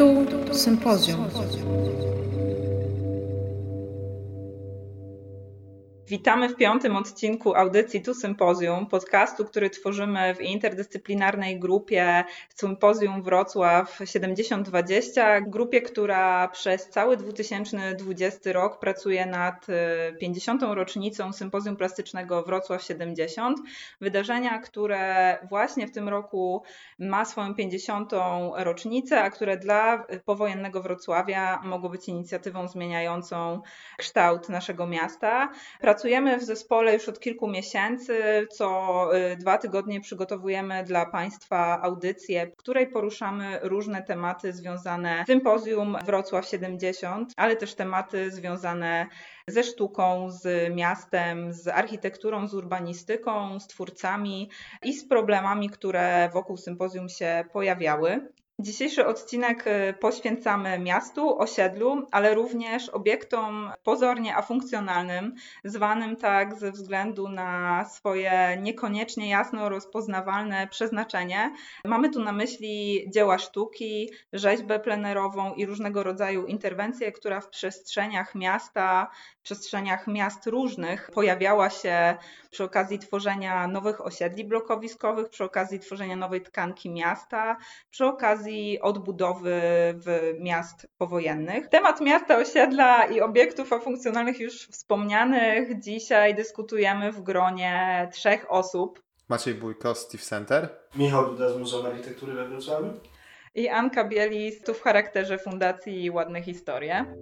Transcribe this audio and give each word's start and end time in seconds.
Tu 0.00 0.54
sympozjum. 0.54 1.18
Witamy 6.10 6.48
w 6.48 6.56
piątym 6.56 6.96
odcinku 6.96 7.54
audycji 7.54 8.02
Tu 8.02 8.14
Sympozjum, 8.14 8.86
podcastu, 8.86 9.44
który 9.44 9.70
tworzymy 9.70 10.34
w 10.34 10.40
interdyscyplinarnej 10.40 11.60
grupie 11.60 12.24
Sympozjum 12.54 13.22
Wrocław 13.22 13.98
7020, 14.04 15.40
grupie, 15.40 15.82
która 15.82 16.48
przez 16.48 16.88
cały 16.88 17.16
2020 17.16 18.52
rok 18.52 18.78
pracuje 18.78 19.26
nad 19.26 19.66
50. 20.20 20.62
Y, 20.62 20.74
rocznicą 20.74 21.32
Sympozjum 21.32 21.76
Plastycznego 21.76 22.42
Wrocław 22.42 22.82
70, 22.82 23.58
wydarzenia, 24.00 24.58
które 24.58 25.38
właśnie 25.48 25.86
w 25.86 25.92
tym 25.92 26.08
roku 26.08 26.62
ma 26.98 27.24
swoją 27.24 27.54
50. 27.54 28.12
rocznicę, 28.56 29.22
a 29.22 29.30
które 29.30 29.56
dla 29.56 30.04
powojennego 30.24 30.82
Wrocławia 30.82 31.60
mogło 31.64 31.88
być 31.90 32.08
inicjatywą 32.08 32.68
zmieniającą 32.68 33.62
kształt 33.98 34.48
naszego 34.48 34.86
miasta. 34.86 35.48
Pracujemy 36.00 36.38
w 36.38 36.44
zespole 36.44 36.94
już 36.94 37.08
od 37.08 37.20
kilku 37.20 37.48
miesięcy. 37.48 38.46
Co 38.50 39.08
y, 39.16 39.36
dwa 39.36 39.58
tygodnie 39.58 40.00
przygotowujemy 40.00 40.84
dla 40.84 41.06
Państwa 41.06 41.82
audycję, 41.82 42.46
w 42.46 42.56
której 42.56 42.86
poruszamy 42.86 43.58
różne 43.62 44.02
tematy 44.02 44.52
związane 44.52 45.22
z 45.24 45.26
sympozjum 45.26 45.96
Wrocław 46.04 46.46
70, 46.46 47.32
ale 47.36 47.56
też 47.56 47.74
tematy 47.74 48.30
związane 48.30 49.06
ze 49.46 49.62
sztuką, 49.62 50.30
z 50.30 50.74
miastem, 50.74 51.52
z 51.52 51.68
architekturą, 51.68 52.48
z 52.48 52.54
urbanistyką, 52.54 53.60
z 53.60 53.66
twórcami 53.66 54.50
i 54.84 54.92
z 54.92 55.08
problemami, 55.08 55.70
które 55.70 56.30
wokół 56.32 56.56
sympozjum 56.56 57.08
się 57.08 57.44
pojawiały. 57.52 58.28
Dzisiejszy 58.62 59.06
odcinek 59.06 59.66
y, 59.66 59.94
poświęcamy 60.00 60.78
miastu, 60.78 61.38
osiedlu, 61.38 62.06
ale 62.10 62.34
również 62.34 62.88
obiektom 62.88 63.72
pozornie 63.82 64.36
afunkcjonalnym, 64.36 65.34
zwanym 65.64 66.16
tak 66.16 66.54
ze 66.54 66.72
względu 66.72 67.28
na 67.28 67.84
swoje 67.84 68.58
niekoniecznie 68.62 69.28
jasno 69.30 69.68
rozpoznawalne 69.68 70.68
przeznaczenie. 70.68 71.54
Mamy 71.84 72.10
tu 72.10 72.24
na 72.24 72.32
myśli 72.32 73.04
dzieła 73.10 73.38
sztuki, 73.38 74.10
rzeźbę 74.32 74.80
plenerową 74.80 75.54
i 75.54 75.66
różnego 75.66 76.02
rodzaju 76.02 76.46
interwencje, 76.46 77.12
która 77.12 77.40
w 77.40 77.48
przestrzeniach 77.48 78.34
miasta, 78.34 79.10
przestrzeniach 79.42 80.06
miast 80.06 80.46
różnych 80.46 81.10
pojawiała 81.14 81.70
się 81.70 82.16
przy 82.50 82.64
okazji 82.64 82.98
tworzenia 82.98 83.66
nowych 83.66 84.06
osiedli 84.06 84.44
blokowiskowych, 84.44 85.28
przy 85.28 85.44
okazji 85.44 85.78
tworzenia 85.78 86.16
nowej 86.16 86.42
tkanki 86.42 86.90
miasta, 86.90 87.56
przy 87.90 88.06
okazji 88.06 88.80
odbudowy 88.80 89.60
w 89.94 90.34
miast 90.40 90.88
powojennych. 90.98 91.68
Temat 91.68 92.00
miasta, 92.00 92.36
osiedla 92.36 93.06
i 93.06 93.20
obiektów 93.20 93.68
funkcjonalnych 93.82 94.40
już 94.40 94.68
wspomnianych 94.68 95.80
dzisiaj 95.80 96.34
dyskutujemy 96.34 97.12
w 97.12 97.22
gronie 97.22 98.08
trzech 98.12 98.46
osób. 98.52 99.02
Maciej 99.28 99.54
Bójko, 99.54 99.94
Steve 99.94 100.22
Center. 100.22 100.68
Michał 100.96 101.26
Duda 101.26 101.48
z 101.48 101.56
Muzeum 101.56 101.86
Architektury 101.86 102.34
we 102.34 102.48
Wrocławiu. 102.48 102.92
I 103.54 103.68
Anka 103.68 104.04
Bielis, 104.04 104.62
tu 104.62 104.74
w 104.74 104.82
charakterze 104.82 105.38
Fundacji 105.38 106.10
Ładne 106.10 106.42
Historie. 106.42 107.14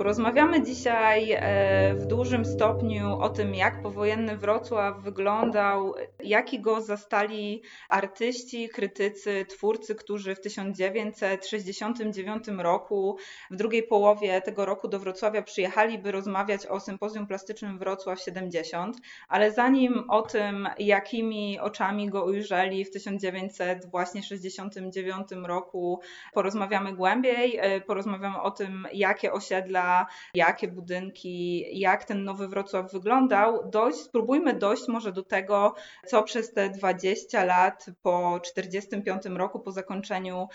Porozmawiamy 0.00 0.62
dzisiaj 0.62 1.32
e, 1.32 1.94
w 1.94 2.06
dużym 2.06 2.44
stopniu 2.44 3.18
o 3.18 3.28
tym, 3.28 3.54
jak 3.54 3.82
powojenny 3.82 4.36
Wrocław 4.36 5.02
wyglądał, 5.02 5.94
jaki 6.22 6.60
go 6.60 6.80
zastali 6.80 7.62
artyści, 7.88 8.68
krytycy, 8.68 9.46
twórcy, 9.48 9.94
którzy 9.94 10.34
w 10.34 10.40
1969 10.40 12.48
roku, 12.48 13.16
w 13.50 13.56
drugiej 13.56 13.82
połowie 13.82 14.40
tego 14.40 14.64
roku 14.64 14.88
do 14.88 14.98
Wrocławia 14.98 15.42
przyjechali, 15.42 15.98
by 15.98 16.12
rozmawiać 16.12 16.66
o 16.66 16.80
sympozjum 16.80 17.26
plastycznym 17.26 17.78
Wrocław 17.78 18.20
70. 18.20 18.96
Ale 19.28 19.52
zanim 19.52 20.10
o 20.10 20.22
tym, 20.22 20.68
jakimi 20.78 21.58
oczami 21.58 22.10
go 22.10 22.24
ujrzeli 22.24 22.84
w 22.84 22.90
1969 22.90 25.28
roku, 25.44 26.00
porozmawiamy 26.34 26.92
głębiej, 26.92 27.58
e, 27.60 27.80
porozmawiamy 27.80 28.40
o 28.40 28.50
tym, 28.50 28.86
jakie 28.92 29.32
osiedla 29.32 29.89
jakie 30.34 30.68
budynki, 30.68 31.64
jak 31.80 32.04
ten 32.04 32.24
nowy 32.24 32.48
Wrocław 32.48 32.92
wyglądał, 32.92 33.70
dojść, 33.70 33.98
spróbujmy 33.98 34.54
dojść 34.54 34.88
może 34.88 35.12
do 35.12 35.22
tego, 35.22 35.74
co 36.06 36.22
przez 36.22 36.52
te 36.52 36.70
20 36.70 37.44
lat 37.44 37.86
po 38.02 38.40
1945 38.42 39.38
roku, 39.38 39.60
po 39.60 39.72
zakończeniu 39.72 40.48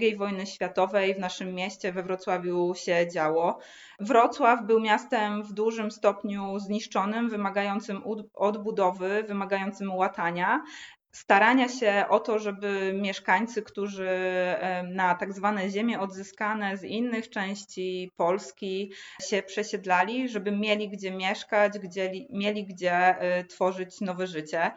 II 0.00 0.16
wojny 0.16 0.46
światowej 0.46 1.14
w 1.14 1.18
naszym 1.18 1.54
mieście 1.54 1.92
we 1.92 2.02
Wrocławiu 2.02 2.74
się 2.74 3.08
działo. 3.12 3.58
Wrocław 4.00 4.66
był 4.66 4.80
miastem 4.80 5.42
w 5.42 5.52
dużym 5.52 5.90
stopniu 5.90 6.58
zniszczonym, 6.58 7.28
wymagającym 7.28 8.02
odbudowy, 8.34 9.24
wymagającym 9.28 9.94
łatania 9.94 10.62
starania 11.16 11.68
się 11.68 12.04
o 12.08 12.20
to, 12.20 12.38
żeby 12.38 12.92
mieszkańcy, 13.02 13.62
którzy 13.62 14.08
na 14.84 15.14
tak 15.14 15.32
zwane 15.32 15.70
ziemie 15.70 16.00
odzyskane 16.00 16.76
z 16.76 16.84
innych 16.84 17.30
części 17.30 18.10
Polski 18.16 18.92
się 19.22 19.42
przesiedlali, 19.42 20.28
żeby 20.28 20.52
mieli 20.52 20.88
gdzie 20.88 21.10
mieszkać, 21.10 21.78
gdzie, 21.78 22.12
mieli 22.30 22.64
gdzie 22.66 22.92
e, 22.92 23.44
tworzyć 23.44 24.00
nowe 24.00 24.26
życie. 24.26 24.70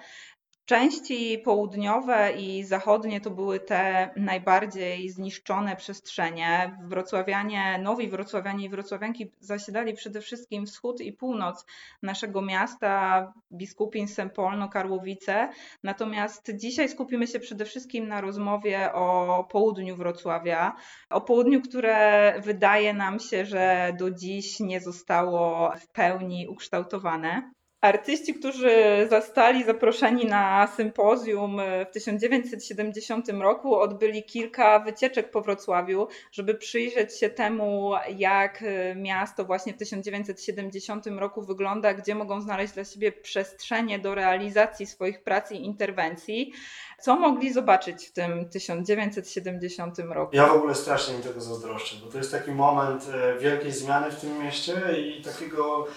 Części 0.69 1.37
południowe 1.37 2.31
i 2.31 2.63
zachodnie 2.63 3.21
to 3.21 3.31
były 3.31 3.59
te 3.59 4.09
najbardziej 4.15 5.09
zniszczone 5.09 5.75
przestrzenie. 5.75 6.77
Wrocławianie, 6.83 7.79
nowi 7.83 8.07
wrocławianie 8.07 8.65
i 8.65 8.69
wrocławianki 8.69 9.31
zasiedali 9.39 9.93
przede 9.93 10.21
wszystkim 10.21 10.65
wschód 10.65 11.01
i 11.01 11.13
północ 11.13 11.65
naszego 12.01 12.41
miasta, 12.41 13.33
Biskupin, 13.51 14.07
Sempolno, 14.07 14.69
Karłowice. 14.69 15.49
Natomiast 15.83 16.51
dzisiaj 16.55 16.89
skupimy 16.89 17.27
się 17.27 17.39
przede 17.39 17.65
wszystkim 17.65 18.07
na 18.07 18.21
rozmowie 18.21 18.93
o 18.93 19.43
południu 19.51 19.95
Wrocławia, 19.95 20.75
o 21.09 21.21
południu, 21.21 21.61
które 21.61 22.33
wydaje 22.41 22.93
nam 22.93 23.19
się, 23.19 23.45
że 23.45 23.93
do 23.99 24.11
dziś 24.11 24.59
nie 24.59 24.81
zostało 24.81 25.71
w 25.79 25.87
pełni 25.87 26.47
ukształtowane. 26.47 27.51
Artyści, 27.81 28.33
którzy 28.33 29.07
zostali 29.09 29.63
zaproszeni 29.63 30.25
na 30.25 30.67
sympozjum 30.67 31.61
w 31.89 31.93
1970 31.93 33.29
roku, 33.29 33.75
odbyli 33.75 34.23
kilka 34.23 34.79
wycieczek 34.79 35.31
po 35.31 35.41
Wrocławiu, 35.41 36.07
żeby 36.31 36.55
przyjrzeć 36.55 37.19
się 37.19 37.29
temu, 37.29 37.91
jak 38.17 38.63
miasto 38.95 39.45
właśnie 39.45 39.73
w 39.73 39.77
1970 39.77 41.07
roku 41.07 41.41
wygląda, 41.41 41.93
gdzie 41.93 42.15
mogą 42.15 42.41
znaleźć 42.41 42.73
dla 42.73 42.83
siebie 42.83 43.11
przestrzenie 43.11 43.99
do 43.99 44.15
realizacji 44.15 44.85
swoich 44.85 45.23
prac 45.23 45.51
i 45.51 45.65
interwencji. 45.65 46.53
Co 47.01 47.15
mogli 47.15 47.53
zobaczyć 47.53 48.07
w 48.07 48.11
tym 48.11 48.49
1970 48.49 49.99
roku? 49.99 50.35
Ja 50.35 50.47
w 50.47 50.53
ogóle 50.53 50.75
strasznie 50.75 51.17
mi 51.17 51.23
tego 51.23 51.41
zazdroszczę, 51.41 51.95
bo 52.05 52.11
to 52.11 52.17
jest 52.17 52.31
taki 52.31 52.51
moment 52.51 53.07
e, 53.13 53.39
wielkiej 53.39 53.71
zmiany 53.71 54.11
w 54.11 54.21
tym 54.21 54.43
mieście 54.43 54.73
i 55.01 55.21
takiego 55.21 55.87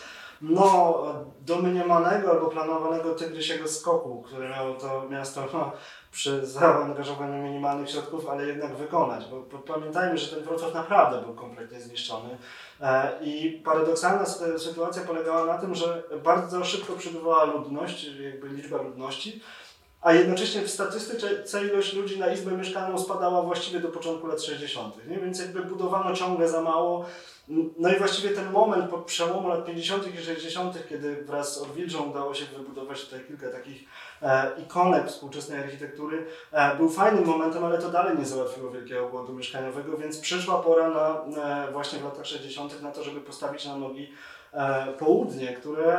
no, 0.42 1.02
domniemanego 1.40 2.30
albo 2.30 2.46
planowanego 2.46 3.14
tygrysiego 3.14 3.68
skoku, 3.68 4.22
który 4.22 4.48
miało 4.48 4.74
to 4.74 5.08
miasto 5.10 5.48
no, 5.52 5.72
przy 6.12 6.46
zaangażowaniu 6.46 7.42
minimalnych 7.42 7.90
środków, 7.90 8.28
ale 8.28 8.46
jednak 8.46 8.76
wykonać. 8.76 9.24
Bo, 9.30 9.40
bo 9.40 9.58
pamiętajmy, 9.58 10.18
że 10.18 10.36
ten 10.36 10.44
Wrocław 10.44 10.74
naprawdę 10.74 11.22
był 11.22 11.34
kompletnie 11.34 11.80
zniszczony. 11.80 12.28
E, 12.80 13.12
I 13.22 13.62
paradoksalna 13.64 14.24
sytuacja 14.58 15.02
polegała 15.02 15.44
na 15.44 15.58
tym, 15.58 15.74
że 15.74 16.02
bardzo 16.24 16.64
szybko 16.64 16.92
przybywała 16.92 17.44
ludność, 17.44 18.04
jakby 18.04 18.48
liczba 18.48 18.82
ludności, 18.82 19.42
a 20.02 20.12
jednocześnie 20.12 20.62
w 20.62 20.70
statystyce 20.70 21.66
ilość 21.66 21.92
ludzi 21.92 22.18
na 22.18 22.32
izbę 22.32 22.52
mieszkalną 22.52 22.98
spadała 22.98 23.42
właściwie 23.42 23.80
do 23.80 23.88
początku 23.88 24.26
lat 24.26 24.42
60. 24.42 25.08
Nie? 25.08 25.18
Więc 25.18 25.38
jakby 25.38 25.62
budowano 25.62 26.16
ciągle 26.16 26.48
za 26.48 26.62
mało. 26.62 27.06
No 27.78 27.92
i 27.92 27.98
właściwie 27.98 28.30
ten 28.30 28.50
moment 28.50 28.90
po 28.90 28.98
przełomu 28.98 29.48
lat 29.48 29.64
50. 29.64 30.14
i 30.14 30.24
60., 30.24 30.88
kiedy 30.88 31.24
wraz 31.24 31.54
z 31.54 31.58
Orwilżą 31.58 32.10
udało 32.10 32.34
się 32.34 32.44
wybudować 32.44 33.04
tutaj 33.04 33.20
kilka 33.28 33.50
takich 33.50 33.84
e, 34.22 34.50
ikonek 34.62 35.08
współczesnej 35.08 35.60
architektury, 35.60 36.26
e, 36.52 36.76
był 36.76 36.90
fajnym 36.90 37.26
momentem, 37.26 37.64
ale 37.64 37.78
to 37.78 37.88
dalej 37.88 38.18
nie 38.18 38.24
załatwiło 38.24 38.70
wielkiego 38.70 39.08
głodu 39.08 39.32
mieszkaniowego, 39.32 39.96
więc 39.96 40.18
przyszła 40.18 40.62
pora 40.62 40.90
na, 40.90 41.24
e, 41.68 41.72
właśnie 41.72 41.98
w 41.98 42.04
latach 42.04 42.26
60. 42.26 42.82
na 42.82 42.90
to, 42.90 43.04
żeby 43.04 43.20
postawić 43.20 43.66
na 43.66 43.76
nogi 43.76 44.12
e, 44.52 44.86
południe, 44.98 45.52
które 45.52 45.98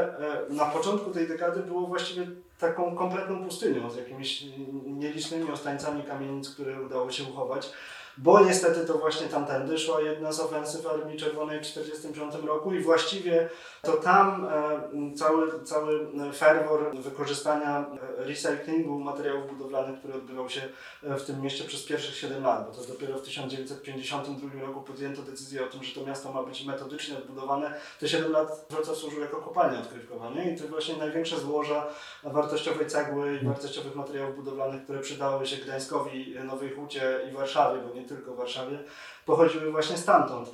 e, 0.50 0.54
na 0.54 0.66
początku 0.66 1.12
tej 1.12 1.28
dekady 1.28 1.60
było 1.60 1.82
właściwie 1.82 2.28
taką 2.64 2.96
kompletną 2.96 3.44
pustynią 3.44 3.90
z 3.90 3.98
jakimiś 3.98 4.46
nielicznymi 4.86 5.52
ostańcami 5.52 6.04
kamienic, 6.04 6.50
które 6.50 6.82
udało 6.82 7.12
się 7.12 7.24
uchować. 7.24 7.72
Bo 8.18 8.46
niestety 8.46 8.86
to 8.86 8.94
właśnie 8.94 9.28
tamtędy 9.28 9.78
szła 9.78 10.02
jedna 10.02 10.32
z 10.32 10.40
ofensyw 10.40 10.88
Armii 10.88 11.20
Czerwonej 11.20 11.60
w 11.60 11.62
1945 11.62 12.48
roku 12.48 12.74
i 12.74 12.80
właściwie 12.80 13.50
to 13.82 13.92
tam 13.94 14.46
e, 14.46 15.16
cały, 15.16 15.64
cały 15.64 16.10
ferwor 16.34 16.96
wykorzystania 16.98 17.86
e, 18.20 18.24
recyklingu 18.24 19.00
materiałów 19.00 19.58
budowlanych, 19.58 20.00
który 20.00 20.14
odbywał 20.14 20.50
się 20.50 20.62
e, 21.04 21.16
w 21.16 21.26
tym 21.26 21.42
mieście 21.42 21.64
przez 21.64 21.84
pierwszych 21.84 22.16
7 22.16 22.44
lat, 22.44 22.68
bo 22.68 22.76
to 22.76 22.94
dopiero 22.94 23.18
w 23.18 23.22
1952 23.22 24.62
roku 24.62 24.82
podjęto 24.82 25.22
decyzję 25.22 25.66
o 25.66 25.68
tym, 25.68 25.84
że 25.84 25.96
to 26.02 26.08
miasto 26.08 26.32
ma 26.32 26.44
być 26.44 26.66
metodycznie 26.66 27.18
odbudowane. 27.18 27.74
Te 28.00 28.08
7 28.08 28.32
lat 28.32 28.66
Wrocław 28.70 28.98
służył 28.98 29.22
jako 29.22 29.38
kopalnia 29.38 29.80
odkrywkowa 29.80 30.30
nie? 30.30 30.54
i 30.54 30.58
to 30.58 30.68
właśnie 30.68 30.98
największe 30.98 31.40
złoża 31.40 31.88
wartościowej 32.24 32.88
cegły 32.88 33.40
i 33.42 33.46
wartościowych 33.46 33.96
materiałów 33.96 34.36
budowlanych, 34.36 34.84
które 34.84 35.00
przydały 35.00 35.46
się 35.46 35.58
Gdańskowi, 35.58 36.36
Nowej 36.44 36.70
Hucie 36.70 37.20
i 37.30 37.34
Warszawie, 37.34 37.82
bo 37.88 37.96
nie 37.96 38.03
tylko 38.06 38.36
Warszawie, 38.36 38.80
pochodziły 39.26 39.72
właśnie 39.72 39.98
stamtąd. 39.98 40.50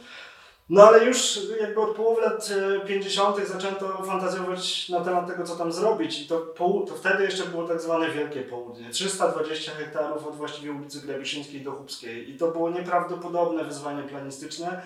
No 0.70 0.84
ale 0.84 1.06
już 1.06 1.40
jakby 1.62 1.82
od 1.82 1.96
połowy 1.96 2.22
lat 2.22 2.50
50. 2.88 3.48
zaczęto 3.48 4.04
fantazjować 4.04 4.90
na 4.90 5.00
temat 5.00 5.28
tego, 5.28 5.44
co 5.44 5.56
tam 5.56 5.72
zrobić 5.72 6.22
i 6.22 6.28
to, 6.28 6.40
to 6.88 6.96
wtedy 6.96 7.24
jeszcze 7.24 7.46
było 7.46 7.68
tak 7.68 7.82
zwane 7.82 8.12
Wielkie 8.12 8.42
Południe. 8.42 8.90
320 8.90 9.72
hektarów 9.72 10.28
od 10.28 10.36
właściwie 10.36 10.72
ulicy 10.72 11.02
Grabiszyńskiej 11.02 11.62
do 11.62 11.72
Chubskiej 11.72 12.30
i 12.30 12.38
to 12.38 12.52
było 12.52 12.70
nieprawdopodobne 12.70 13.64
wyzwanie 13.64 14.04
planistyczne, 14.04 14.82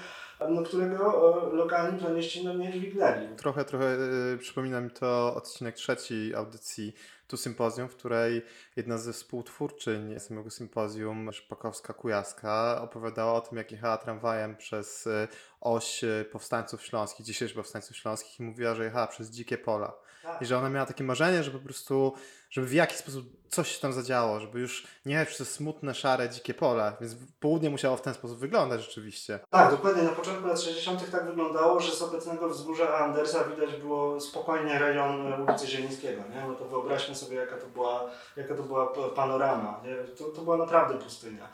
no, 0.50 0.62
którego 0.62 1.06
lokalni 1.54 2.00
planiści 2.00 2.45
no, 2.45 2.54
nie 2.54 2.71
dźwignęli. 2.74 3.36
Trochę, 3.38 3.65
trochę 3.65 3.86
yy, 4.31 4.38
przypomina 4.38 4.81
mi 4.81 4.89
to 4.89 5.36
odcinek 5.36 5.75
trzeci 5.75 6.36
audycji 6.36 6.95
tu 7.33 7.38
sympozjum, 7.38 7.89
w 7.89 7.95
której 7.95 8.41
jedna 8.75 8.97
ze 8.97 9.13
współtwórczyń 9.13 10.19
samego 10.19 10.50
sympozjum, 10.50 11.30
Szpakowska-Kujaska, 11.30 12.81
opowiadała 12.81 13.33
o 13.33 13.41
tym, 13.41 13.57
jak 13.57 13.71
jechała 13.71 13.97
tramwajem 13.97 14.57
przez 14.57 15.07
y, 15.07 15.27
oś 15.62 16.03
y, 16.03 16.25
powstańców 16.31 16.83
śląskich, 16.83 17.25
dzisiejszych 17.25 17.57
powstańców 17.57 17.97
śląskich 17.97 18.39
i 18.39 18.44
mówiła, 18.44 18.75
że 18.75 18.83
jechała 18.83 19.07
przez 19.07 19.30
dzikie 19.30 19.57
pola. 19.57 19.94
Tak. 20.24 20.42
I 20.42 20.46
że 20.46 20.58
ona 20.58 20.70
miała 20.70 20.86
takie 20.86 21.04
marzenie, 21.04 21.44
że 21.44 21.52
po 21.52 21.60
prostu, 21.60 22.14
żeby 22.50 22.68
w 22.68 22.74
jakiś 22.74 22.98
sposób 22.98 23.25
coś 23.50 23.75
się 23.75 23.81
tam 23.81 23.94
zadziało, 23.94 24.40
żeby 24.40 24.60
już 24.60 24.88
nie 25.06 25.14
jechać 25.14 25.30
przez 25.30 25.52
smutne, 25.52 25.96
szare, 25.96 26.30
dzikie 26.30 26.54
pola. 26.54 26.94
Więc 27.02 27.16
południe 27.40 27.70
musiało 27.70 27.98
w 27.98 28.02
ten 28.02 28.14
sposób 28.14 28.40
wyglądać 28.40 28.81
rzeczywiście. 28.81 29.40
Tak, 29.50 29.72
dokładnie. 29.72 30.04
Na 30.04 30.10
początku 30.10 30.48
lat 30.48 30.62
60. 30.62 31.12
tak 31.12 31.25
wyglądało, 31.25 31.80
że 31.80 31.92
z 31.92 32.02
obecnego 32.02 32.50
wzgórza 32.50 32.98
Andersa 32.98 33.44
widać 33.44 33.75
było 33.75 34.20
spokojnie 34.20 34.80
rejon 34.80 35.44
ulicy 35.44 35.68
Zielińskiego. 35.68 36.22
Nie? 36.30 36.48
No 36.48 36.54
to 36.54 36.66
wyobraźmy 36.66 37.16
sobie, 37.16 37.36
jaka 37.38 37.58
to 37.58 37.68
była, 37.68 38.04
jaka 38.38 38.56
to 38.56 38.64
była 38.64 38.94
panorama. 39.16 39.81
Nie? 39.84 39.96
To, 39.96 40.24
to 40.24 40.42
była 40.42 40.58
naprawdę 40.58 40.98
pustynia. 40.98 41.50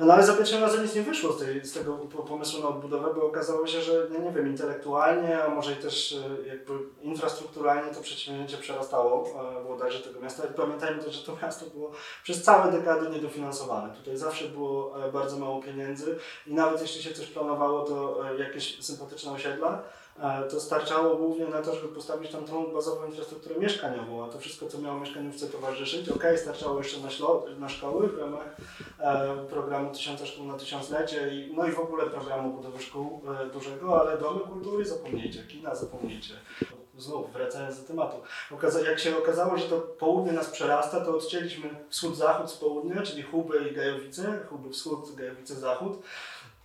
No 0.00 0.12
ale 0.12 0.22
za 0.22 0.34
pierwszym 0.34 0.60
razem 0.60 0.82
nic 0.82 0.94
nie 0.94 1.02
wyszło 1.02 1.32
z, 1.32 1.38
tej, 1.38 1.64
z 1.64 1.72
tego 1.72 1.92
pomysłu 2.28 2.62
na 2.62 2.68
odbudowę, 2.68 3.14
bo 3.14 3.26
okazało 3.26 3.66
się, 3.66 3.80
że 3.80 4.06
nie, 4.10 4.18
nie 4.18 4.32
wiem, 4.32 4.48
intelektualnie, 4.48 5.44
a 5.44 5.48
może 5.48 5.72
i 5.72 5.76
też 5.76 6.12
e, 6.12 6.48
jakby 6.48 6.72
infrastrukturalnie 7.02 7.94
to 7.94 8.00
przedsięwzięcie 8.00 8.56
przerastało 8.56 9.26
e, 9.58 9.62
włodarzy 9.62 10.00
tego 10.00 10.20
miasta. 10.20 10.42
I 10.44 10.54
pamiętajmy 10.54 11.02
też, 11.02 11.14
że 11.14 11.26
to 11.26 11.36
miasto 11.42 11.66
było 11.66 11.90
przez 12.22 12.42
całe 12.42 12.72
dekady 12.72 13.10
niedofinansowane. 13.10 13.94
Tutaj 13.94 14.16
zawsze 14.16 14.44
było 14.44 15.06
e, 15.06 15.12
bardzo 15.12 15.38
mało 15.38 15.62
pieniędzy 15.62 16.18
i 16.46 16.54
nawet 16.54 16.82
jeśli 16.82 17.02
się 17.02 17.14
coś 17.14 17.26
planowało, 17.26 17.82
to 17.82 18.24
jakieś 18.38 18.84
sympatyczne 18.84 19.32
osiedla, 19.32 19.82
to 20.50 20.60
starczało 20.60 21.16
głównie 21.16 21.46
na 21.46 21.62
to, 21.62 21.74
żeby 21.74 21.88
postawić 21.88 22.32
tam 22.32 22.44
tą 22.44 22.66
bazową 22.66 23.06
infrastrukturę 23.06 23.56
mieszkaniową, 23.56 24.24
a 24.24 24.28
to 24.28 24.38
wszystko, 24.38 24.66
co 24.66 24.78
miało 24.78 25.00
mieszkaniówce 25.00 25.46
towarzyszyć, 25.46 26.08
ok, 26.08 26.24
starczało 26.36 26.78
jeszcze 26.78 27.00
na, 27.00 27.08
ślo- 27.08 27.58
na 27.58 27.68
szkoły 27.68 28.08
w 28.08 28.18
ramach 28.18 28.56
e, 29.00 29.36
programu 29.50 29.92
Tysiąca 29.92 30.26
Szkół 30.26 30.46
na 30.46 30.58
Tysiąclecie, 30.58 31.34
i, 31.34 31.54
no 31.56 31.66
i 31.66 31.72
w 31.72 31.78
ogóle 31.78 32.06
programu 32.06 32.52
budowy 32.52 32.82
szkół 32.82 33.22
e, 33.42 33.46
dużego, 33.46 34.00
ale 34.00 34.18
domy 34.18 34.40
kultury 34.40 34.84
zapomnijcie, 34.84 35.42
kina 35.46 35.74
zapomnijcie. 35.74 36.34
Znów 36.98 37.32
wracając 37.32 37.80
do 37.80 37.88
tematu. 37.88 38.16
Jak 38.86 38.98
się 38.98 39.18
okazało, 39.18 39.56
że 39.58 39.68
to 39.68 39.80
południe 39.80 40.32
nas 40.32 40.50
przerasta, 40.50 41.04
to 41.04 41.16
odcięliśmy 41.16 41.70
wschód-zachód 41.88 42.50
z 42.50 42.56
południa, 42.56 43.02
czyli 43.02 43.22
Huby 43.22 43.68
i 43.70 43.74
Gajowice, 43.74 44.38
Huby 44.48 44.70
wschód, 44.70 45.14
Gajowice 45.14 45.54
zachód. 45.54 45.98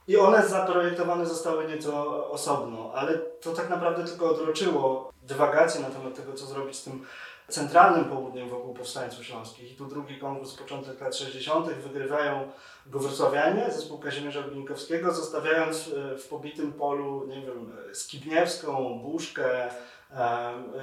I 0.10 0.18
one 0.18 0.48
zaprojektowane 0.48 1.26
zostały 1.26 1.68
nieco 1.68 2.28
osobno, 2.32 2.92
ale 2.96 3.18
to 3.18 3.54
tak 3.54 3.70
naprawdę 3.70 4.04
tylko 4.04 4.30
odroczyło 4.30 5.12
dywagację 5.24 5.82
na 5.82 5.90
temat 5.90 6.16
tego, 6.16 6.34
co 6.34 6.46
zrobić 6.46 6.76
z 6.76 6.84
tym 6.84 7.06
centralnym 7.48 8.06
południem 8.06 8.50
wokół 8.50 8.74
powstańców 8.74 9.26
śląskich. 9.26 9.72
I 9.72 9.76
tu 9.76 9.86
drugi 9.86 10.20
konkurs, 10.20 10.54
początek 10.54 11.02
lat 11.02 11.16
60., 11.16 11.74
wygrywają 11.74 12.52
go 12.86 13.00
wrocławianie, 13.00 13.72
zespół 13.72 14.00
Kazimierza 14.00 14.42
Blinkowskiego, 14.42 15.14
zostawiając 15.14 15.88
e, 15.88 16.18
w 16.18 16.28
pobitym 16.28 16.74
polu, 16.74 17.28
nie 17.28 17.42
wiem, 17.42 17.72
Skibniewską, 17.94 19.00
Buszkę, 19.04 19.70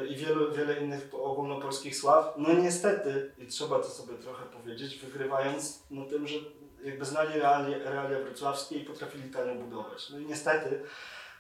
i 0.09 0.17
wielu, 0.17 0.53
wiele 0.53 0.81
innych 0.81 1.11
ogólnopolskich 1.13 1.97
sław. 1.97 2.35
No 2.37 2.53
niestety, 2.53 3.35
i 3.39 3.47
trzeba 3.47 3.79
to 3.79 3.85
sobie 3.85 4.15
trochę 4.15 4.45
powiedzieć, 4.45 4.99
wygrywając 4.99 5.83
no 5.91 6.05
tym, 6.05 6.27
że 6.27 6.39
jakby 6.85 7.05
znali 7.05 7.41
realia, 7.41 7.79
realia 7.91 8.19
wrocławskie 8.19 8.77
i 8.77 8.85
potrafili 8.85 9.31
tanio 9.31 9.55
budować. 9.55 10.11
No 10.11 10.19
i 10.19 10.27
niestety 10.27 10.83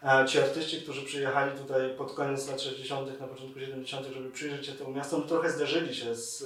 e, 0.03 0.27
ci 0.27 0.39
artyści, 0.39 0.83
którzy 0.83 1.03
przyjechali 1.03 1.59
tutaj 1.59 1.95
pod 1.99 2.15
koniec 2.15 2.49
lat 2.49 2.61
60., 2.61 3.21
na 3.21 3.27
początku 3.27 3.61
70., 3.61 4.07
żeby 4.07 4.31
przyjrzeć 4.31 4.67
się 4.67 4.73
temu 4.73 4.93
miastu, 4.93 5.19
no 5.19 5.27
trochę 5.27 5.51
zderzyli 5.51 5.95
się 5.95 6.15
z, 6.15 6.45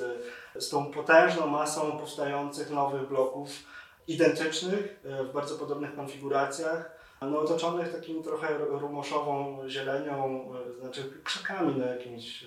z 0.58 0.68
tą 0.68 0.92
potężną 0.92 1.46
masą 1.46 1.98
powstających 1.98 2.70
nowych 2.70 3.08
bloków 3.08 3.50
identycznych, 4.08 5.00
e, 5.04 5.24
w 5.24 5.32
bardzo 5.32 5.54
podobnych 5.54 5.96
konfiguracjach, 5.96 6.99
no, 7.26 7.40
otoczonych 7.40 7.92
takim 7.92 8.22
trochę 8.22 8.58
rumoszową 8.58 9.58
zielenią, 9.68 10.44
e, 10.54 10.80
znaczy 10.80 11.12
krzakami 11.24 11.78
na 11.78 11.86
jakimś 11.86 12.44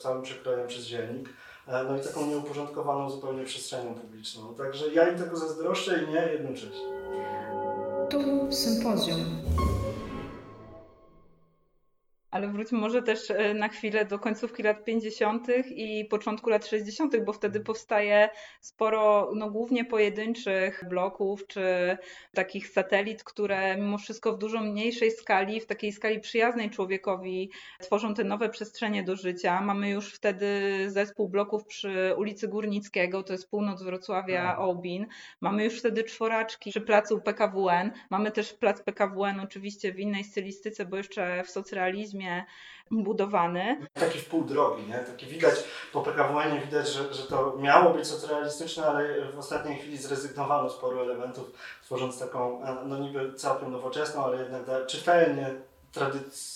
całym 0.00 0.22
przekrojem 0.22 0.68
przez 0.68 0.84
zielnik. 0.84 1.28
E, 1.66 1.84
no 1.84 1.96
i 1.98 2.00
taką 2.00 2.26
nieuporządkowaną 2.26 3.10
zupełnie 3.10 3.44
przestrzenią 3.44 3.94
publiczną. 3.94 4.54
Także 4.54 4.94
ja 4.94 5.08
im 5.08 5.18
tego 5.18 5.36
zazdroszczę 5.36 6.04
i 6.04 6.08
nie 6.08 6.20
jednocześnie. 6.32 6.86
Tu 8.10 8.52
sympozjum. 8.52 9.18
Ale 12.36 12.48
wróćmy 12.48 12.78
może 12.78 13.02
też 13.02 13.30
e, 13.30 13.54
na 13.54 13.68
chwilę 13.68 14.04
do 14.04 14.18
końcówki 14.18 14.62
lat 14.62 14.84
50. 14.84 15.46
i 15.66 16.04
początku 16.04 16.50
lat 16.50 16.66
60., 16.66 17.24
bo 17.24 17.32
wtedy 17.32 17.60
powstaje 17.60 18.28
sporo, 18.60 19.32
no 19.34 19.50
głównie 19.50 19.84
pojedynczych 19.84 20.84
bloków 20.88 21.46
czy 21.46 21.96
takich 22.34 22.68
satelit, 22.68 23.24
które 23.24 23.76
mimo 23.76 23.98
wszystko 23.98 24.32
w 24.32 24.38
dużo 24.38 24.60
mniejszej 24.60 25.10
skali, 25.10 25.60
w 25.60 25.66
takiej 25.66 25.92
skali 25.92 26.20
przyjaznej 26.20 26.70
człowiekowi 26.70 27.50
tworzą 27.80 28.14
te 28.14 28.24
nowe 28.24 28.48
przestrzenie 28.48 29.02
do 29.02 29.16
życia. 29.16 29.60
Mamy 29.60 29.90
już 29.90 30.14
wtedy 30.14 30.50
zespół 30.90 31.28
bloków 31.28 31.64
przy 31.64 32.14
ulicy 32.16 32.48
Górnickiego, 32.48 33.22
to 33.22 33.32
jest 33.32 33.50
północ 33.50 33.82
Wrocławia, 33.82 34.58
Obin. 34.58 35.06
Mamy 35.40 35.64
już 35.64 35.78
wtedy 35.78 36.04
czworaczki 36.04 36.70
przy 36.70 36.80
placu 36.80 37.20
PKWN. 37.20 37.90
Mamy 38.10 38.30
też 38.30 38.52
plac 38.52 38.82
PKWN 38.82 39.40
oczywiście 39.40 39.92
w 39.92 40.00
innej 40.00 40.24
stylistyce, 40.24 40.84
bo 40.84 40.96
jeszcze 40.96 41.42
w 41.44 41.50
socrealizmie 41.50 42.25
budowany. 42.90 43.86
Taki 43.94 44.18
w 44.18 44.28
pół 44.28 44.44
drogi, 44.44 44.86
nie? 44.86 44.98
Taki 44.98 45.26
widać, 45.26 45.54
po 45.92 46.02
PKWN 46.02 46.60
widać, 46.60 46.88
że, 46.88 47.14
że 47.14 47.22
to 47.22 47.56
miało 47.58 47.94
być 47.94 48.06
socrealistyczne, 48.06 48.86
ale 48.86 49.30
w 49.32 49.38
ostatniej 49.38 49.78
chwili 49.78 49.96
zrezygnowano 49.96 50.70
z 50.70 50.76
paru 50.76 51.00
elementów, 51.00 51.52
tworząc 51.82 52.18
taką, 52.18 52.62
no 52.84 52.98
niby 52.98 53.34
całkiem 53.34 53.72
nowoczesną, 53.72 54.24
ale 54.24 54.36
jednak 54.36 54.86
czytelnie 54.86 55.54
tradycyjną 55.92 56.55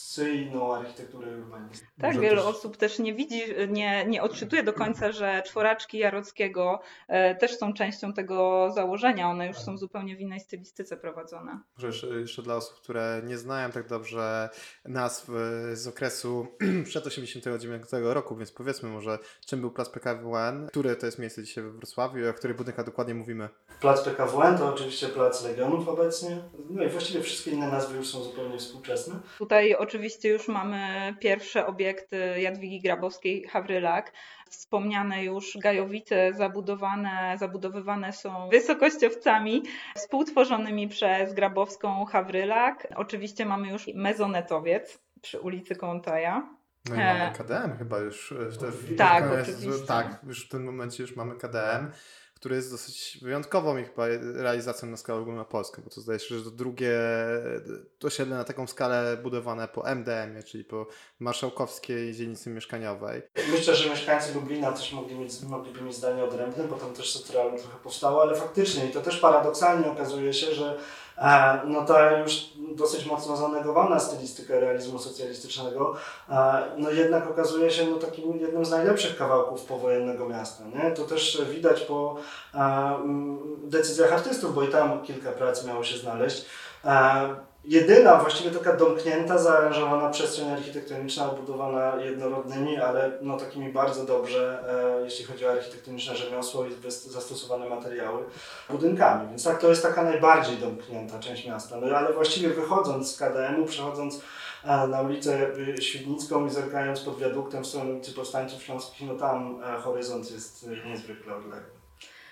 architekturę 0.76 1.37
urbanistyczną. 1.38 1.88
Tak, 2.00 2.07
Może 2.07 2.21
wiele 2.21 2.37
też... 2.37 2.45
osób 2.45 2.76
też 2.76 2.99
nie 2.99 3.14
widzi, 3.14 3.43
nie, 3.69 4.07
nie 4.07 4.23
odczytuje 4.23 4.62
do 4.62 4.73
końca, 4.73 5.12
że 5.12 5.43
czworaczki 5.47 5.99
Jarockiego 5.99 6.81
e, 7.09 7.35
też 7.35 7.59
są 7.59 7.73
częścią 7.73 8.12
tego 8.12 8.71
założenia. 8.75 9.31
One 9.31 9.47
już 9.47 9.57
są 9.57 9.79
zupełnie 9.79 10.17
w 10.17 10.21
innej 10.21 10.40
stylistyce 10.40 10.97
prowadzone. 10.97 11.61
Może 11.76 11.87
jeszcze, 11.87 12.07
jeszcze 12.07 12.43
dla 12.43 12.57
osób, 12.57 12.81
które 12.81 13.23
nie 13.25 13.38
znają 13.38 13.71
tak 13.71 13.88
dobrze 13.88 14.49
nazw 14.85 15.31
e, 15.31 15.76
z 15.76 15.87
okresu 15.87 16.47
przed 16.85 17.07
89 17.07 17.85
roku, 18.02 18.37
więc 18.37 18.52
powiedzmy 18.52 18.88
może, 18.88 19.19
czym 19.47 19.61
był 19.61 19.71
plac 19.71 19.88
PKWN, 19.88 20.67
które 20.69 20.97
to 20.97 21.07
jest 21.07 21.19
miejsce 21.19 21.43
dzisiaj 21.43 21.64
we 21.64 21.71
Wrocławiu 21.71 22.31
o 22.31 22.35
których 22.35 22.57
budynkach 22.57 22.87
dokładnie 22.87 23.14
mówimy. 23.14 23.49
Plac 23.81 24.02
PKWN 24.02 24.59
to 24.59 24.69
oczywiście 24.75 25.07
Plac 25.07 25.45
Legionów 25.45 25.88
obecnie, 25.88 26.43
no 26.71 26.83
i 26.85 26.88
właściwie 26.88 27.23
wszystkie 27.23 27.50
inne 27.50 27.69
nazwy 27.69 27.97
już 27.97 28.09
są 28.09 28.23
zupełnie 28.23 28.59
współczesne. 28.59 29.14
Tutaj 29.38 29.75
oczywiście 29.75 30.00
już 30.25 30.49
mamy 30.49 31.14
pierwsze 31.21 31.66
obiekty 31.66 32.40
Jadwigi 32.40 32.80
Grabowskiej 32.80 33.49
Hawrylak. 33.49 34.12
Wspomniane 34.50 35.25
już 35.25 35.59
Gajowice 35.59 36.33
zabudowane, 36.33 37.37
zabudowywane 37.38 38.12
są 38.12 38.49
wysokościowcami 38.49 39.62
współtworzonymi 39.97 40.88
przez 40.88 41.35
Grabowską 41.35 42.04
Hawrylak. 42.04 42.87
Oczywiście 42.97 43.47
mamy 43.47 43.69
już 43.69 43.87
mezonetowiec 43.95 45.02
przy 45.23 45.40
ulicy 45.40 45.76
Kołątaja. 45.76 46.61
No 46.88 46.95
i 46.95 46.99
mamy 46.99 47.33
KDM 47.38 47.78
chyba 47.78 47.99
już. 47.99 48.35
W 48.37 48.57
te, 48.59 48.66
w 48.66 48.97
tak, 48.97 49.25
oczywiście. 49.42 49.87
Tak, 49.87 50.21
już 50.26 50.47
w 50.47 50.49
tym 50.49 50.64
momencie 50.64 51.02
już 51.02 51.16
mamy 51.16 51.37
KDM 51.37 51.90
który 52.40 52.56
jest 52.56 52.70
dosyć 52.70 53.18
wyjątkową 53.23 53.78
ich 53.78 53.90
realizacją 54.35 54.88
na 54.88 54.97
skalę 54.97 55.20
ogólnopolską, 55.20 55.82
bo 55.82 55.90
to 55.90 56.00
zdaje 56.00 56.18
się, 56.18 56.38
że 56.38 56.44
to 56.44 56.50
drugie 56.50 56.92
osiedle 58.04 58.37
na 58.37 58.44
taką 58.44 58.66
skalę 58.66 59.16
budowane 59.23 59.68
po 59.68 59.82
MDM-ie, 59.94 60.42
czyli 60.42 60.64
po 60.64 60.87
marszałkowskiej 61.18 62.14
dzielnicy 62.14 62.50
mieszkaniowej. 62.50 63.23
Myślę, 63.50 63.75
że 63.75 63.90
mieszkańcy 63.90 64.35
Lublina 64.35 64.73
też 64.73 64.92
mogli 64.92 65.14
mieć, 65.14 65.42
mogliby 65.42 65.80
mieć 65.82 65.97
zdanie 65.97 66.25
odrębne, 66.25 66.64
bo 66.64 66.76
tam 66.76 66.92
też 66.92 67.12
Sotralum 67.12 67.59
trochę 67.59 67.78
powstało, 67.78 68.23
ale 68.23 68.35
faktycznie 68.35 68.87
i 68.87 68.90
to 68.90 69.00
też 69.00 69.16
paradoksalnie 69.16 69.90
okazuje 69.90 70.32
się, 70.32 70.54
że 70.54 70.78
no 71.64 71.85
ta 71.85 72.19
już 72.19 72.50
dosyć 72.75 73.07
mocno 73.07 73.37
zanegowana 73.37 74.00
stylistyka 74.00 74.61
realizmu 74.61 74.99
socjalistycznego, 74.99 75.97
e, 76.29 76.62
no 76.76 76.90
jednak 76.90 77.31
okazuje 77.31 77.71
się 77.71 77.87
no 77.87 77.97
takim 77.97 78.40
jednym 78.40 78.64
z 78.64 78.71
najlepszych 78.71 79.17
kawałków 79.17 79.64
powojennego 79.64 80.29
miasta. 80.29 80.64
Nie? 80.64 80.90
To 80.90 81.05
też 81.05 81.43
widać 81.50 81.81
po 81.81 82.17
e, 82.55 82.99
decyzjach 83.64 84.12
artystów, 84.12 84.55
bo 84.55 84.62
i 84.62 84.69
tam 84.69 85.02
kilka 85.02 85.33
prac 85.33 85.67
miało 85.67 85.85
się 85.85 85.99
znaleźć 85.99 86.47
jedyna, 87.64 88.17
właściwie 88.17 88.50
taka 88.50 88.76
domknięta, 88.76 89.38
zaaranżowana 89.38 90.11
przestrzeń 90.11 90.50
architektoniczna 90.50 91.31
obudowana 91.31 91.97
jednorodnymi, 92.05 92.76
ale 92.76 93.12
no 93.23 93.37
takimi 93.37 93.73
bardzo 93.73 94.05
dobrze, 94.05 94.64
e, 95.00 95.05
jeśli 95.05 95.25
chodzi 95.25 95.47
o 95.47 95.50
architektoniczne 95.50 96.17
rzemiosło 96.17 96.67
i 96.67 96.90
zastosowane 96.90 97.69
materiały, 97.69 98.25
budynkami. 98.71 99.29
Więc 99.29 99.45
tak, 99.45 99.61
to 99.61 99.69
jest 99.69 99.83
taka 99.83 100.02
najbardziej 100.02 100.57
domknięta 100.57 101.19
część 101.19 101.47
miasta. 101.47 101.76
No 101.76 101.97
ale 101.97 102.12
właściwie 102.12 102.49
wychodząc 102.49 103.14
z 103.14 103.19
KDM-u, 103.19 103.67
przechodząc 103.67 104.21
e, 104.64 104.87
na 104.87 105.02
ulicę 105.02 105.49
y, 105.79 105.83
Świdnicką 105.83 106.47
i 106.47 106.50
zerkając 106.50 107.00
pod 107.00 107.19
wiaduktem 107.19 107.64
w 107.64 107.67
stronę 107.67 107.93
ulicy 107.93 108.12
Powstańców 108.12 108.62
Śląskich, 108.62 109.09
no 109.09 109.14
tam 109.14 109.62
e, 109.62 109.81
horyzont 109.81 110.31
jest 110.31 110.67
niezwykle 110.87 111.37
odległy. 111.37 111.79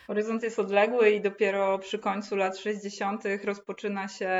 Horyzont 0.09 0.43
jest 0.43 0.59
odległy 0.59 1.11
i 1.11 1.21
dopiero 1.21 1.79
przy 1.79 1.99
końcu 1.99 2.37
lat 2.37 2.59
60. 2.59 3.23
rozpoczyna 3.45 4.09
się 4.09 4.31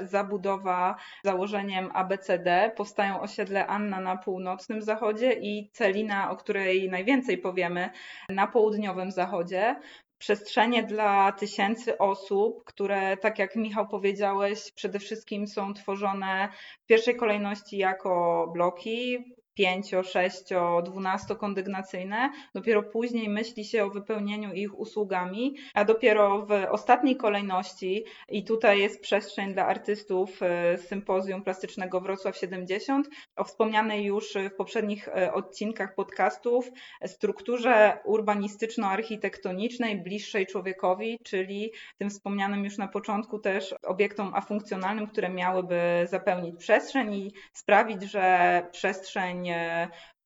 zabudowa 0.00 0.96
założeniem 1.24 1.90
ABCD. 1.94 2.72
Powstają 2.76 3.20
osiedle 3.20 3.66
Anna 3.66 4.00
na 4.00 4.16
północnym 4.16 4.82
zachodzie 4.82 5.32
i 5.32 5.70
Celina, 5.72 6.30
o 6.30 6.36
której 6.36 6.90
najwięcej 6.90 7.38
powiemy, 7.38 7.90
na 8.28 8.46
południowym 8.46 9.10
zachodzie 9.10 9.76
przestrzenie 10.18 10.82
dla 10.82 11.32
tysięcy 11.32 11.98
osób, 11.98 12.64
które, 12.64 13.16
tak 13.16 13.38
jak 13.38 13.56
Michał 13.56 13.88
powiedziałeś, 13.88 14.72
przede 14.72 14.98
wszystkim 14.98 15.46
są 15.46 15.74
tworzone 15.74 16.48
w 16.82 16.86
pierwszej 16.86 17.16
kolejności 17.16 17.76
jako 17.78 18.46
bloki, 18.52 19.34
5, 19.54 19.90
6, 20.04 20.42
12 20.84 21.36
kondygnacyjne. 21.36 22.30
Dopiero 22.54 22.82
później 22.82 23.28
myśli 23.28 23.64
się 23.64 23.84
o 23.84 23.90
wypełnieniu 23.90 24.52
ich 24.52 24.78
usługami, 24.78 25.56
a 25.74 25.84
dopiero 25.84 26.46
w 26.46 26.50
ostatniej 26.70 27.16
kolejności, 27.16 28.04
i 28.28 28.44
tutaj 28.44 28.80
jest 28.80 29.00
przestrzeń 29.00 29.52
dla 29.52 29.66
artystów 29.66 30.42
e, 30.42 30.78
Sympozjum 30.78 31.42
Plastycznego 31.42 32.00
Wrocław 32.00 32.36
70, 32.36 33.08
o 33.36 33.44
wspomnianej 33.44 34.04
już 34.04 34.34
w 34.52 34.54
poprzednich 34.56 35.08
e, 35.08 35.32
odcinkach 35.32 35.94
podcastów 35.94 36.70
strukturze 37.06 37.98
urbanistyczno-architektonicznej 38.04 40.02
bliższej 40.02 40.46
człowiekowi, 40.46 41.18
czyli 41.24 41.72
tym 41.98 42.10
wspomnianym 42.10 42.64
już 42.64 42.78
na 42.78 42.88
początku 42.88 43.38
też 43.38 43.74
obiektom 43.82 44.34
afunkcjonalnym, 44.34 45.06
które 45.06 45.28
miałyby 45.28 45.80
zapełnić 46.10 46.56
przestrzeń 46.56 47.14
i 47.14 47.32
sprawić, 47.52 48.02
że 48.02 48.66
przestrzeń 48.72 49.43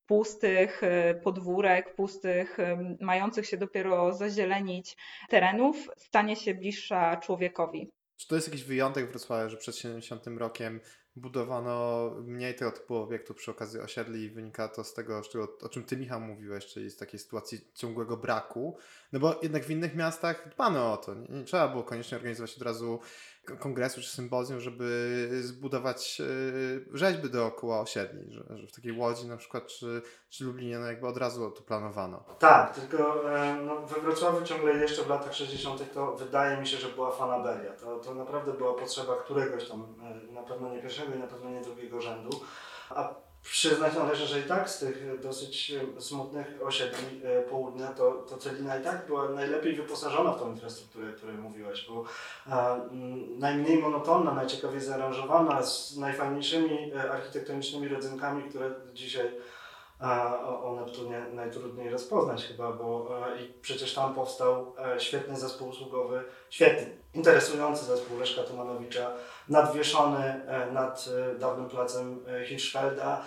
pustych 0.05 0.83
e, 0.83 1.15
podwórek, 1.15 1.95
pustych, 1.95 2.57
mających 3.01 3.45
się 3.45 3.57
dopiero 3.57 4.13
zazielenić 4.13 4.97
terenów, 5.29 5.89
stanie 5.97 6.35
się 6.35 6.53
bliższa 6.53 7.17
człowiekowi. 7.17 7.91
Czy 8.17 8.27
to 8.27 8.35
jest 8.35 8.47
jakiś 8.47 8.63
wyjątek 8.63 9.05
w 9.05 9.27
że 9.49 9.57
przed 9.57 9.75
70 9.75 10.27
rokiem 10.27 10.79
budowano 11.15 12.09
mniej 12.23 12.55
tego 12.55 12.71
typu 12.71 12.95
obiektów 12.95 13.37
przy 13.37 13.51
okazji 13.51 13.79
osiedli 13.79 14.23
i 14.23 14.29
wynika 14.29 14.67
to 14.67 14.83
z 14.83 14.93
tego, 14.93 15.21
o 15.61 15.69
czym 15.69 15.83
ty 15.83 15.97
Michał 15.97 16.21
mówiłeś, 16.21 16.65
czyli 16.65 16.89
z 16.89 16.97
takiej 16.97 17.19
sytuacji 17.19 17.59
ciągłego 17.73 18.17
braku, 18.17 18.77
no 19.11 19.19
bo 19.19 19.39
jednak 19.43 19.63
w 19.63 19.69
innych 19.69 19.95
miastach 19.95 20.49
dbano 20.53 20.93
o 20.93 20.97
to, 20.97 21.15
nie, 21.15 21.27
nie 21.27 21.43
trzeba 21.43 21.67
było 21.67 21.83
koniecznie 21.83 22.17
organizować 22.17 22.55
od 22.55 22.61
razu 22.61 22.99
kongresu 23.59 24.01
czy 24.01 24.09
sympozjum, 24.09 24.59
żeby 24.59 25.29
zbudować 25.41 26.21
e, 26.21 26.97
rzeźby 26.97 27.29
dookoła 27.29 27.79
osiedli, 27.79 28.33
że, 28.33 28.57
że 28.57 28.67
w 28.67 28.71
takiej 28.71 28.91
Łodzi 28.91 29.27
na 29.27 29.37
przykład 29.37 29.67
czy, 29.67 30.01
czy 30.29 30.43
Lublinie 30.43 30.79
no 30.79 30.85
jakby 30.85 31.07
od 31.07 31.17
razu 31.17 31.51
to 31.51 31.61
planowano. 31.61 32.23
Tak, 32.39 32.75
tylko 32.75 33.33
e, 33.35 33.55
no, 33.55 33.81
we 33.81 34.01
Wrocławiu 34.01 34.45
ciągle 34.45 34.73
jeszcze 34.73 35.03
w 35.03 35.09
latach 35.09 35.33
60. 35.33 35.93
to 35.93 36.15
wydaje 36.15 36.59
mi 36.59 36.67
się, 36.67 36.77
że 36.77 36.87
była 36.89 37.11
fanaberia. 37.11 37.73
To, 37.73 37.99
to 37.99 38.15
naprawdę 38.15 38.53
była 38.53 38.73
potrzeba 38.73 39.15
któregoś 39.15 39.69
tam, 39.69 39.95
e, 40.29 40.33
na 40.33 40.43
pewno 40.43 40.69
nie 40.69 40.81
pierwszego 40.81 41.15
i 41.15 41.19
na 41.19 41.27
pewno 41.27 41.49
nie 41.49 41.61
drugiego 41.61 42.01
rzędu. 42.01 42.29
A 42.89 43.13
Przyznać 43.43 43.95
należy, 43.95 44.25
że 44.25 44.39
i 44.39 44.43
tak 44.43 44.69
z 44.69 44.79
tych 44.79 45.19
dosyć 45.21 45.73
smutnych 45.99 46.59
osiedli 46.63 47.21
e, 47.23 47.41
południa, 47.41 47.87
to, 47.87 48.11
to 48.11 48.37
Celina 48.37 48.77
i 48.77 48.83
tak 48.83 49.07
była 49.07 49.29
najlepiej 49.29 49.75
wyposażona 49.75 50.31
w 50.31 50.39
tą 50.39 50.51
infrastrukturę, 50.51 51.09
o 51.09 51.13
której 51.13 51.35
mówiłaś, 51.37 51.87
bo 51.89 52.03
a, 52.45 52.75
m, 52.75 53.39
najmniej 53.39 53.77
monotonna, 53.77 54.33
najciekawiej 54.33 54.81
zaaranżowana, 54.81 55.63
z 55.63 55.97
najfajniejszymi 55.97 56.91
e, 56.95 57.11
architektonicznymi 57.11 57.87
rodzynkami, 57.87 58.49
które 58.49 58.71
dzisiaj 58.93 59.31
a, 59.99 60.39
o, 60.43 60.63
o 60.63 60.75
Neptunie 60.75 61.25
najtrudniej 61.33 61.89
rozpoznać 61.89 62.45
chyba, 62.45 62.71
bo 62.71 63.09
i 63.39 63.53
przecież 63.61 63.93
tam 63.93 64.13
powstał 64.13 64.75
e, 64.95 64.99
świetny 64.99 65.39
zespół 65.39 65.69
usługowy, 65.69 66.23
świetny, 66.49 66.98
interesujący 67.13 67.85
zespół 67.85 68.19
Leszka 68.19 68.43
Tomanowicza, 68.43 69.11
nadwieszony 69.49 70.17
e, 70.47 70.71
nad 70.71 71.09
e, 71.35 71.39
dawnym 71.39 71.69
placem 71.69 72.19
e, 72.27 72.45
Hirschfelda, 72.45 73.21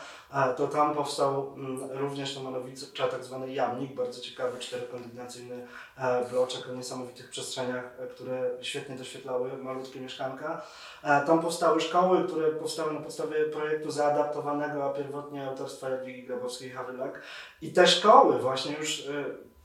to 0.57 0.69
tam 0.69 0.95
powstał 0.95 1.55
mm, 1.57 1.91
również 1.91 2.35
Tomanowicza 2.35 3.09
tak 3.09 3.25
zwany 3.25 3.53
jamnik, 3.53 3.95
bardzo 3.95 4.21
ciekawy 4.21 4.59
czterokondygnacyjny 4.59 5.67
bloczek 6.31 6.69
o 6.71 6.73
niesamowitych 6.73 7.31
przestrzeniach, 7.31 7.85
które 8.11 8.51
świetnie 8.61 8.97
doświetlały 8.97 9.57
malutkie 9.57 10.01
mieszkanka. 10.01 10.63
Tam 11.03 11.43
powstały 11.43 11.81
szkoły, 11.81 12.25
które 12.25 12.51
powstały 12.51 12.95
na 12.95 13.01
podstawie 13.01 13.45
projektu 13.45 13.91
zaadaptowanego, 13.91 14.85
a 14.85 14.93
pierwotnie 14.93 15.49
autorstwa 15.49 15.89
Jadwigi 15.89 16.23
Grabowskiej 16.23 16.69
i 16.69 16.73
Hawrylak. 16.73 17.23
I 17.63 17.73
te 17.73 17.87
szkoły 17.87 18.39
właśnie 18.39 18.77
już 18.77 19.03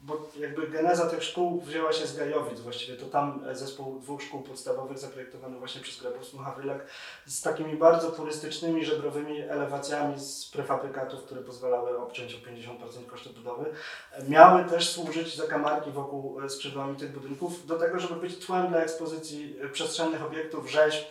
bo 0.07 0.27
jakby 0.39 0.67
geneza 0.67 1.05
tych 1.05 1.23
szkół 1.23 1.61
wzięła 1.61 1.93
się 1.93 2.07
z 2.07 2.17
Gajowic 2.17 2.59
właściwie, 2.59 2.97
to 2.97 3.05
tam 3.05 3.43
e, 3.47 3.55
zespół 3.55 3.99
dwóch 3.99 4.21
szkół 4.21 4.41
podstawowych 4.41 4.97
zaprojektowany 4.97 5.57
właśnie 5.57 5.81
przez 5.81 6.01
Grabowską 6.01 6.37
Hawrylak 6.37 6.87
z 7.25 7.41
takimi 7.41 7.77
bardzo 7.77 8.11
turystycznymi, 8.11 8.85
żebrowymi 8.85 9.41
elewacjami 9.41 10.19
z 10.19 10.49
prefabrykatów, 10.53 11.23
które 11.23 11.41
pozwalały 11.41 11.97
obciąć 11.97 12.35
o 12.35 12.37
50% 12.37 13.05
koszty 13.05 13.29
budowy. 13.29 13.65
E, 14.11 14.29
miały 14.29 14.65
też 14.65 14.89
służyć 14.89 15.35
zakamarki 15.35 15.91
wokół 15.91 16.41
e, 16.41 16.49
skrzydłami 16.49 16.95
tych 16.95 17.11
budynków 17.11 17.65
do 17.65 17.79
tego, 17.79 17.99
żeby 17.99 18.15
być 18.15 18.45
tłem 18.45 18.67
dla 18.67 18.79
ekspozycji 18.79 19.59
przestrzennych 19.71 20.25
obiektów, 20.25 20.71
rzeźb, 20.71 21.07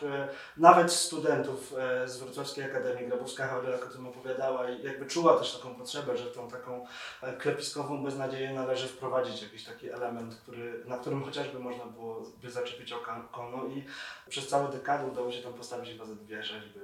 nawet 0.56 0.92
studentów 0.92 1.74
z 2.06 2.16
Wrocławskiej 2.16 2.64
Akademii. 2.64 3.06
Grabowska 3.06 3.46
Hawrylak 3.46 3.86
o 3.86 3.90
tym 3.90 4.06
opowiadała 4.06 4.70
i 4.70 4.82
jakby 4.82 5.06
czuła 5.06 5.38
też 5.38 5.56
taką 5.56 5.74
potrzebę, 5.74 6.16
że 6.16 6.26
tą 6.26 6.48
taką 6.50 6.86
klepiskową 7.38 8.04
beznadzieję 8.04 8.52
należy 8.52 8.85
należy 8.86 8.96
wprowadzić 8.96 9.42
jakiś 9.42 9.64
taki 9.64 9.90
element, 9.90 10.34
który, 10.34 10.84
na 10.84 10.98
którym 10.98 11.24
chociażby 11.24 11.58
można 11.58 11.84
było 11.86 12.22
by 12.42 12.50
zaczepić 12.50 12.92
oko 12.92 13.50
no 13.52 13.66
i 13.66 13.84
przez 14.28 14.48
całe 14.48 14.72
dekady 14.72 15.06
udało 15.06 15.32
się 15.32 15.42
tam 15.42 15.52
postawić 15.52 15.90
chyba 15.90 16.04
ze 16.04 16.16
dwie 16.16 16.42
rzeźby 16.42 16.80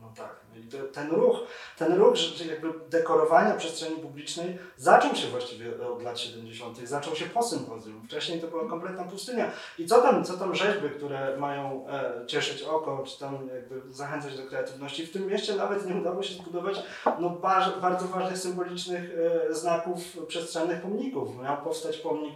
no 0.00 0.12
tak. 0.16 0.36
No 0.54 0.60
i 0.60 0.92
ten 0.92 1.10
ruch, 1.10 1.36
ten 1.78 1.94
ruch, 1.94 2.16
jakby 2.48 2.72
dekorowania 2.90 3.54
przestrzeni 3.54 3.96
publicznej 3.96 4.58
zaczął 4.76 5.14
się 5.14 5.26
właściwie 5.26 5.88
od 5.88 6.02
lat 6.02 6.18
70., 6.18 6.78
zaczął 6.78 7.16
się 7.16 7.26
po 7.26 7.42
sympozjum. 7.42 8.02
Wcześniej 8.06 8.40
to 8.40 8.46
była 8.46 8.68
kompletna 8.68 9.04
pustynia. 9.04 9.50
I 9.78 9.86
co 9.86 10.02
tam, 10.02 10.24
co 10.24 10.36
tam 10.36 10.54
rzeźby, 10.54 10.90
które 10.90 11.36
mają 11.36 11.86
e, 11.88 12.26
cieszyć 12.26 12.62
oko, 12.62 13.04
czy 13.06 13.18
tam 13.18 13.48
jakby 13.54 13.94
zachęcać 13.94 14.36
do 14.36 14.46
kreatywności. 14.46 15.06
W 15.06 15.12
tym 15.12 15.26
mieście 15.26 15.54
nawet 15.54 15.86
nie 15.86 15.94
udało 15.94 16.22
się 16.22 16.34
zbudować 16.34 16.82
no, 17.20 17.30
bar, 17.30 17.80
bardzo 17.80 18.08
ważnych 18.08 18.38
symbolicznych 18.38 19.10
e, 19.50 19.54
znaków 19.54 19.98
przestrzennych 20.26 20.82
pomników. 20.82 21.42
Miał 21.42 21.56
powstać 21.56 21.96
pomnik 21.96 22.34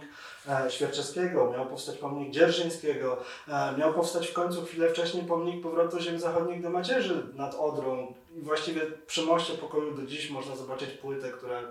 Świerczewskiego, 0.69 1.51
miał 1.51 1.65
powstać 1.65 1.97
pomnik 1.97 2.31
Dzierżyńskiego, 2.31 3.17
e, 3.47 3.77
miał 3.77 3.93
powstać 3.93 4.27
w 4.27 4.33
końcu 4.33 4.65
chwilę 4.65 4.89
wcześniej 4.89 5.23
pomnik 5.23 5.63
powrotu 5.63 5.99
ziem 5.99 6.19
zachodnich 6.19 6.61
do 6.61 6.69
macierzy 6.69 7.27
nad 7.35 7.55
Odrą. 7.55 8.13
I 8.35 8.41
właściwie 8.41 8.81
przy 9.07 9.21
moście 9.21 9.53
pokoju 9.53 9.95
do 9.95 10.05
dziś 10.05 10.29
można 10.29 10.55
zobaczyć 10.55 10.89
płytę, 10.89 11.31
która 11.31 11.61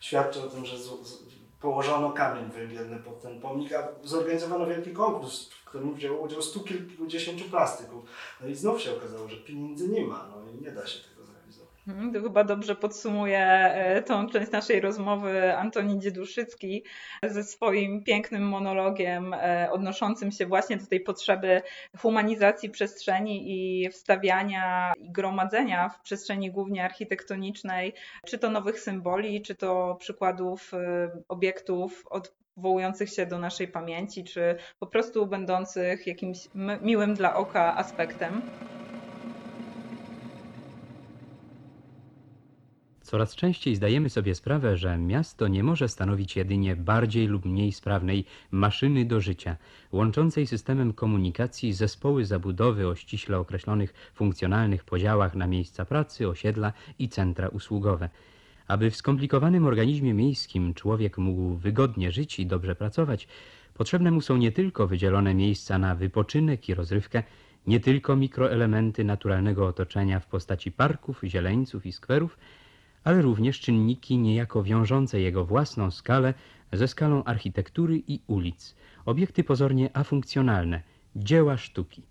świadczy 0.00 0.42
o 0.42 0.46
tym, 0.46 0.66
że 0.66 0.78
z, 0.78 0.82
z, 0.82 1.22
położono 1.60 2.12
kamień 2.12 2.50
węgielny 2.50 2.96
pod 2.96 3.22
ten 3.22 3.40
pomnik, 3.40 3.72
a 3.72 3.88
zorganizowano 4.02 4.66
wielki 4.66 4.92
konkurs, 4.92 5.48
w 5.48 5.64
którym 5.64 5.94
wzięło 5.94 6.20
udział 6.20 6.42
stu 6.42 6.60
kilkudziesięciu 6.60 7.44
plastyków. 7.44 8.04
No 8.40 8.48
i 8.48 8.54
znów 8.54 8.82
się 8.82 8.96
okazało, 8.96 9.28
że 9.28 9.36
pieniędzy 9.36 9.88
nie 9.88 10.06
ma, 10.06 10.28
no 10.30 10.50
i 10.50 10.64
nie 10.64 10.70
da 10.70 10.86
się 10.86 10.98
tego 11.08 11.17
to 12.12 12.22
chyba 12.22 12.44
dobrze 12.44 12.74
podsumuje 12.76 13.72
tą 14.06 14.28
część 14.28 14.50
naszej 14.50 14.80
rozmowy 14.80 15.56
Antoni 15.56 15.98
Dzieduszycki 15.98 16.84
ze 17.22 17.44
swoim 17.44 18.04
pięknym 18.04 18.48
monologiem 18.48 19.34
e, 19.34 19.68
odnoszącym 19.70 20.32
się 20.32 20.46
właśnie 20.46 20.76
do 20.76 20.86
tej 20.86 21.00
potrzeby 21.00 21.62
humanizacji 21.98 22.70
przestrzeni 22.70 23.44
i 23.46 23.90
wstawiania 23.90 24.92
i 24.96 25.12
gromadzenia 25.12 25.88
w 25.88 26.00
przestrzeni 26.00 26.50
głównie 26.50 26.84
architektonicznej, 26.84 27.94
czy 28.26 28.38
to 28.38 28.50
nowych 28.50 28.80
symboli, 28.80 29.42
czy 29.42 29.54
to 29.54 29.96
przykładów 30.00 30.74
e, 30.74 31.10
obiektów 31.28 32.04
odwołujących 32.10 33.10
się 33.10 33.26
do 33.26 33.38
naszej 33.38 33.68
pamięci, 33.68 34.24
czy 34.24 34.56
po 34.78 34.86
prostu 34.86 35.26
będących 35.26 36.06
jakimś 36.06 36.38
miłym 36.82 37.14
dla 37.14 37.36
oka 37.36 37.76
aspektem. 37.76 38.42
Coraz 43.08 43.34
częściej 43.34 43.76
zdajemy 43.76 44.10
sobie 44.10 44.34
sprawę, 44.34 44.76
że 44.76 44.98
miasto 44.98 45.48
nie 45.48 45.62
może 45.64 45.88
stanowić 45.88 46.36
jedynie 46.36 46.76
bardziej 46.76 47.26
lub 47.26 47.44
mniej 47.44 47.72
sprawnej 47.72 48.24
maszyny 48.50 49.04
do 49.04 49.20
życia, 49.20 49.56
łączącej 49.92 50.46
systemem 50.46 50.92
komunikacji 50.92 51.72
zespoły 51.72 52.24
zabudowy 52.24 52.88
o 52.88 52.94
ściśle 52.94 53.38
określonych 53.38 53.94
funkcjonalnych 54.14 54.84
podziałach 54.84 55.34
na 55.34 55.46
miejsca 55.46 55.84
pracy, 55.84 56.28
osiedla 56.28 56.72
i 56.98 57.08
centra 57.08 57.48
usługowe. 57.48 58.08
Aby 58.66 58.90
w 58.90 58.96
skomplikowanym 58.96 59.66
organizmie 59.66 60.14
miejskim 60.14 60.74
człowiek 60.74 61.18
mógł 61.18 61.54
wygodnie 61.54 62.12
żyć 62.12 62.38
i 62.40 62.46
dobrze 62.46 62.74
pracować, 62.74 63.28
potrzebne 63.74 64.10
mu 64.10 64.20
są 64.20 64.36
nie 64.36 64.52
tylko 64.52 64.86
wydzielone 64.86 65.34
miejsca 65.34 65.78
na 65.78 65.94
wypoczynek 65.94 66.68
i 66.68 66.74
rozrywkę, 66.74 67.22
nie 67.66 67.80
tylko 67.80 68.16
mikroelementy 68.16 69.04
naturalnego 69.04 69.66
otoczenia 69.66 70.20
w 70.20 70.26
postaci 70.26 70.72
parków, 70.72 71.20
zieleńców 71.24 71.86
i 71.86 71.92
skwerów, 71.92 72.38
ale 73.08 73.22
również 73.22 73.60
czynniki 73.60 74.18
niejako 74.18 74.62
wiążące 74.62 75.20
jego 75.20 75.44
własną 75.44 75.90
skalę 75.90 76.34
ze 76.72 76.88
skalą 76.88 77.24
architektury 77.24 78.02
i 78.08 78.20
ulic, 78.26 78.74
obiekty 79.04 79.44
pozornie 79.44 79.96
afunkcjonalne, 79.96 80.82
dzieła 81.16 81.56
sztuki. 81.56 82.02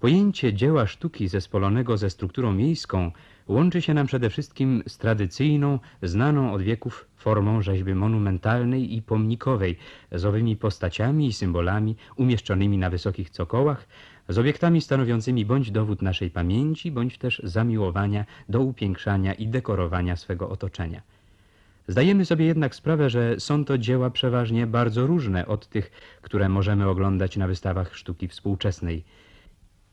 Pojęcie 0.00 0.54
dzieła 0.54 0.86
sztuki 0.86 1.28
zespolonego 1.28 1.96
ze 1.96 2.10
strukturą 2.10 2.52
miejską 2.52 3.12
łączy 3.48 3.82
się 3.82 3.94
nam 3.94 4.06
przede 4.06 4.30
wszystkim 4.30 4.82
z 4.88 4.98
tradycyjną, 4.98 5.78
znaną 6.02 6.52
od 6.52 6.62
wieków 6.62 7.08
formą 7.16 7.62
rzeźby 7.62 7.94
monumentalnej 7.94 8.96
i 8.96 9.02
pomnikowej, 9.02 9.78
z 10.12 10.24
owymi 10.24 10.56
postaciami 10.56 11.26
i 11.26 11.32
symbolami 11.32 11.96
umieszczonymi 12.16 12.78
na 12.78 12.90
wysokich 12.90 13.30
cokołach, 13.30 13.88
z 14.32 14.38
obiektami 14.38 14.80
stanowiącymi 14.80 15.44
bądź 15.44 15.70
dowód 15.70 16.02
naszej 16.02 16.30
pamięci, 16.30 16.90
bądź 16.90 17.18
też 17.18 17.42
zamiłowania 17.44 18.24
do 18.48 18.60
upiększania 18.60 19.34
i 19.34 19.48
dekorowania 19.48 20.16
swego 20.16 20.48
otoczenia. 20.48 21.02
Zdajemy 21.88 22.24
sobie 22.24 22.44
jednak 22.44 22.74
sprawę, 22.74 23.10
że 23.10 23.40
są 23.40 23.64
to 23.64 23.78
dzieła 23.78 24.10
przeważnie 24.10 24.66
bardzo 24.66 25.06
różne 25.06 25.46
od 25.46 25.68
tych, 25.68 25.90
które 26.22 26.48
możemy 26.48 26.88
oglądać 26.88 27.36
na 27.36 27.46
wystawach 27.46 27.96
sztuki 27.96 28.28
współczesnej. 28.28 29.04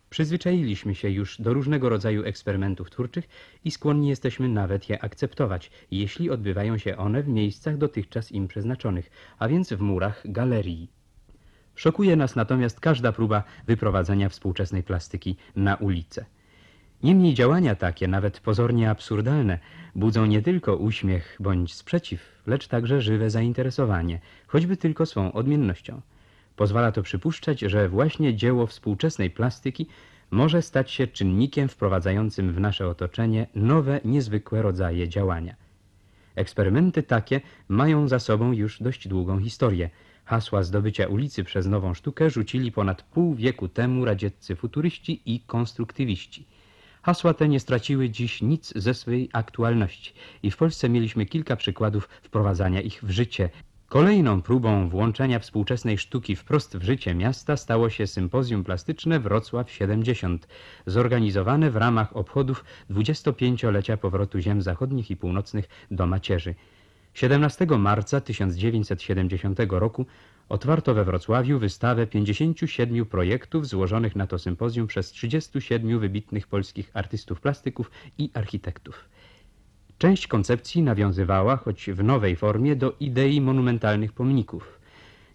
Przyzwyczailiśmy 0.09 0.95
się 0.95 1.09
już 1.09 1.41
do 1.41 1.53
różnego 1.53 1.89
rodzaju 1.89 2.23
eksperymentów 2.23 2.91
twórczych 2.91 3.29
i 3.65 3.71
skłonni 3.71 4.09
jesteśmy 4.09 4.49
nawet 4.49 4.89
je 4.89 5.03
akceptować, 5.03 5.71
jeśli 5.91 6.29
odbywają 6.29 6.77
się 6.77 6.97
one 6.97 7.23
w 7.23 7.27
miejscach 7.27 7.77
dotychczas 7.77 8.31
im 8.31 8.47
przeznaczonych, 8.47 9.11
a 9.39 9.47
więc 9.47 9.73
w 9.73 9.81
murach 9.81 10.21
galerii. 10.25 10.98
Szokuje 11.79 12.15
nas 12.15 12.35
natomiast 12.35 12.79
każda 12.79 13.11
próba 13.11 13.43
wyprowadzenia 13.67 14.29
współczesnej 14.29 14.83
plastyki 14.83 15.35
na 15.55 15.75
ulicę. 15.75 16.25
Niemniej 17.03 17.33
działania 17.33 17.75
takie, 17.75 18.07
nawet 18.07 18.39
pozornie 18.39 18.89
absurdalne, 18.89 19.59
budzą 19.95 20.25
nie 20.25 20.41
tylko 20.41 20.75
uśmiech 20.75 21.37
bądź 21.39 21.73
sprzeciw, 21.73 22.41
lecz 22.47 22.67
także 22.67 23.01
żywe 23.01 23.29
zainteresowanie, 23.29 24.19
choćby 24.47 24.77
tylko 24.77 25.05
swą 25.05 25.31
odmiennością. 25.31 26.01
Pozwala 26.55 26.91
to 26.91 27.03
przypuszczać, 27.03 27.59
że 27.59 27.89
właśnie 27.89 28.35
dzieło 28.35 28.67
współczesnej 28.67 29.29
plastyki 29.29 29.87
może 30.31 30.61
stać 30.61 30.91
się 30.91 31.07
czynnikiem 31.07 31.67
wprowadzającym 31.67 32.53
w 32.53 32.59
nasze 32.59 32.87
otoczenie 32.87 33.47
nowe, 33.55 33.99
niezwykłe 34.05 34.61
rodzaje 34.61 35.09
działania. 35.09 35.55
Eksperymenty 36.35 37.03
takie 37.03 37.41
mają 37.67 38.07
za 38.07 38.19
sobą 38.19 38.51
już 38.51 38.81
dość 38.81 39.07
długą 39.07 39.39
historię– 39.39 39.89
Hasła 40.29 40.63
zdobycia 40.63 41.07
ulicy 41.07 41.43
przez 41.43 41.67
nową 41.67 41.93
sztukę 41.93 42.29
rzucili 42.29 42.71
ponad 42.71 43.03
pół 43.03 43.35
wieku 43.35 43.67
temu 43.67 44.05
radzieccy 44.05 44.55
futuryści 44.55 45.21
i 45.25 45.39
konstruktywiści. 45.39 46.47
Hasła 47.01 47.33
te 47.33 47.49
nie 47.49 47.59
straciły 47.59 48.09
dziś 48.09 48.41
nic 48.41 48.73
ze 48.75 48.93
swej 48.93 49.29
aktualności 49.33 50.13
i 50.43 50.51
w 50.51 50.57
Polsce 50.57 50.89
mieliśmy 50.89 51.25
kilka 51.25 51.55
przykładów 51.55 52.09
wprowadzania 52.21 52.81
ich 52.81 53.03
w 53.03 53.09
życie. 53.09 53.49
Kolejną 53.87 54.41
próbą 54.41 54.89
włączenia 54.89 55.39
współczesnej 55.39 55.97
sztuki 55.97 56.35
wprost 56.35 56.77
w 56.77 56.83
życie 56.83 57.15
miasta 57.15 57.57
stało 57.57 57.89
się 57.89 58.07
sympozjum 58.07 58.63
plastyczne 58.63 59.19
Wrocław 59.19 59.71
70, 59.71 60.47
zorganizowane 60.85 61.71
w 61.71 61.75
ramach 61.75 62.15
obchodów 62.15 62.63
25-lecia 62.89 63.97
powrotu 63.97 64.39
ziem 64.39 64.61
zachodnich 64.61 65.11
i 65.11 65.17
północnych 65.17 65.69
do 65.91 66.05
macierzy. 66.05 66.55
17 67.13 67.65
marca 67.77 68.21
1970 68.21 69.59
roku 69.69 70.05
otwarto 70.49 70.93
we 70.93 71.03
Wrocławiu 71.03 71.59
wystawę 71.59 72.07
57 72.07 73.05
projektów 73.05 73.67
złożonych 73.67 74.15
na 74.15 74.27
to 74.27 74.39
sympozjum 74.39 74.87
przez 74.87 75.11
37 75.11 75.99
wybitnych 75.99 76.47
polskich 76.47 76.91
artystów 76.93 77.41
plastyków 77.41 77.91
i 78.17 78.31
architektów. 78.33 79.09
Część 79.97 80.27
koncepcji 80.27 80.81
nawiązywała, 80.81 81.57
choć 81.57 81.89
w 81.91 82.03
nowej 82.03 82.35
formie, 82.35 82.75
do 82.75 82.95
idei 82.99 83.41
monumentalnych 83.41 84.13
pomników. 84.13 84.79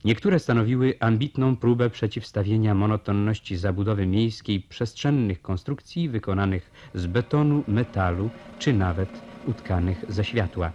Niektóre 0.05 0.39
stanowiły 0.39 0.95
ambitną 1.01 1.57
próbę 1.57 1.91
przeciwstawienia 1.91 2.75
monotonności 2.75 3.57
zabudowy 3.57 4.07
miejskiej 4.07 4.61
przestrzennych 4.61 5.43
konstrukcji 5.43 6.09
wykonanych 6.09 6.91
z 6.95 7.07
betonu, 7.07 7.65
metalu 7.69 8.31
czy 8.59 8.73
nawet 8.73 9.09
utkanych 9.47 10.05
ze 10.09 10.25
światła. 10.25 10.73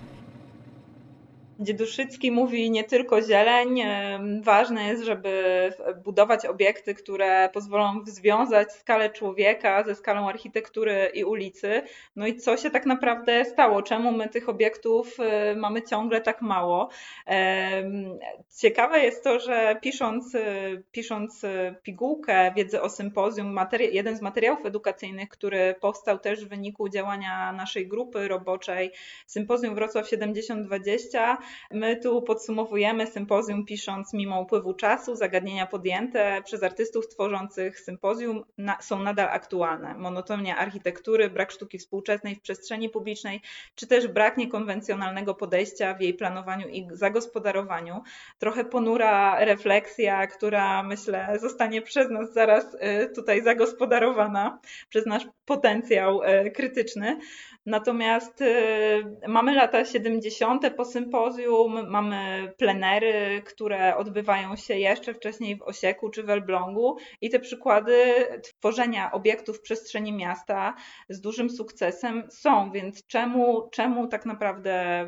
Dzieduszycki 1.61 2.31
mówi 2.31 2.71
nie 2.71 2.83
tylko 2.83 3.21
zieleń, 3.21 3.81
ważne 4.41 4.87
jest, 4.87 5.03
żeby 5.03 5.73
budować 6.03 6.45
obiekty, 6.45 6.93
które 6.93 7.49
pozwolą 7.53 8.01
związać 8.05 8.71
skalę 8.71 9.09
człowieka 9.09 9.83
ze 9.83 9.95
skalą 9.95 10.29
architektury 10.29 11.11
i 11.13 11.23
ulicy. 11.23 11.81
No 12.15 12.27
i 12.27 12.35
co 12.35 12.57
się 12.57 12.69
tak 12.69 12.85
naprawdę 12.85 13.45
stało? 13.45 13.81
Czemu 13.81 14.11
my 14.11 14.29
tych 14.29 14.49
obiektów 14.49 15.17
y, 15.19 15.55
mamy 15.55 15.81
ciągle 15.81 16.21
tak 16.21 16.41
mało? 16.41 16.89
Ciekawe 18.57 18.99
jest 18.99 19.23
to, 19.23 19.39
że 19.39 19.77
pisząc, 19.81 20.35
y, 20.35 20.83
pisząc 20.91 21.43
y, 21.43 21.75
pigułkę 21.83 22.53
wiedzy 22.55 22.81
o 22.81 22.89
sympozjum, 22.89 23.59
jeden 23.91 24.17
z 24.17 24.21
materiałów 24.21 24.65
edukacyjnych, 24.65 25.29
który 25.29 25.75
powstał 25.81 26.19
też 26.19 26.45
w 26.45 26.49
wyniku 26.49 26.89
działania 26.89 27.51
naszej 27.51 27.87
grupy 27.87 28.27
roboczej 28.27 28.91
Sympozjum 29.27 29.75
Wrocław 29.75 30.09
7020, 30.09 31.37
My 31.71 31.97
tu 31.97 32.21
podsumowujemy 32.21 33.07
sympozjum 33.07 33.65
pisząc 33.65 34.13
mimo 34.13 34.41
upływu 34.41 34.73
czasu, 34.73 35.15
zagadnienia 35.15 35.65
podjęte 35.65 36.41
przez 36.45 36.63
artystów 36.63 37.07
tworzących 37.07 37.79
sympozjum 37.79 38.43
na, 38.57 38.81
są 38.81 38.99
nadal 39.03 39.27
aktualne. 39.29 39.93
Monotonia 39.93 40.57
architektury, 40.57 41.29
brak 41.29 41.51
sztuki 41.51 41.77
współczesnej 41.77 42.35
w 42.35 42.41
przestrzeni 42.41 42.89
publicznej, 42.89 43.41
czy 43.75 43.87
też 43.87 44.07
brak 44.07 44.37
niekonwencjonalnego 44.37 45.35
podejścia 45.35 45.93
w 45.93 46.01
jej 46.01 46.13
planowaniu 46.13 46.67
i 46.67 46.87
zagospodarowaniu. 46.91 48.03
Trochę 48.39 48.65
ponura 48.65 49.45
refleksja, 49.45 50.27
która 50.27 50.83
myślę 50.83 51.37
zostanie 51.41 51.81
przez 51.81 52.09
nas 52.09 52.33
zaraz 52.33 52.73
y, 52.73 53.09
tutaj 53.15 53.43
zagospodarowana, 53.43 54.59
przez 54.89 55.05
nasz 55.05 55.27
potencjał 55.45 56.23
y, 56.23 56.51
krytyczny. 56.51 57.19
Natomiast 57.69 58.41
y, 58.41 58.47
mamy 59.27 59.53
lata 59.53 59.85
70. 59.85 60.75
po 60.77 60.85
sympozjum, 60.85 61.89
mamy 61.89 62.51
plenery, 62.57 63.41
które 63.45 63.97
odbywają 63.97 64.55
się 64.55 64.75
jeszcze 64.75 65.13
wcześniej 65.13 65.57
w 65.57 65.61
Osieku 65.61 66.09
czy 66.09 66.23
w 66.23 66.29
Elblągu 66.29 66.97
i 67.21 67.29
te 67.29 67.39
przykłady 67.39 68.13
tworzenia 68.41 69.11
obiektów 69.11 69.57
w 69.57 69.61
przestrzeni 69.61 70.13
miasta 70.13 70.75
z 71.09 71.21
dużym 71.21 71.49
sukcesem 71.49 72.23
są, 72.31 72.71
więc 72.71 73.07
czemu, 73.07 73.69
czemu 73.71 74.07
tak 74.07 74.25
naprawdę 74.25 75.05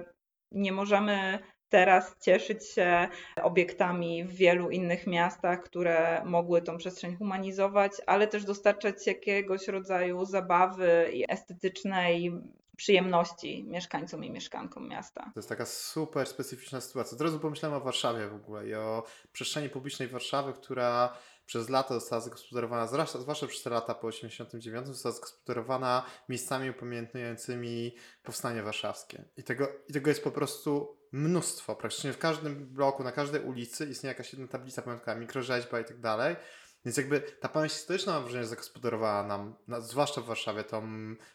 nie 0.51 0.71
możemy 0.71 1.39
teraz 1.71 2.15
cieszyć 2.19 2.67
się 2.67 3.07
obiektami 3.41 4.23
w 4.23 4.33
wielu 4.35 4.69
innych 4.69 5.07
miastach, 5.07 5.63
które 5.63 6.21
mogły 6.25 6.61
tą 6.61 6.77
przestrzeń 6.77 7.15
humanizować, 7.15 7.91
ale 8.05 8.27
też 8.27 8.45
dostarczać 8.45 9.07
jakiegoś 9.07 9.67
rodzaju 9.67 10.25
zabawy 10.25 11.11
estetycznej, 11.29 12.31
przyjemności 12.77 13.63
mieszkańcom 13.63 14.23
i 14.23 14.31
mieszkankom 14.31 14.89
miasta. 14.89 15.21
To 15.23 15.39
jest 15.39 15.49
taka 15.49 15.65
super 15.65 16.27
specyficzna 16.27 16.81
sytuacja. 16.81 17.15
Od 17.15 17.21
razu 17.21 17.39
pomyślałem 17.39 17.77
o 17.77 17.81
Warszawie 17.81 18.27
w 18.27 18.35
ogóle 18.35 18.67
i 18.67 18.73
o 18.73 19.03
przestrzeni 19.33 19.69
publicznej 19.69 20.07
Warszawy, 20.07 20.53
która 20.53 21.17
przez 21.45 21.69
lata 21.69 21.93
została 21.93 22.21
zagospodarowana, 22.21 22.87
zwłaszcza, 22.87 23.47
przez 23.47 23.65
lata 23.65 23.95
po 23.95 24.07
89, 24.07 24.87
została 24.87 25.15
zagospodarowana 25.15 26.05
miejscami 26.29 26.69
upamiętniającymi 26.69 27.95
powstanie 28.23 28.63
warszawskie. 28.63 29.23
I 29.37 29.43
tego, 29.43 29.67
I 29.87 29.93
tego 29.93 30.09
jest 30.09 30.23
po 30.23 30.31
prostu 30.31 31.00
mnóstwo. 31.11 31.75
Praktycznie 31.75 32.13
w 32.13 32.17
każdym 32.17 32.65
bloku, 32.65 33.03
na 33.03 33.11
każdej 33.11 33.41
ulicy 33.41 33.85
istnieje 33.85 34.11
jakaś 34.11 34.33
jedna 34.33 34.47
tablica 34.47 34.81
pamiątkowa, 34.81 35.15
mikrorzeźba 35.15 35.79
i 35.79 35.85
tak 35.85 35.99
dalej. 35.99 36.35
Więc 36.85 36.97
jakby 36.97 37.21
ta 37.21 37.49
pamięć 37.49 37.73
historyczna, 37.73 38.13
mam 38.13 38.23
wrażenie, 38.23 38.45
zagospodarowała 38.45 39.23
nam, 39.23 39.55
na, 39.67 39.81
zwłaszcza 39.81 40.21
w 40.21 40.25
Warszawie, 40.25 40.63
tą 40.63 40.83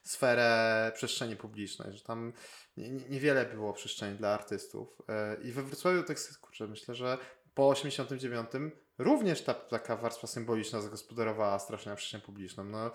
sferę 0.03 0.93
przestrzeni 0.95 1.37
publicznej, 1.37 1.93
że 1.93 2.01
tam 2.01 2.33
nie, 2.77 2.91
niewiele 2.91 3.45
było 3.45 3.73
przestrzeni 3.73 4.19
dla 4.19 4.35
artystów. 4.35 5.03
E, 5.09 5.37
I 5.43 5.53
we 5.53 5.63
Wrocławiu 5.63 6.03
tak 6.03 6.19
kurczę, 6.41 6.67
myślę, 6.67 6.95
że 6.95 7.19
po 7.55 7.69
89 7.69 8.51
również 8.99 9.43
ta 9.43 9.55
taka 9.55 9.97
warstwa 9.97 10.27
symboliczna 10.27 10.81
zagospodarowała 10.81 11.59
strasznie 11.59 11.97
przestrzeń 11.97 12.21
publiczną. 12.21 12.65
No, 12.65 12.91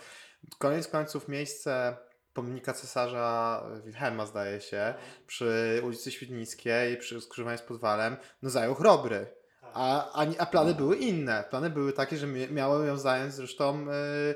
koniec 0.57 0.87
końców 0.87 1.27
miejsce 1.27 1.97
pomnika 2.33 2.73
cesarza 2.73 3.63
Wilhelma, 3.85 4.25
zdaje 4.25 4.61
się, 4.61 4.93
przy 5.27 5.81
ulicy 5.83 6.11
Świdnickiej, 6.11 6.97
przy 6.97 7.21
skrzyżowaniu 7.21 7.57
z 7.57 7.61
Podwalem, 7.61 8.17
no 8.41 8.49
zajął 8.49 8.75
Chrobry. 8.75 9.27
A, 9.73 10.13
a, 10.13 10.25
a 10.37 10.45
plany 10.45 10.75
były 10.75 10.95
inne. 10.95 11.43
Plany 11.49 11.69
były 11.69 11.93
takie, 11.93 12.17
że 12.17 12.27
miały 12.27 12.87
ją 12.87 12.97
zająć 12.97 13.33
zresztą... 13.33 13.85
Yy, 13.85 14.35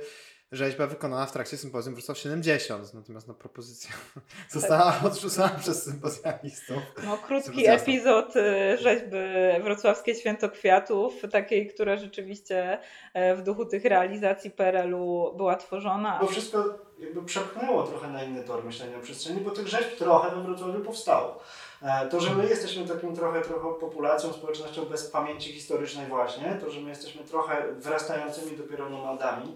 rzeźba 0.52 0.88
wykonana 0.88 1.26
w 1.26 1.32
trakcie 1.32 1.58
sympozjum 1.58 1.96
Wrocław 1.96 2.18
70, 2.18 2.94
natomiast 2.94 3.28
no, 3.28 3.34
propozycja 3.34 3.92
została 4.50 4.92
tak. 4.92 5.06
odrzucona 5.06 5.50
przez 5.50 5.84
sympozjalistów. 5.84 6.78
No, 7.06 7.18
krótki 7.18 7.68
epizod 7.68 8.36
y, 8.36 8.78
rzeźby 8.78 9.18
Wrocławskie 9.64 10.16
Święto 10.16 10.50
Kwiatów, 10.50 11.14
takiej, 11.32 11.68
która 11.68 11.98
rzeczywiście 11.98 12.80
e, 13.14 13.36
w 13.36 13.44
duchu 13.44 13.66
tych 13.66 13.86
realizacji 13.86 14.52
PRL-u 14.52 15.34
była 15.38 15.56
tworzona. 15.56 16.20
Bo 16.22 16.28
wszystko 16.28 16.85
jakby 17.00 17.24
przepchnęło 17.24 17.84
trochę 17.84 18.08
na 18.08 18.24
inny 18.24 18.44
tor 18.44 18.64
myślenia 18.64 18.98
o 18.98 19.02
przestrzeni, 19.02 19.42
bo 19.42 19.52
tych 19.52 19.68
rzeźb 19.68 19.98
trochę 19.98 20.36
we 20.36 20.44
Wrocławiu 20.44 20.80
powstało. 20.80 21.40
E, 21.82 22.10
to, 22.10 22.20
że 22.20 22.36
my 22.36 22.50
jesteśmy 22.50 22.88
takim 22.88 23.16
trochę, 23.16 23.42
trochę 23.42 23.80
populacją, 23.80 24.34
społecznością 24.34 24.86
bez 24.86 25.10
pamięci 25.10 25.54
historycznej 25.54 26.08
właśnie, 26.08 26.58
to, 26.62 26.72
że 26.72 26.82
my 26.82 26.90
jesteśmy 26.90 27.24
trochę 27.24 27.74
wyrastającymi 27.74 28.58
dopiero 28.58 28.90
nomadami, 28.90 29.56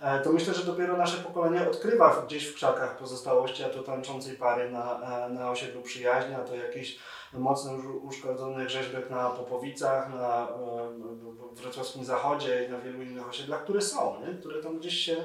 E, 0.00 0.20
to 0.20 0.32
myślę, 0.32 0.54
że 0.54 0.64
dopiero 0.64 0.96
nasze 0.96 1.16
pokolenie 1.16 1.68
odkrywa 1.68 2.22
gdzieś 2.26 2.46
w 2.46 2.54
krzakach 2.54 2.96
pozostałości, 2.96 3.64
a 3.64 3.68
to 3.68 3.82
tańczącej 3.82 4.36
pary 4.36 4.70
na, 4.70 5.00
e, 5.26 5.28
na 5.28 5.50
osiedlu 5.50 5.82
przyjaźni, 5.82 6.34
a 6.34 6.44
to 6.44 6.54
jakichś 6.54 6.98
mocno 7.32 7.72
uszkodzonych 8.02 8.70
rzeźbek 8.70 9.10
na 9.10 9.30
Popowicach, 9.30 10.14
na 10.14 10.48
wrocławskim 11.52 12.04
zachodzie 12.04 12.64
i 12.64 12.70
na 12.70 12.78
wielu 12.78 13.02
innych 13.02 13.28
osiedlach, 13.28 13.62
które 13.62 13.80
są, 13.80 14.20
nie? 14.20 14.34
które 14.34 14.62
tam 14.62 14.78
gdzieś 14.78 14.94
się 14.94 15.16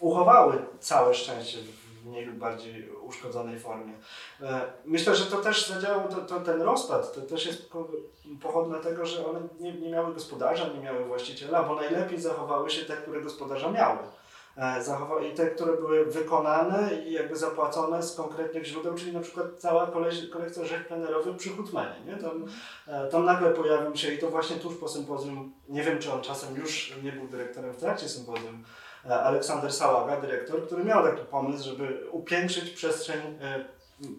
uchowały 0.00 0.58
całe 0.80 1.14
szczęście 1.14 1.58
w 1.58 2.06
mniej 2.06 2.24
lub 2.24 2.36
bardziej 2.36 2.90
uszkodzonej 2.90 3.58
formie. 3.58 3.92
E, 4.40 4.72
myślę, 4.84 5.16
że 5.16 5.26
to 5.26 5.36
też 5.36 5.68
zadziałał, 5.68 6.08
to, 6.08 6.16
to 6.16 6.40
ten 6.40 6.62
rozpad 6.62 7.14
to 7.14 7.20
też 7.20 7.46
jest 7.46 7.70
pochodne 8.42 8.80
tego, 8.80 9.06
że 9.06 9.26
one 9.26 9.40
nie, 9.60 9.72
nie 9.72 9.90
miały 9.90 10.14
gospodarza, 10.14 10.68
nie 10.68 10.80
miały 10.80 11.04
właściciela, 11.04 11.62
bo 11.62 11.74
najlepiej 11.74 12.20
zachowały 12.20 12.70
się 12.70 12.84
te, 12.84 12.96
które 12.96 13.20
gospodarza 13.20 13.70
miały. 13.70 13.98
E, 14.60 15.28
I 15.28 15.34
te, 15.34 15.46
które 15.46 15.76
były 15.76 16.04
wykonane 16.04 16.90
i 17.06 17.12
jakby 17.12 17.36
zapłacone 17.36 18.02
z 18.02 18.14
konkretnych 18.14 18.64
źródeł, 18.64 18.94
czyli 18.94 19.12
na 19.12 19.20
przykład 19.20 19.46
cała 19.58 19.86
kolekcja 20.32 20.64
rzeźb 20.64 20.86
plenerowych 20.88 21.36
przy 21.36 21.50
Hutmenie. 21.50 21.96
Nie? 22.06 22.16
Tam, 22.16 22.44
e, 22.88 23.08
tam 23.08 23.24
nagle 23.24 23.50
pojawił 23.50 23.96
się 23.96 24.12
i 24.12 24.18
to 24.18 24.30
właśnie 24.30 24.56
tuż 24.56 24.76
po 24.76 24.88
sympozjum, 24.88 25.52
nie 25.68 25.82
wiem 25.82 25.98
czy 25.98 26.12
on 26.12 26.20
czasem 26.20 26.56
już 26.56 26.96
nie 27.02 27.12
był 27.12 27.28
dyrektorem 27.28 27.72
w 27.72 27.76
trakcie 27.76 28.08
sympozjum, 28.08 28.64
E, 29.06 29.22
Aleksander 29.22 29.72
Sałaga, 29.72 30.20
dyrektor, 30.20 30.66
który 30.66 30.84
miał 30.84 31.04
taki 31.04 31.24
pomysł, 31.24 31.64
żeby 31.64 32.10
upiększyć 32.10 32.70
przestrzeń 32.70 33.20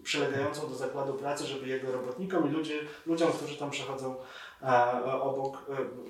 przylegającą 0.02 0.68
do 0.68 0.74
zakładu 0.74 1.14
pracy, 1.14 1.46
żeby 1.46 1.68
jego 1.68 1.92
robotnikom 1.92 2.48
i 2.48 2.52
ludzie, 2.52 2.74
ludziom, 3.06 3.32
którzy 3.32 3.56
tam 3.56 3.70
przechodzą 3.70 4.14
obok, 5.22 5.58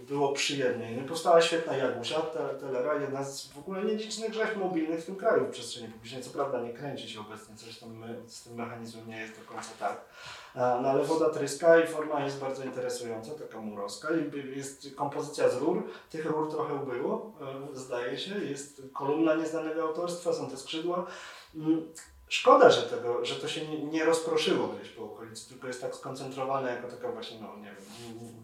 było 0.09 0.33
przyjemniej. 0.33 0.97
No 0.97 1.09
powstała 1.09 1.41
świetna 1.41 1.77
Jagusia 1.77 2.21
Telera, 2.61 2.95
jedna 2.95 3.25
z 3.25 3.47
w 3.47 3.59
ogóle 3.59 3.85
nielicznych 3.85 4.35
rzeźb 4.35 4.57
mobilnych 4.57 5.01
w 5.01 5.07
tym 5.07 5.17
kraju 5.17 5.47
w 5.47 5.51
przestrzeni 5.51 5.89
publicznej. 5.89 6.23
Co 6.23 6.31
prawda 6.31 6.61
nie 6.61 6.73
kręci 6.73 7.09
się 7.09 7.21
obecnie, 7.21 7.55
zresztą 7.57 7.89
my, 7.89 8.23
z 8.27 8.43
tym 8.43 8.55
mechanizmem 8.55 9.09
nie 9.09 9.21
jest 9.21 9.41
do 9.41 9.45
końca 9.45 9.71
tak. 9.79 10.05
No 10.55 10.89
ale 10.89 11.05
woda 11.05 11.31
tryska 11.31 11.81
i 11.81 11.87
forma 11.87 12.25
jest 12.25 12.41
bardzo 12.41 12.65
interesująca, 12.65 13.35
taka 13.35 13.61
murowska. 13.61 14.09
Jest 14.57 14.95
kompozycja 14.95 15.49
z 15.49 15.57
rur, 15.57 15.83
tych 16.11 16.27
rur 16.27 16.51
trochę 16.51 16.75
ubyło, 16.75 17.33
e, 17.73 17.77
zdaje 17.77 18.19
się. 18.19 18.45
Jest 18.45 18.83
kolumna 18.93 19.35
nieznanego 19.35 19.83
autorstwa, 19.83 20.33
są 20.33 20.51
te 20.51 20.57
skrzydła. 20.57 21.07
Mm, 21.55 21.93
szkoda, 22.29 22.71
że, 22.71 22.83
tego, 22.83 23.25
że 23.25 23.35
to 23.35 23.49
się 23.49 23.79
nie 23.79 24.05
rozproszyło 24.05 24.69
gdzieś 24.69 24.89
po 24.89 25.05
okolicy, 25.05 25.49
tylko 25.49 25.67
jest 25.67 25.81
tak 25.81 25.95
skoncentrowane 25.95 26.71
jako 26.71 26.89
taka 26.89 27.13
właśnie, 27.13 27.41
no 27.41 27.57
nie 27.57 27.65
wiem, 27.65 28.42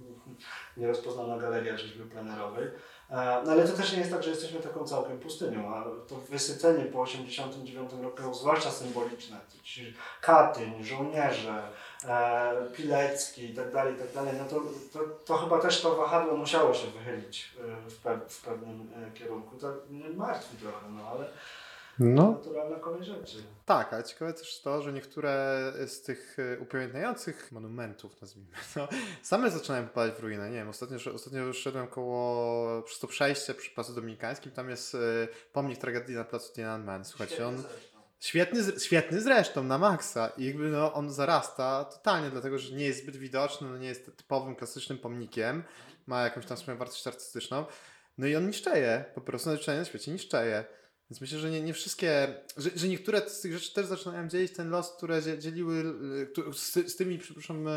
nierozpoznana 0.78 1.38
galeria 1.38 1.78
rzeźby 1.78 2.04
plenerowej. 2.04 2.64
E, 3.10 3.42
no 3.44 3.52
ale 3.52 3.68
to 3.68 3.76
też 3.76 3.92
nie 3.92 3.98
jest 3.98 4.10
tak, 4.10 4.22
że 4.22 4.30
jesteśmy 4.30 4.60
taką 4.60 4.84
całkiem 4.84 5.18
pustynią, 5.18 5.74
a 5.74 5.84
to 6.08 6.14
wysycenie 6.14 6.84
po 6.84 7.04
1989 7.04 7.90
roku, 8.02 8.34
zwłaszcza 8.34 8.70
symboliczne, 8.70 9.36
ci 9.62 9.94
Katyń, 10.20 10.84
żołnierze, 10.84 11.62
e, 12.04 12.52
Pilecki 12.76 13.44
i 13.44 13.54
tak 13.54 13.72
dalej, 13.72 13.94
i 13.94 13.98
tak 13.98 14.12
dalej, 14.12 14.34
no 14.38 14.44
to, 14.44 14.62
to, 14.92 15.04
to 15.24 15.36
chyba 15.36 15.58
też 15.58 15.80
to 15.80 15.96
wahadło 15.96 16.36
musiało 16.36 16.74
się 16.74 16.86
wychylić 16.86 17.54
e, 17.60 17.90
w, 17.90 17.96
pe 17.96 18.20
w 18.28 18.42
pewnym 18.42 18.90
kierunku. 19.14 19.56
To 19.56 19.72
mnie 19.90 20.08
martwi 20.08 20.56
trochę, 20.56 20.88
no 20.90 21.08
ale 21.08 21.28
no. 21.98 22.30
naturalna 22.32 22.76
kolej 22.76 23.04
rzeczy. 23.04 23.37
Tak, 23.64 23.92
ale 23.92 24.04
ciekawe 24.04 24.32
też 24.32 24.61
to, 24.61 24.82
że 24.82 24.92
niektóre 24.92 25.72
z 25.87 26.02
tych 26.02 26.37
e, 26.38 26.58
upamiętniających 26.58 27.52
monumentów, 27.52 28.20
nazwijmy 28.20 28.50
to, 28.74 28.88
same 29.22 29.50
zaczynają 29.50 29.87
popadać 29.87 30.14
w 30.14 30.20
ruinę. 30.20 30.50
Nie 30.50 30.56
wiem, 30.56 30.68
ostatnio, 30.68 30.96
ostatnio 31.14 31.52
szedłem 31.52 31.87
koło, 31.87 32.82
przez 32.82 32.98
to 32.98 33.06
przejście 33.06 33.54
przy 33.54 33.70
Placu 33.70 33.94
Dominikańskim, 33.94 34.52
tam 34.52 34.70
jest 34.70 34.96
pomnik 35.52 35.78
tragedii 35.78 36.14
na 36.14 36.24
Placu 36.24 36.52
Tiananmen. 36.52 37.04
Słuchajcie, 37.04 37.46
on... 37.46 37.62
Świetny, 38.20 38.62
świetny 38.80 39.20
zresztą, 39.20 39.64
na 39.64 39.78
maksa. 39.78 40.28
I 40.37 40.44
jakby 40.44 40.70
no, 40.70 40.92
on 40.94 41.11
zarasta 41.11 41.84
totalnie, 41.84 42.30
dlatego 42.30 42.58
że 42.58 42.76
nie 42.76 42.84
jest 42.84 43.02
zbyt 43.02 43.16
widoczny, 43.16 43.68
no, 43.68 43.78
nie 43.78 43.88
jest 43.88 44.16
typowym, 44.16 44.56
klasycznym 44.56 44.98
pomnikiem. 44.98 45.64
Ma 46.06 46.22
jakąś 46.22 46.46
tam 46.46 46.56
swoją 46.56 46.78
wartość 46.78 47.06
artystyczną. 47.06 47.64
No 48.18 48.26
i 48.26 48.37
on 48.37 48.46
niszczeje, 48.46 49.04
po 49.14 49.20
prostu 49.20 49.48
najzwyczajniej 49.48 49.80
na 49.80 49.84
świecie 49.84 50.12
niszczeje. 50.12 50.64
Więc 51.11 51.21
myślę, 51.21 51.38
że 51.38 51.51
nie, 51.51 51.62
nie 51.62 51.75
wszystkie, 51.75 52.35
że, 52.57 52.71
że 52.77 52.88
niektóre 52.88 53.31
z 53.31 53.40
tych 53.40 53.53
rzeczy 53.53 53.75
też 53.75 53.87
zaczynają 53.87 54.29
dzielić 54.29 54.53
ten 54.53 54.71
los, 54.71 54.97
które 54.97 55.23
dzieliły 55.38 55.85
z, 56.53 56.73
z 56.75 56.97
tymi, 56.97 57.18
przepraszam, 57.18 57.68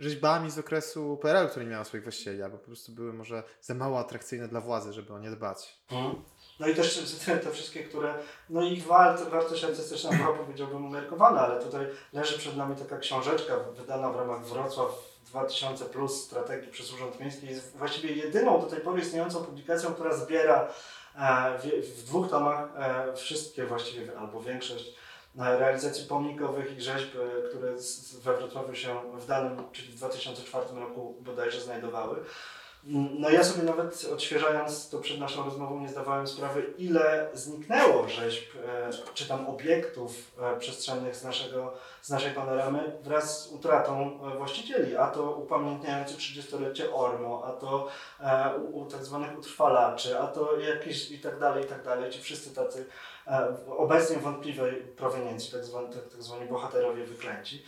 rzeźbami 0.00 0.50
z 0.50 0.58
okresu 0.58 1.18
PRL, 1.22 1.48
które 1.48 1.64
nie 1.64 1.70
miały 1.70 1.84
swoich 1.84 2.02
właścicieli, 2.02 2.42
albo 2.42 2.58
po 2.58 2.66
prostu 2.66 2.92
były 2.92 3.12
może 3.12 3.42
za 3.60 3.74
mało 3.74 3.98
atrakcyjne 3.98 4.48
dla 4.48 4.60
władzy, 4.60 4.92
żeby 4.92 5.14
o 5.14 5.18
nie 5.18 5.30
dbać. 5.30 5.78
Mhm. 5.90 6.22
No 6.60 6.68
i 6.68 6.74
też 6.74 7.04
te, 7.26 7.38
te 7.38 7.50
wszystkie, 7.50 7.84
które, 7.84 8.14
no 8.50 8.62
ich 8.62 8.86
wart, 8.86 9.28
wartość 9.28 9.64
artystyczna 9.64 10.10
była 10.10 10.38
powiedziałbym 10.38 10.86
umiarkowana, 10.86 11.40
ale 11.40 11.62
tutaj 11.62 11.86
leży 12.12 12.38
przed 12.38 12.56
nami 12.56 12.76
taka 12.76 12.98
książeczka 12.98 13.58
wydana 13.58 14.10
w 14.10 14.16
ramach 14.16 14.46
Wrocław 14.46 15.10
2000 15.26 15.84
plus 15.84 16.24
strategii 16.24 16.72
przez 16.72 16.92
Urząd 16.92 17.20
Miejski. 17.20 17.46
Jest 17.46 17.76
właściwie 17.76 18.14
jedyną 18.14 18.60
do 18.60 18.66
tej 18.66 18.80
pory 18.80 19.02
istniejącą 19.02 19.44
publikacją, 19.44 19.94
która 19.94 20.16
zbiera 20.16 20.72
w, 21.58 21.86
w, 21.86 22.04
dwóch 22.04 22.30
tomach 22.30 22.68
e, 22.76 23.16
wszystkie 23.16 23.66
właściwie, 23.66 24.18
albo 24.18 24.40
większość 24.40 24.84
e, 25.38 25.58
realizacji 25.58 26.06
pomnikowych 26.06 26.78
i 26.78 26.80
rzeźb, 26.80 27.08
e, 27.16 27.48
które 27.48 27.72
we 28.22 28.36
Wrocławiu 28.36 28.74
się 28.74 28.96
w 29.14 29.26
danym, 29.26 29.62
czyli 29.72 29.92
w 29.92 29.96
2004 29.96 30.66
roku 30.74 31.16
bodajże 31.20 31.60
znajdowały. 31.60 32.16
No 32.84 33.30
ja 33.30 33.44
sobie 33.44 33.62
nawet 33.62 34.06
odświeżając 34.12 34.88
to 34.90 34.98
przed 34.98 35.20
naszą 35.20 35.44
rozmową 35.44 35.80
nie 35.80 35.88
zdawałem 35.88 36.26
sprawy, 36.26 36.74
ile 36.78 37.28
zniknęło 37.34 38.08
rzeźb, 38.08 38.44
e, 38.66 38.90
czy 39.14 39.28
tam 39.28 39.46
obiektów 39.46 40.12
e, 40.42 40.58
przestrzennych 40.58 41.16
z, 41.16 41.24
naszego, 41.24 41.72
z 42.02 42.10
naszej 42.10 42.32
panoramy 42.32 42.92
wraz 43.02 43.42
z 43.42 43.52
utratą 43.52 44.20
e, 44.34 44.38
właścicieli, 44.38 44.96
a 44.96 45.06
to 45.06 45.32
upamiętniający 45.32 46.14
30-lecie 46.14 46.94
Ormo, 46.94 47.42
a 47.46 47.52
to 47.52 47.88
u, 48.72 48.80
u 48.80 48.86
tak 48.86 49.04
zwanych 49.04 49.38
utrwalaczy, 49.38 50.18
a 50.18 50.26
to 50.26 50.58
jakieś 50.60 51.10
i 51.10 51.18
tak 51.18 51.38
dalej, 51.38 51.64
i 51.64 51.68
tak 51.68 51.84
dalej. 51.84 52.10
Ci 52.10 52.20
wszyscy 52.20 52.54
tacy 52.54 52.86
obecnie 53.76 54.16
wątpliwej 54.16 54.74
proweniencji, 54.74 55.52
tak 55.52 55.64
zwani, 55.64 55.88
tak, 55.88 56.08
tak 56.08 56.22
zwani 56.22 56.48
bohaterowie 56.48 57.04
wyklęci. 57.04 57.64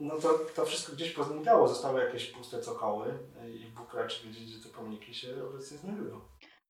No, 0.00 0.16
to, 0.22 0.38
to 0.56 0.64
wszystko 0.64 0.92
gdzieś 0.92 1.10
poznikało, 1.10 1.68
zostały 1.68 2.00
jakieś 2.00 2.30
puste 2.30 2.60
cokoły 2.60 3.14
i 3.54 3.72
Bóg 3.76 3.94
raczy 3.94 4.26
wiedzieć, 4.26 4.42
gdzie 4.46 4.68
te 4.68 4.76
pomniki 4.76 5.14
się 5.14 5.28
obecnie 5.50 5.76
znajdują. 5.78 6.20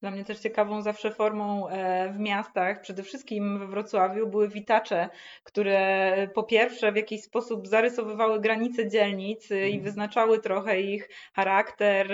Dla 0.01 0.11
mnie 0.11 0.25
też 0.25 0.39
ciekawą 0.39 0.83
zawsze 0.83 1.11
formą 1.11 1.69
e, 1.69 2.13
w 2.13 2.19
miastach, 2.19 2.81
przede 2.81 3.03
wszystkim 3.03 3.59
we 3.59 3.67
Wrocławiu, 3.67 4.27
były 4.27 4.49
witacze, 4.49 5.09
które 5.45 6.29
po 6.35 6.43
pierwsze 6.43 6.93
w 6.93 6.97
jakiś 6.97 7.23
sposób 7.23 7.67
zarysowywały 7.67 8.41
granice 8.41 8.89
dzielnic 8.89 9.51
i 9.51 9.55
Mhm. 9.55 9.83
wyznaczały 9.83 10.39
trochę 10.39 10.81
ich 10.81 11.09
charakter. 11.35 12.09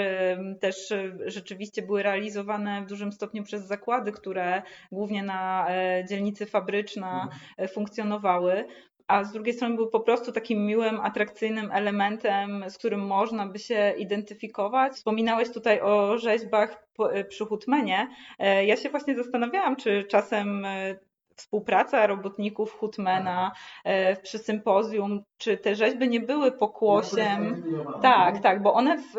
Też 0.61 0.92
e, 0.92 1.12
rzeczywiście 1.27 1.83
były 1.83 2.03
realizowane 2.03 2.83
w 2.83 2.87
dużym 2.88 3.12
stopniu 3.12 3.42
przez 3.42 3.66
zakłady, 3.66 4.12
które 4.12 4.62
głównie 4.92 5.22
na 5.22 5.66
e, 5.68 6.05
dzielnicy 6.09 6.46
Fabryczna 6.46 7.29
Mhm. 7.59 7.68
funkcjonowały 7.68 8.64
a 9.09 9.25
z 9.25 9.33
drugiej 9.33 9.55
strony 9.55 9.77
był 9.77 9.88
po 9.88 10.01
prostu 10.01 10.33
takim 10.33 10.67
miłym, 10.67 11.01
atrakcyjnym 11.01 11.71
elementem, 11.73 12.64
z 12.69 12.79
którym 12.79 13.07
można 13.07 13.47
by 13.47 13.59
się 13.59 13.95
identyfikować. 13.99 14.93
Wspominałeś 14.93 15.53
tutaj 15.53 15.81
o 15.81 16.19
rzeźbach 16.19 16.87
przy 17.29 17.45
Hutmenie. 17.47 18.09
E, 18.38 18.67
ja 18.67 18.77
się 18.77 18.88
właśnie 18.88 19.17
zastanawiałam, 19.17 19.77
czy 19.77 20.05
czasem 20.05 20.64
e, 20.64 20.97
współpraca 21.37 22.07
robotników 22.07 22.73
Hutmana 22.73 23.53
e, 23.85 24.17
przy 24.17 24.38
sympozjum, 24.38 25.23
czy 25.38 25.59
te 25.59 25.75
rzeźby 25.75 26.09
nie 26.09 26.21
były 26.21 26.53
pokłosiem. 26.53 27.64
Tak, 28.03 28.43
tak, 28.43 28.62
bo 28.62 28.75
one 28.75 28.99
w, 28.99 29.14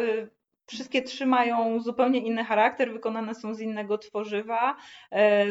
Wszystkie 0.67 1.01
trzy 1.01 1.25
mają 1.25 1.79
zupełnie 1.79 2.19
inny 2.19 2.43
charakter, 2.43 2.93
wykonane 2.93 3.35
są 3.35 3.53
z 3.53 3.59
innego 3.59 3.97
tworzywa, 3.97 4.75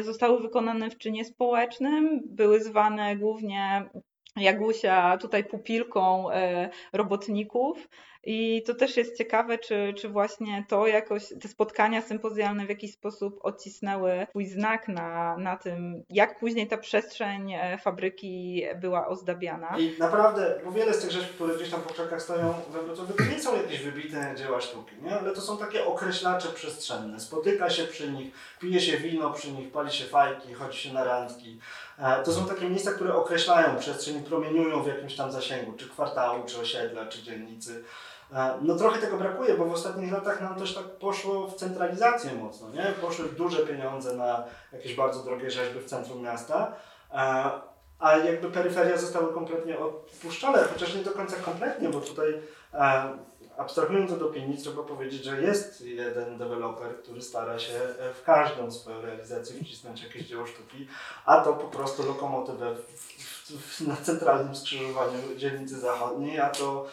zostały 0.01 0.41
wykonane 0.41 0.89
w 0.89 0.97
czynie 0.97 1.25
społecznym, 1.25 2.21
były 2.25 2.63
zwane 2.63 3.15
głównie 3.15 3.89
Jagusia 4.35 5.17
tutaj 5.17 5.43
pupilką 5.43 6.31
e, 6.31 6.69
robotników. 6.93 7.87
I 8.25 8.63
to 8.67 8.75
też 8.75 8.97
jest 8.97 9.17
ciekawe, 9.17 9.57
czy, 9.57 9.93
czy 9.97 10.09
właśnie 10.09 10.65
to 10.69 10.87
jakoś, 10.87 11.23
te 11.41 11.47
spotkania 11.47 12.01
sympozjalne 12.01 12.65
w 12.65 12.69
jakiś 12.69 12.93
sposób 12.93 13.39
odcisnęły 13.41 14.27
swój 14.29 14.45
znak 14.45 14.87
na, 14.87 15.37
na 15.37 15.57
tym, 15.57 16.03
jak 16.09 16.39
później 16.39 16.67
ta 16.67 16.77
przestrzeń 16.77 17.53
e, 17.53 17.77
fabryki 17.77 18.63
była 18.81 19.07
ozdabiana. 19.07 19.77
I 19.79 19.95
naprawdę, 19.99 20.59
bo 20.65 20.71
wiele 20.71 20.93
z 20.93 21.01
tych 21.01 21.11
rzeczy, 21.11 21.27
które 21.27 21.55
gdzieś 21.55 21.69
tam 21.69 21.81
po 21.81 21.93
krzakach 21.93 22.21
stoją 22.21 22.53
we 22.69 22.83
Wrocławiu, 22.83 23.13
to 23.13 23.23
nie 23.23 23.39
są 23.39 23.57
jakieś 23.57 23.81
wybitne 23.81 24.35
dzieła 24.37 24.61
sztuki, 24.61 24.95
nie? 25.03 25.19
ale 25.19 25.31
to 25.31 25.41
są 25.41 25.57
takie 25.57 25.85
określacze 25.85 26.47
przestrzenne. 26.47 27.19
Spotyka 27.19 27.69
się 27.69 27.83
przy 27.83 28.11
nich, 28.11 28.33
pije 28.59 28.81
się 28.81 28.97
wino 28.97 29.33
przy 29.33 29.51
nich, 29.51 29.71
pali 29.71 29.91
się 29.91 30.05
fajki, 30.05 30.53
chodzi 30.53 30.77
się 30.77 30.93
na 30.93 31.03
randki. 31.03 31.59
E, 31.99 32.23
to 32.23 32.33
są 32.33 32.45
takie 32.45 32.69
miejsca, 32.69 32.91
które 32.91 33.15
określają 33.15 33.79
przestrzeń, 33.79 34.23
promieniują 34.23 34.83
w 34.83 34.87
jakimś 34.87 35.15
tam 35.15 35.31
zasięgu, 35.31 35.73
czy 35.73 35.89
kwartału, 35.89 36.43
czy 36.45 36.59
osiedla, 36.59 37.05
czy 37.05 37.23
dzielnicy. 37.23 37.83
E, 38.33 38.57
no 38.61 38.75
trochę 38.75 39.01
tego 39.01 39.17
brakuje, 39.17 39.53
bo 39.53 39.65
w 39.65 39.73
ostatnich 39.73 40.11
latach 40.11 40.41
nam 40.41 40.55
też 40.55 40.75
tak 40.75 40.83
poszło 40.83 41.47
w 41.47 41.55
centralizację 41.55 42.33
mocno, 42.33 42.69
nie? 42.69 42.83
Poszły 43.01 43.25
duże 43.29 43.57
pieniądze 43.57 44.15
na 44.15 44.43
jakieś 44.73 44.95
bardzo 44.95 45.23
drogie 45.23 45.51
rzeźby 45.51 45.79
w 45.79 45.85
centrum 45.85 46.21
miasta, 46.21 46.71
e, 47.11 47.51
a 47.99 48.17
jakby 48.17 48.51
peryferia 48.51 48.97
zostały 48.97 49.33
kompletnie 49.33 49.79
odpuszczone, 49.79 50.63
chociaż 50.63 50.95
nie 50.95 51.03
do 51.03 51.11
końca 51.11 51.35
kompletnie, 51.35 51.89
bo 51.89 52.01
tutaj 52.01 52.41
abstrahując 53.57 54.11
od 54.11 54.21
opinii, 54.21 54.57
trzeba 54.57 54.83
powiedzieć, 54.83 55.23
że 55.23 55.41
jest 55.41 55.81
jeden 55.81 56.37
deweloper, 56.37 56.97
który 57.03 57.21
stara 57.21 57.59
się 57.59 57.79
w 58.13 58.23
każdą 58.23 58.71
swoją 58.71 59.01
realizację 59.01 59.63
wcisnąć 59.63 60.03
jakieś 60.03 60.27
dzieło 60.27 60.45
sztuki, 60.45 60.87
a 61.25 61.41
to 61.41 61.53
po 61.53 61.67
prostu 61.67 62.07
lokomotywę 62.07 62.75
na 63.87 63.95
centralnym 63.95 64.55
skrzyżowaniu 64.55 65.19
dzielnicy 65.37 65.79
zachodniej, 65.79 66.39
a 66.39 66.49
to 66.49 66.85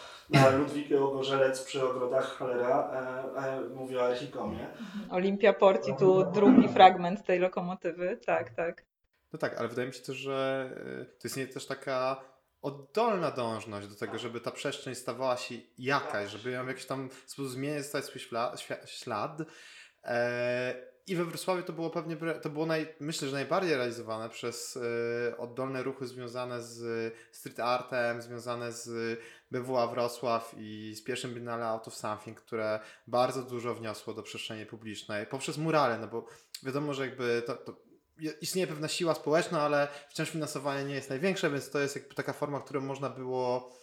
Ludwik 0.57 0.91
Ogorzelec 0.91 1.63
przy 1.63 1.89
ogrodach 1.89 2.37
Cholera 2.37 2.91
e, 3.35 3.41
e, 3.41 3.61
mówi 3.61 3.97
o 3.97 4.05
Archikomie. 4.05 4.67
Olimpia 5.09 5.53
Porti, 5.53 5.93
tu 5.99 6.25
drugi 6.31 6.69
fragment 6.69 7.25
tej 7.25 7.39
lokomotywy, 7.39 8.19
tak, 8.25 8.49
tak. 8.49 8.85
No 9.33 9.39
tak, 9.39 9.57
ale 9.57 9.67
wydaje 9.67 9.87
mi 9.87 9.93
się 9.93 10.01
też, 10.01 10.15
że 10.15 10.69
e, 11.01 11.05
to 11.05 11.21
jest 11.23 11.37
nie 11.37 11.47
też 11.47 11.65
taka 11.65 12.23
oddolna 12.61 13.31
dążność 13.31 13.87
do 13.87 13.95
tego, 13.95 14.17
żeby 14.17 14.41
ta 14.41 14.51
przestrzeń 14.51 14.95
stawała 14.95 15.37
się 15.37 15.55
jakaś, 15.77 16.29
żeby 16.29 16.51
ją 16.51 16.65
w 16.65 16.67
jakiś 16.67 16.85
tam 16.85 17.09
sposób 17.25 17.51
zmieniać, 17.51 17.85
stać 17.85 18.05
swój 18.05 18.21
ślad. 18.85 19.41
E, 20.03 20.92
I 21.07 21.15
we 21.15 21.25
Wrocławiu 21.25 21.63
to 21.63 21.73
było 21.73 21.89
pewnie, 21.89 22.17
to 22.41 22.49
było 22.49 22.65
naj, 22.65 22.87
myślę, 22.99 23.27
że 23.27 23.33
najbardziej 23.33 23.75
realizowane 23.75 24.29
przez 24.29 24.77
e, 24.77 25.37
oddolne 25.37 25.83
ruchy 25.83 26.07
związane 26.07 26.61
z 26.61 27.13
street 27.31 27.59
artem, 27.59 28.21
związane 28.21 28.71
z 28.71 29.19
BWA 29.51 29.87
Wrocław 29.87 30.55
i 30.57 30.93
z 30.95 31.03
pierwszym 31.03 31.33
Biennale 31.33 31.65
Out 31.65 31.87
of 31.87 31.95
Something, 31.95 32.41
które 32.41 32.79
bardzo 33.07 33.43
dużo 33.43 33.75
wniosło 33.75 34.13
do 34.13 34.23
przestrzeni 34.23 34.65
publicznej 34.65 35.25
poprzez 35.25 35.57
murale, 35.57 35.97
no 35.97 36.07
bo 36.07 36.25
wiadomo, 36.63 36.93
że 36.93 37.05
jakby 37.05 37.43
to, 37.45 37.55
to 37.55 37.75
istnieje 38.41 38.67
pewna 38.67 38.87
siła 38.87 39.13
społeczna, 39.13 39.61
ale 39.61 39.87
wciąż 40.09 40.29
finansowanie 40.29 40.85
nie 40.85 40.95
jest 40.95 41.09
największe, 41.09 41.49
więc 41.49 41.69
to 41.69 41.79
jest 41.79 41.95
jakby 41.95 42.15
taka 42.15 42.33
forma, 42.33 42.59
którą 42.59 42.81
można 42.81 43.09
było 43.09 43.73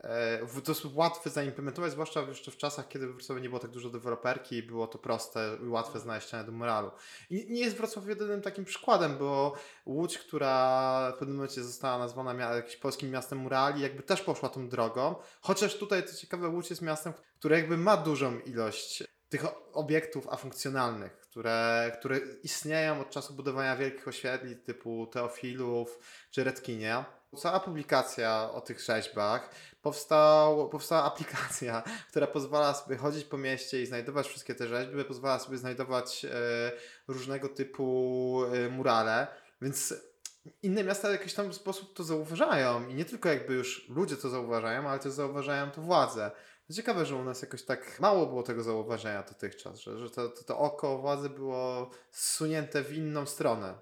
e, 0.00 0.46
w 0.46 0.62
dosyć 0.62 0.92
łatwy 0.94 1.30
zaimplementować, 1.30 1.92
zwłaszcza 1.92 2.20
jeszcze 2.20 2.50
w 2.50 2.56
czasach, 2.56 2.88
kiedy 2.88 3.06
w 3.06 3.12
Wrocławiu 3.12 3.40
nie 3.40 3.48
było 3.48 3.60
tak 3.60 3.70
dużo 3.70 3.90
deweloperki 3.90 4.56
i 4.56 4.62
było 4.62 4.86
to 4.86 4.98
proste 4.98 5.56
i 5.64 5.68
łatwe 5.68 6.00
znaleźć 6.00 6.26
ścianę 6.26 6.44
do 6.44 6.52
moralu. 6.52 6.90
I 7.30 7.52
nie 7.52 7.60
jest 7.60 7.76
Wrocław 7.76 8.08
jedynym 8.08 8.42
takim 8.42 8.64
przykładem, 8.64 9.18
bo 9.18 9.54
Łódź, 9.86 10.18
która 10.18 11.12
w 11.16 11.18
pewnym 11.18 11.36
momencie 11.36 11.64
została 11.64 11.98
nazwana 11.98 12.54
jakimś 12.54 12.76
polskim 12.76 13.10
miastem 13.10 13.38
murali, 13.38 13.82
jakby 13.82 14.02
też 14.02 14.22
poszła 14.22 14.48
tą 14.48 14.68
drogą, 14.68 15.14
chociaż 15.40 15.78
tutaj 15.78 16.02
to 16.02 16.14
ciekawe, 16.14 16.48
Łódź 16.48 16.70
jest 16.70 16.82
miastem, 16.82 17.12
które 17.38 17.56
jakby 17.56 17.76
ma 17.76 17.96
dużą 17.96 18.38
ilość 18.38 19.04
tych 19.30 19.44
obiektów 19.72 20.28
afunkcjonalnych, 20.28 21.16
które, 21.16 21.92
które 21.98 22.18
istnieją 22.42 23.00
od 23.00 23.10
czasu 23.10 23.34
budowania 23.34 23.76
wielkich 23.76 24.08
oświetli 24.08 24.56
typu 24.56 25.06
Teofilów 25.06 25.98
czy 26.30 26.44
Redkinie. 26.44 27.04
Cała 27.36 27.60
publikacja 27.60 28.50
o 28.52 28.60
tych 28.60 28.80
rzeźbach, 28.80 29.50
powstał, 29.82 30.68
powstała 30.68 31.04
aplikacja, 31.04 31.82
która 32.10 32.26
pozwala 32.26 32.74
sobie 32.74 32.96
chodzić 32.96 33.24
po 33.24 33.38
mieście 33.38 33.82
i 33.82 33.86
znajdować 33.86 34.26
wszystkie 34.26 34.54
te 34.54 34.68
rzeźby, 34.68 35.04
pozwala 35.04 35.38
sobie 35.38 35.58
znajdować 35.58 36.24
e, 36.24 36.30
różnego 37.08 37.48
typu 37.48 38.42
e, 38.52 38.68
murale, 38.68 39.26
więc 39.62 39.94
inne 40.62 40.84
miasta 40.84 41.08
w 41.08 41.12
jakiś 41.12 41.34
tam 41.34 41.52
sposób 41.52 41.94
to 41.94 42.04
zauważają 42.04 42.88
i 42.88 42.94
nie 42.94 43.04
tylko 43.04 43.28
jakby 43.28 43.54
już 43.54 43.88
ludzie 43.88 44.16
to 44.16 44.28
zauważają, 44.28 44.88
ale 44.88 44.98
też 44.98 45.12
zauważają 45.12 45.70
to 45.70 45.82
władze. 45.82 46.30
Ciekawe, 46.72 47.06
że 47.06 47.16
u 47.16 47.24
nas 47.24 47.42
jakoś 47.42 47.62
tak 47.62 48.00
mało 48.00 48.26
było 48.26 48.42
tego 48.42 48.62
zauważenia 48.62 49.22
dotychczas, 49.22 49.80
że, 49.80 49.98
że 49.98 50.10
to, 50.10 50.28
to, 50.28 50.44
to 50.44 50.58
oko 50.58 50.98
władzy 50.98 51.30
było 51.30 51.90
zsunięte 52.10 52.82
w 52.82 52.92
inną 52.92 53.26
stronę. 53.26 53.78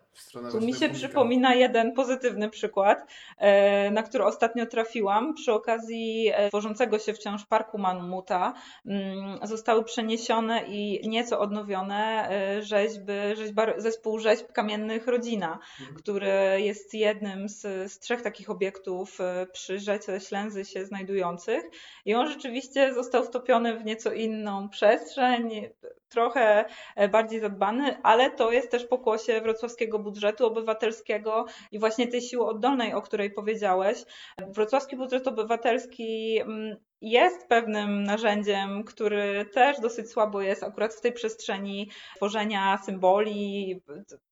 Tu 0.53 0.61
mi 0.61 0.75
się 0.75 0.89
przypomina 0.89 1.55
jeden 1.55 1.93
pozytywny 1.93 2.51
przykład, 2.51 3.07
e, 3.39 3.91
na 3.91 4.03
który 4.03 4.25
ostatnio 4.25 4.67
trafiłam. 4.67 5.35
Przy 5.35 5.53
okazji 5.53 6.31
e, 6.35 6.49
tworzącego 6.49 6.99
się 6.99 7.13
wciąż 7.13 7.47
Parku 7.47 7.79
Manmuta 7.79 8.55
mm, 8.87 9.39
zostały 9.43 9.85
przeniesione 9.85 10.65
i 10.67 11.09
nieco 11.09 11.41
odnowione 11.41 12.29
e, 12.31 12.63
rzeźby, 12.63 13.13
rzeźba, 13.35 13.67
zespół 13.77 14.19
rzeźb 14.19 14.53
kamiennych 14.53 15.07
Rodzina, 15.07 15.59
mhm. 15.81 15.99
który 15.99 16.33
jest 16.57 16.95
jednym 16.95 17.49
z, 17.49 17.93
z 17.93 17.99
trzech 17.99 18.23
takich 18.23 18.51
obiektów 18.51 19.19
przy 19.53 19.79
rzece 19.79 20.21
Ślęzy 20.21 20.65
się 20.65 20.87
znajdujących. 20.87 21.65
I 22.05 22.15
on 22.15 22.29
rzeczywiście 22.29 22.95
został 22.95 23.25
wtopiony 23.25 23.79
w 23.79 23.85
nieco 23.85 24.13
inną 24.13 24.69
przestrzeń, 24.69 25.69
trochę 26.09 26.65
e, 26.97 27.09
bardziej 27.09 27.41
zadbany, 27.41 28.03
ale 28.03 28.31
to 28.31 28.53
jest 28.53 28.71
też 28.71 28.87
pokłosie 28.87 29.41
wrocławskiego 29.41 29.99
budżetu 29.99 30.47
obywatelskiego 30.47 31.47
i 31.73 31.79
właśnie 31.79 32.09
tej 32.09 32.23
siły 32.23 32.47
oddolnej, 32.47 32.95
o 32.95 33.03
której 33.03 33.31
powiedziałeś. 33.31 34.05
Wrocławski 34.49 34.97
budżet 34.97 35.29
obywatelski 35.29 36.39
mm, 36.41 36.77
jest 37.01 37.49
pewnym 37.49 38.03
narzędziem, 38.03 38.85
który 38.85 39.45
też 39.45 39.81
dosyć 39.81 40.11
słabo 40.11 40.41
jest 40.41 40.63
akurat 40.63 40.95
w 40.95 41.01
tej 41.01 41.13
przestrzeni 41.13 41.91
tworzenia 42.17 42.79
symboli. 42.79 43.81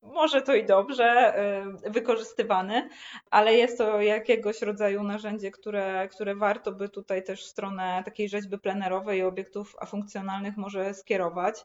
Może 0.03 0.43
to 0.43 0.55
i 0.55 0.67
dobrze 0.67 1.35
y, 1.87 1.91
wykorzystywany, 1.91 2.89
ale 3.31 3.55
jest 3.55 3.79
to 3.79 4.01
jakiegoś 4.01 4.63
rodzaju 4.63 5.03
narzędzie, 5.03 5.51
które, 5.51 6.09
które 6.09 6.35
warto 6.35 6.73
by 6.73 6.89
tutaj 6.89 7.25
też 7.25 7.45
w 7.45 7.49
stronę 7.49 8.03
takiej 8.05 8.29
rzeźby 8.29 8.59
plenerowej 8.59 9.19
i 9.19 9.23
obiektów 9.23 9.77
afunkcjonalnych 9.81 10.57
może 10.57 10.95
skierować. 10.95 11.65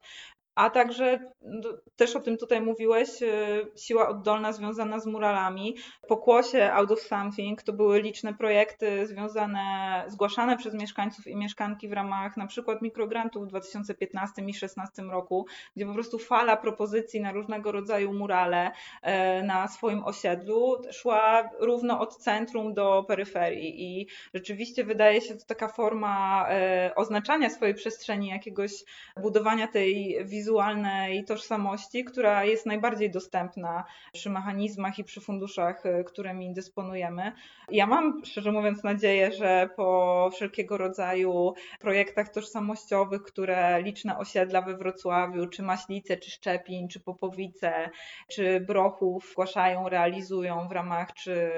A 0.55 0.69
także 0.69 1.19
no, 1.41 1.69
też 1.95 2.15
o 2.15 2.19
tym 2.19 2.37
tutaj 2.37 2.61
mówiłeś, 2.61 3.21
y, 3.21 3.27
siła 3.75 4.09
oddolna 4.09 4.53
związana 4.53 4.99
z 4.99 5.05
muralami. 5.05 5.77
Pokłosie 6.07 6.73
Out 6.73 6.91
of 6.91 7.01
Something 7.01 7.63
to 7.63 7.73
były 7.73 8.01
liczne 8.01 8.33
projekty 8.33 9.07
związane, 9.07 10.03
zgłaszane 10.07 10.57
przez 10.57 10.73
mieszkańców 10.73 11.27
i 11.27 11.35
mieszkanki 11.35 11.87
w 11.87 11.93
ramach 11.93 12.37
na 12.37 12.47
przykład 12.47 12.81
mikrograntów 12.81 13.43
w 13.43 13.47
2015 13.47 14.41
i 14.41 14.45
2016 14.45 15.01
roku, 15.01 15.45
gdzie 15.75 15.85
po 15.85 15.93
prostu 15.93 16.19
fala 16.19 16.57
propozycji 16.57 17.21
na 17.21 17.31
różnego 17.31 17.71
rodzaju 17.71 18.13
murale 18.13 18.71
e, 19.01 19.43
na 19.43 19.67
swoim 19.67 20.03
osiedlu 20.03 20.81
szła 20.91 21.49
równo 21.59 21.99
od 21.99 22.17
centrum 22.17 22.73
do 22.73 23.05
peryferii 23.07 23.83
i 23.83 24.07
rzeczywiście 24.33 24.83
wydaje 24.83 25.21
się 25.21 25.35
to 25.35 25.45
taka 25.45 25.67
forma 25.67 26.45
e, 26.49 26.91
oznaczania 26.95 27.49
swojej 27.49 27.75
przestrzeni, 27.75 28.27
jakiegoś 28.27 28.71
budowania 29.21 29.67
tej 29.67 30.25
wizji 30.25 30.40
wizualnej 30.41 31.25
tożsamości, 31.25 32.03
która 32.03 32.45
jest 32.45 32.65
najbardziej 32.65 33.11
dostępna 33.11 33.83
przy 34.13 34.29
mechanizmach 34.29 34.99
i 34.99 35.03
przy 35.03 35.21
funduszach, 35.21 35.83
którymi 36.05 36.53
dysponujemy. 36.53 37.31
Ja 37.71 37.87
mam, 37.87 38.25
szczerze 38.25 38.51
mówiąc, 38.51 38.83
nadzieję, 38.83 39.31
że 39.31 39.69
po 39.75 40.29
wszelkiego 40.33 40.77
rodzaju 40.77 41.53
projektach 41.79 42.29
tożsamościowych, 42.29 43.23
które 43.23 43.81
liczne 43.81 44.17
osiedla 44.17 44.61
we 44.61 44.77
Wrocławiu, 44.77 45.47
czy 45.47 45.63
Maślice, 45.63 46.17
czy 46.17 46.31
Szczepin, 46.31 46.87
czy 46.87 46.99
Popowice, 46.99 47.89
czy 48.27 48.59
Brochów 48.59 49.29
zgłaszają, 49.31 49.89
realizują 49.89 50.67
w 50.67 50.71
ramach 50.71 51.13
czy 51.13 51.51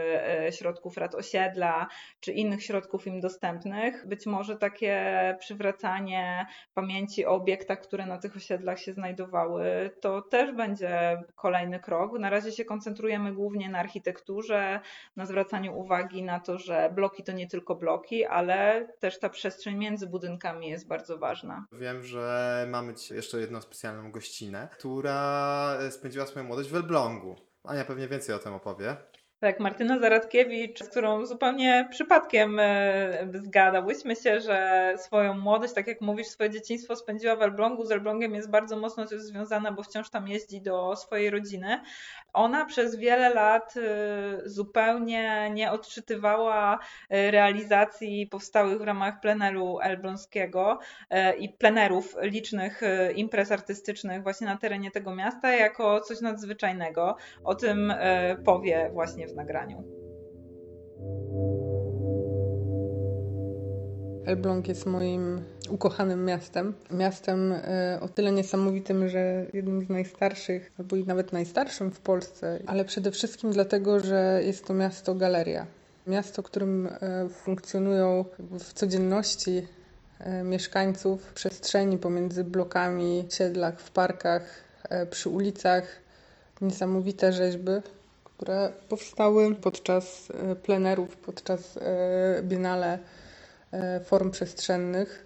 e, 0.48 0.52
środków 0.52 0.98
rad 0.98 1.15
osiedla, 1.15 1.88
czy 2.19 2.32
innych 2.32 2.63
środków 2.63 3.08
im 3.08 3.22
dostępnych, 3.22 4.08
być 4.08 4.26
może 4.26 4.58
takie 4.58 5.04
przywracanie 5.39 6.46
pamięci 6.74 7.26
o 7.26 7.32
obiektach, 7.32 7.82
które 7.82 8.06
na 8.06 8.17
tych 8.17 8.36
osiedlach 8.36 8.72
się 8.79 8.93
znajdowały, 8.93 9.91
to 10.01 10.21
też 10.21 10.51
będzie 10.51 11.23
kolejny 11.36 11.79
krok. 11.79 12.19
Na 12.19 12.29
razie 12.29 12.51
się 12.51 12.65
koncentrujemy 12.65 13.33
głównie 13.33 13.69
na 13.69 13.79
architekturze, 13.79 14.79
na 15.15 15.25
zwracaniu 15.25 15.77
uwagi 15.77 16.23
na 16.23 16.39
to, 16.39 16.57
że 16.57 16.91
bloki 16.95 17.23
to 17.23 17.31
nie 17.31 17.47
tylko 17.47 17.75
bloki, 17.75 18.25
ale 18.25 18.88
też 18.99 19.19
ta 19.19 19.29
przestrzeń 19.29 19.77
między 19.77 20.07
budynkami 20.07 20.69
jest 20.69 20.88
bardzo 20.88 21.17
ważna. 21.17 21.65
Wiem, 21.71 22.03
że 22.03 22.65
mamy 22.69 22.93
jeszcze 23.12 23.39
jedną 23.39 23.62
specjalną 23.62 24.12
gościnę, 24.12 24.67
która 24.71 25.77
spędziła 25.89 26.25
swoją 26.25 26.45
młodość 26.45 26.69
w 26.69 26.75
Elblągu. 26.75 27.36
Ania 27.63 27.86
pewnie 27.86 28.07
więcej 28.07 28.36
o 28.36 28.39
tym 28.39 28.53
opowie. 28.53 28.95
Tak, 29.43 29.60
Martyna 29.60 29.99
Zaradkiewicz, 29.99 30.79
z 30.84 30.89
którą 30.89 31.25
zupełnie 31.25 31.88
przypadkiem 31.91 32.60
e, 32.60 33.27
zgadałyśmy 33.34 34.15
się, 34.15 34.39
że 34.39 34.93
swoją 34.97 35.34
młodość, 35.38 35.73
tak 35.73 35.88
jak 35.88 36.01
mówisz, 36.01 36.27
swoje 36.27 36.49
dzieciństwo 36.49 36.95
spędziła 36.95 37.36
w 37.36 37.41
Elblągu. 37.41 37.86
Z 37.86 37.91
Elblągiem 37.91 38.36
jest 38.36 38.49
bardzo 38.49 38.77
mocno 38.77 39.08
związana, 39.08 39.71
bo 39.71 39.84
wciąż 39.84 40.10
tam 40.10 40.27
jeździ 40.27 40.62
do 40.62 40.95
swojej 40.95 41.29
rodziny. 41.29 41.82
Ona 42.34 42.65
przez 42.65 42.95
wiele 42.95 43.34
lat 43.34 43.73
e, 43.77 44.49
zupełnie 44.49 45.51
nie 45.53 45.71
odczytywała 45.71 46.79
e, 47.10 47.32
realizacji 47.32 48.27
powstałych 48.27 48.77
w 48.77 48.82
ramach 48.82 49.19
pleneru 49.19 49.79
elbląskiego 49.82 50.79
i 51.39 51.49
plenerów 51.49 52.15
licznych 52.21 52.82
imprez 53.15 53.51
artystycznych 53.51 54.23
właśnie 54.23 54.47
na 54.47 54.58
terenie 54.58 54.91
tego 54.91 55.15
miasta 55.15 55.56
jako 55.56 56.01
coś 56.01 56.21
nadzwyczajnego. 56.21 57.15
O 57.43 57.56
tym 57.56 57.93
powie 58.45 58.89
właśnie 58.93 59.27
w 59.27 59.33
nagraniu. 59.36 59.84
Elbląg 64.26 64.67
jest 64.67 64.86
moim 64.86 65.41
ukochanym 65.69 66.26
miastem. 66.26 66.74
Miastem 66.91 67.52
e, 67.52 68.00
o 68.02 68.08
tyle 68.08 68.32
niesamowitym, 68.32 69.10
że 69.10 69.46
jednym 69.54 69.86
z 69.86 69.89
najstarszych, 69.89 70.72
albo 70.80 70.96
i 70.96 71.06
nawet 71.06 71.34
najstarszym 71.34 71.91
w 71.91 72.00
Polsce, 72.00 72.60
ale 72.65 72.86
przede 72.86 73.12
wszystkim 73.12 73.52
dlatego, 73.52 74.00
że 74.00 74.41
jest 74.46 74.67
to 74.67 74.74
miasto 74.74 75.15
galeria. 75.15 75.65
Miasto, 76.08 76.41
w 76.41 76.46
którym 76.46 76.88
e, 76.88 77.30
funkcjonują 77.30 78.26
w 78.39 78.74
codzienności 78.74 79.67
e, 80.19 80.43
mieszkańców 80.43 81.34
przestrzeni 81.34 81.98
pomiędzy 81.98 82.43
blokami, 82.43 83.26
siedlach, 83.30 83.80
w 83.80 83.91
parkach, 83.91 84.63
przy 85.10 85.30
ulicach, 85.30 85.84
niesamowite 86.62 87.34
rzeźby, 87.34 87.72
które 88.38 88.72
powstały 88.89 89.56
podczas 89.56 90.32
e, 90.32 90.56
plenerów, 90.56 91.17
podczas 91.17 91.78
e, 91.78 92.43
Biennale 92.43 93.00
e, 93.72 94.00
Form 94.00 94.32
Przestrzennych, 94.32 95.26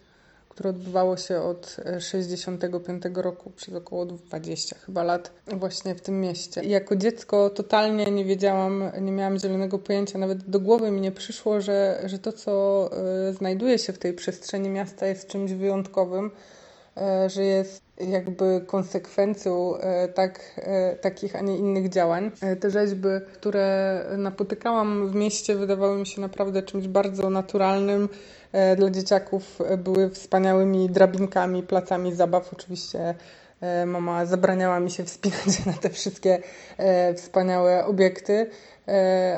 które 0.49 0.69
odbywało 0.69 1.17
się 1.17 1.41
od 1.41 1.77
65 1.99 3.03
roku 3.13 3.49
przez 3.49 3.75
około 3.75 4.05
20 4.05 4.75
chyba 4.85 5.03
lat 5.03 5.31
właśnie 5.47 5.95
w 5.95 6.01
tym 6.01 6.21
mieście. 6.21 6.63
Jako 6.63 6.95
dziecko 6.95 7.49
totalnie 7.49 8.05
nie 8.05 8.25
wiedziałam, 8.25 8.91
nie 9.01 9.11
miałam 9.11 9.39
zielonego 9.39 9.79
pojęcia, 9.79 10.19
nawet 10.19 10.49
do 10.49 10.59
głowy 10.59 10.91
mi 10.91 11.01
nie 11.01 11.11
przyszło, 11.11 11.61
że, 11.61 12.01
że 12.05 12.19
to, 12.19 12.33
co 12.33 12.89
znajduje 13.31 13.79
się 13.79 13.93
w 13.93 13.97
tej 13.97 14.13
przestrzeni 14.13 14.69
miasta 14.69 15.07
jest 15.07 15.27
czymś 15.27 15.51
wyjątkowym, 15.51 16.31
że 17.27 17.43
jest 17.43 17.86
jakby 17.99 18.61
konsekwencją 18.67 19.77
e, 19.77 20.07
tak, 20.07 20.39
e, 20.57 20.95
takich, 20.95 21.35
a 21.35 21.41
nie 21.41 21.57
innych 21.57 21.89
działań. 21.89 22.31
E, 22.41 22.55
te 22.55 22.69
rzeźby, 22.69 23.07
które 23.33 24.05
napotykałam 24.17 25.07
w 25.07 25.15
mieście, 25.15 25.55
wydawały 25.55 25.97
mi 25.97 26.07
się 26.07 26.21
naprawdę 26.21 26.63
czymś 26.63 26.87
bardzo 26.87 27.29
naturalnym. 27.29 28.09
Dla 28.77 28.89
dzieciaków 28.89 29.59
były 29.77 30.09
wspaniałymi 30.09 30.89
drabinkami, 30.89 31.63
placami 31.63 32.15
zabaw. 32.15 32.53
Oczywiście 32.53 33.15
mama 33.85 34.25
zabraniała 34.25 34.79
mi 34.79 34.91
się 34.91 35.03
wspinać 35.03 35.65
na 35.65 35.73
te 35.73 35.89
wszystkie 35.89 36.39
wspaniałe 37.15 37.85
obiekty, 37.85 38.49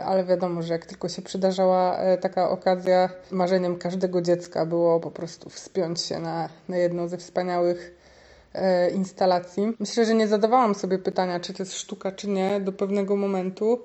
ale 0.06 0.24
wiadomo, 0.24 0.62
że 0.62 0.74
jak 0.74 0.86
tylko 0.86 1.10
się 1.10 1.22
przydarzała 1.22 2.00
taka 2.22 2.50
okazja, 2.50 3.10
marzeniem 3.32 3.78
każdego 3.78 4.22
dziecka 4.22 4.66
było 4.66 5.00
po 5.00 5.12
prostu 5.12 5.50
wspiąć 5.50 6.02
się 6.02 6.20
na, 6.20 6.50
na 6.70 6.78
jedną 6.78 7.08
ze 7.08 7.18
wspaniałych 7.18 7.99
instalacji. 8.96 9.74
Myślę, 9.80 10.06
że 10.06 10.14
nie 10.14 10.28
zadawałam 10.28 10.76
sobie 10.76 11.00
pytania, 11.00 11.40
czy 11.40 11.54
to 11.54 11.64
jest 11.64 11.74
sztuka, 11.74 12.12
czy 12.12 12.28
nie, 12.28 12.60
do 12.60 12.72
pewnego 12.72 13.16
momentu. 13.16 13.80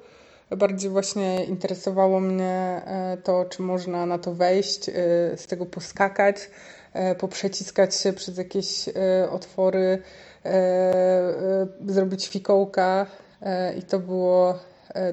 Bardziej 0.50 0.90
właśnie 0.90 1.44
interesowało 1.44 2.20
mnie 2.20 2.82
e, 2.86 3.16
to, 3.24 3.44
czy 3.44 3.62
można 3.62 4.06
na 4.06 4.18
to 4.18 4.34
wejść, 4.34 4.88
e, 4.88 4.92
z 5.36 5.46
tego 5.46 5.66
poskakać, 5.66 6.50
poprzeciskać 7.18 7.94
się 7.94 8.12
przez 8.12 8.38
jakieś 8.38 8.88
otwory, 9.30 10.02
zrobić 11.86 12.28
fikołka 12.28 13.06
i 13.78 13.82
to 13.82 13.98
było 13.98 14.58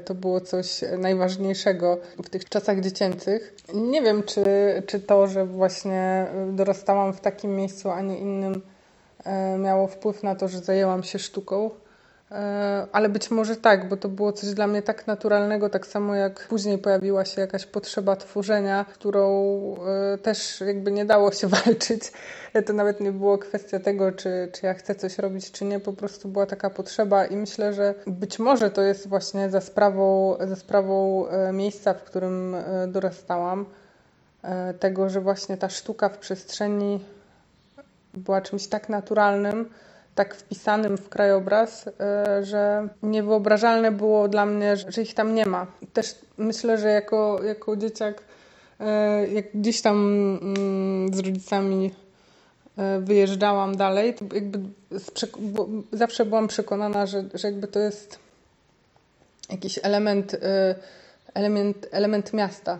to 0.05 0.15
było 0.15 0.41
coś 0.41 0.81
najważniejszego 0.97 1.97
w 2.23 2.29
tych 2.29 2.49
czasach 2.49 2.79
dziecięcych. 2.79 3.55
Nie 3.73 4.01
wiem, 4.01 4.23
czy, 4.23 4.43
czy 4.87 4.99
to, 4.99 5.27
że 5.27 5.45
właśnie 5.45 6.25
dorastałam 6.51 7.13
w 7.13 7.21
takim 7.21 7.55
miejscu, 7.55 7.89
a 7.91 8.01
nie 8.01 8.17
innym, 8.19 8.61
E, 8.61 8.70
miało 9.59 9.87
wpływ 9.87 10.23
na 10.23 10.35
to, 10.35 10.47
że 10.47 10.59
zajęłam 10.59 11.03
się 11.03 11.19
sztuką. 11.19 11.69
E, 12.31 12.87
ale 12.91 13.09
być 13.09 13.31
może 13.31 13.55
tak, 13.55 13.89
bo 13.89 13.97
to 13.97 14.09
było 14.09 14.33
coś 14.33 14.49
dla 14.49 14.67
mnie 14.67 14.81
tak 14.81 15.07
naturalnego, 15.07 15.69
tak 15.69 15.87
samo 15.87 16.15
jak 16.15 16.47
później 16.47 16.77
pojawiła 16.77 17.25
się 17.25 17.41
jakaś 17.41 17.65
potrzeba 17.65 18.15
tworzenia, 18.15 18.85
którą 18.93 19.25
e, 20.13 20.17
też 20.17 20.61
jakby 20.61 20.91
nie 20.91 21.05
dało 21.05 21.31
się 21.31 21.47
walczyć. 21.65 22.11
To 22.65 22.73
nawet 22.73 22.99
nie 22.99 23.11
było 23.11 23.37
kwestia 23.37 23.79
tego, 23.79 24.11
czy, 24.11 24.49
czy 24.53 24.65
ja 24.65 24.73
chcę 24.73 24.95
coś 24.95 25.17
robić, 25.17 25.51
czy 25.51 25.65
nie, 25.65 25.79
po 25.79 25.93
prostu 25.93 26.27
była 26.27 26.45
taka 26.45 26.69
potrzeba 26.69 27.25
i 27.25 27.35
myślę, 27.35 27.73
że 27.73 27.93
być 28.07 28.39
może 28.39 28.71
to 28.71 28.81
jest 28.81 29.07
właśnie 29.07 29.49
za 29.49 29.61
sprawą, 29.61 30.35
za 30.47 30.55
sprawą 30.55 31.25
miejsca, 31.53 31.93
w 31.93 32.03
którym 32.03 32.55
dorastałam, 32.87 33.65
tego, 34.79 35.09
że 35.09 35.21
właśnie 35.21 35.57
ta 35.57 35.69
sztuka 35.69 36.09
w 36.09 36.17
przestrzeni 36.17 36.99
była 38.13 38.41
czymś 38.41 38.67
tak 38.67 38.89
naturalnym, 38.89 39.69
tak 40.15 40.35
wpisanym 40.35 40.97
w 40.97 41.09
krajobraz, 41.09 41.87
e, 41.87 42.43
że 42.43 42.87
niewyobrażalne 43.03 43.91
było 43.91 44.27
dla 44.27 44.45
mnie, 44.45 44.77
że 44.77 45.01
ich 45.01 45.13
tam 45.13 45.35
nie 45.35 45.45
ma. 45.45 45.67
Też 45.93 46.15
myślę, 46.37 46.77
że 46.77 46.89
jako, 46.89 47.43
jako 47.43 47.75
dzieciak, 47.75 48.23
e, 48.79 49.27
jak 49.27 49.45
gdzieś 49.53 49.81
tam 49.81 49.97
mm, 50.41 51.13
z 51.13 51.19
rodzicami 51.19 51.91
e, 52.77 52.99
wyjeżdżałam 52.99 53.77
dalej, 53.77 54.13
to 54.13 54.35
jakby 54.35 54.59
zawsze 55.91 56.25
byłam 56.25 56.47
przekonana, 56.47 57.05
że, 57.05 57.23
że 57.33 57.47
jakby 57.47 57.67
to 57.67 57.79
jest 57.79 58.19
jakiś 59.49 59.79
element, 59.83 60.35
element, 61.33 61.87
element 61.91 62.33
miasta. 62.33 62.79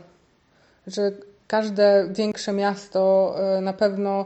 Że 0.88 1.12
każde 1.48 2.08
większe 2.12 2.54
miasto 2.54 3.36
na 3.62 3.74
pewno 3.74 4.26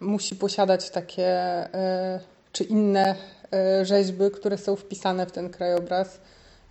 musi 0.00 0.36
posiadać 0.36 0.90
takie 0.90 1.26
e, 1.26 2.20
czy 2.52 2.64
inne 2.64 3.14
e, 3.52 3.84
rzeźby, 3.84 4.30
które 4.30 4.58
są 4.58 4.76
wpisane 4.76 5.26
w 5.26 5.32
ten 5.32 5.50
krajobraz 5.50 6.20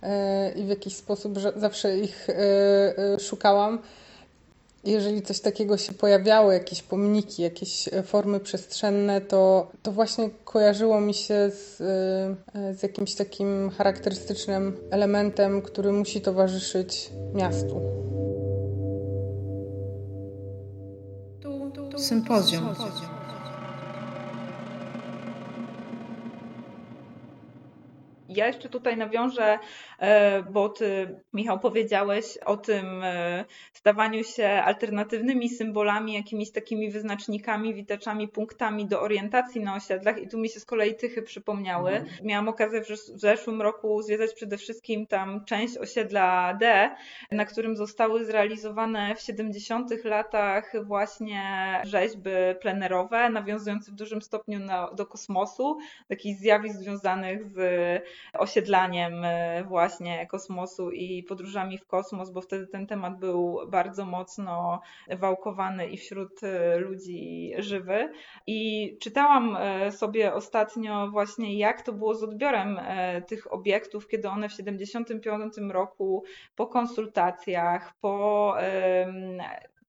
e, 0.02 0.52
i 0.52 0.64
w 0.64 0.68
jakiś 0.68 0.96
sposób 0.96 1.38
zawsze 1.56 1.98
ich 1.98 2.28
szukałam. 3.18 3.78
Jeżeli 4.84 5.22
coś 5.22 5.40
takiego 5.40 5.76
się 5.76 5.92
pojawiało, 5.92 6.52
jakieś 6.52 6.82
pomniki, 6.82 7.42
jakieś 7.42 7.88
formy 8.04 8.40
przestrzenne, 8.40 9.20
to, 9.20 9.70
to 9.82 9.92
właśnie 9.92 10.30
kojarzyło 10.44 11.00
mi 11.00 11.14
się 11.14 11.50
z, 11.50 11.76
z 12.78 12.82
jakimś 12.82 13.14
takim 13.14 13.70
charakterystycznym 13.70 14.76
elementem, 14.90 15.62
który 15.62 15.92
musi 15.92 16.20
towarzyszyć 16.20 17.10
miastu. 17.34 17.80
Sympozjum. 21.96 22.74
Ja 28.36 28.46
jeszcze 28.46 28.68
tutaj 28.68 28.96
nawiążę, 28.96 29.58
e, 29.98 30.42
bo 30.42 30.68
ty, 30.68 31.16
Michał, 31.32 31.58
powiedziałeś 31.58 32.38
o 32.38 32.56
tym 32.56 33.02
e, 33.04 33.44
stawaniu 33.72 34.24
się 34.24 34.48
alternatywnymi 34.48 35.48
symbolami, 35.48 36.14
jakimiś 36.14 36.50
takimi 36.50 36.90
wyznacznikami, 36.90 37.74
witaczami, 37.74 38.28
punktami 38.28 38.86
do 38.86 39.00
orientacji 39.00 39.60
na 39.60 39.74
osiedlach 39.74 40.22
i 40.22 40.28
tu 40.28 40.38
mi 40.38 40.48
się 40.48 40.60
z 40.60 40.64
kolei 40.64 40.94
Tychy 40.94 41.22
przypomniały. 41.22 41.90
Mhm. 41.90 42.26
Miałam 42.26 42.48
okazję 42.48 42.80
w 42.80 42.86
zeszłym 42.96 43.62
roku 43.62 44.02
zwiedzać 44.02 44.34
przede 44.34 44.58
wszystkim 44.58 45.06
tam 45.06 45.44
część 45.44 45.76
osiedla 45.78 46.54
D, 46.60 46.90
na 47.30 47.44
którym 47.44 47.76
zostały 47.76 48.24
zrealizowane 48.24 49.14
w 49.14 49.20
70 49.20 50.04
latach 50.04 50.84
właśnie 50.84 51.42
rzeźby 51.84 52.30
plenerowe, 52.60 53.30
nawiązujące 53.30 53.92
w 53.92 53.94
dużym 53.94 54.22
stopniu 54.22 54.58
na, 54.58 54.90
do 54.90 55.06
kosmosu, 55.06 55.78
takich 56.08 56.36
zjawisk 56.36 56.76
związanych 56.76 57.44
z 57.44 57.58
osiedlaniem 58.32 59.24
e, 59.24 59.64
właśnie 59.64 60.26
kosmosu 60.26 60.90
i 60.90 61.22
podróżami 61.22 61.78
w 61.78 61.86
kosmos, 61.86 62.30
bo 62.30 62.40
wtedy 62.40 62.66
ten 62.66 62.86
temat 62.86 63.18
był 63.18 63.58
bardzo 63.68 64.04
mocno 64.04 64.80
wałkowany 65.08 65.88
i 65.88 65.96
wśród 65.96 66.44
e, 66.44 66.78
ludzi 66.78 67.52
żywy. 67.58 68.12
I 68.46 68.90
czytałam 69.00 69.56
e, 69.56 69.92
sobie 69.92 70.34
ostatnio 70.34 71.10
właśnie, 71.10 71.58
jak 71.58 71.82
to 71.82 71.92
było 71.92 72.14
z 72.14 72.22
odbiorem 72.22 72.80
tych 73.26 73.52
obiektów, 73.52 74.08
kiedy 74.08 74.28
one 74.28 74.48
w 74.48 74.52
75 74.52 75.54
roku 75.70 76.24
po 76.56 76.66
konsultacjach, 76.66 77.94
po 78.00 78.56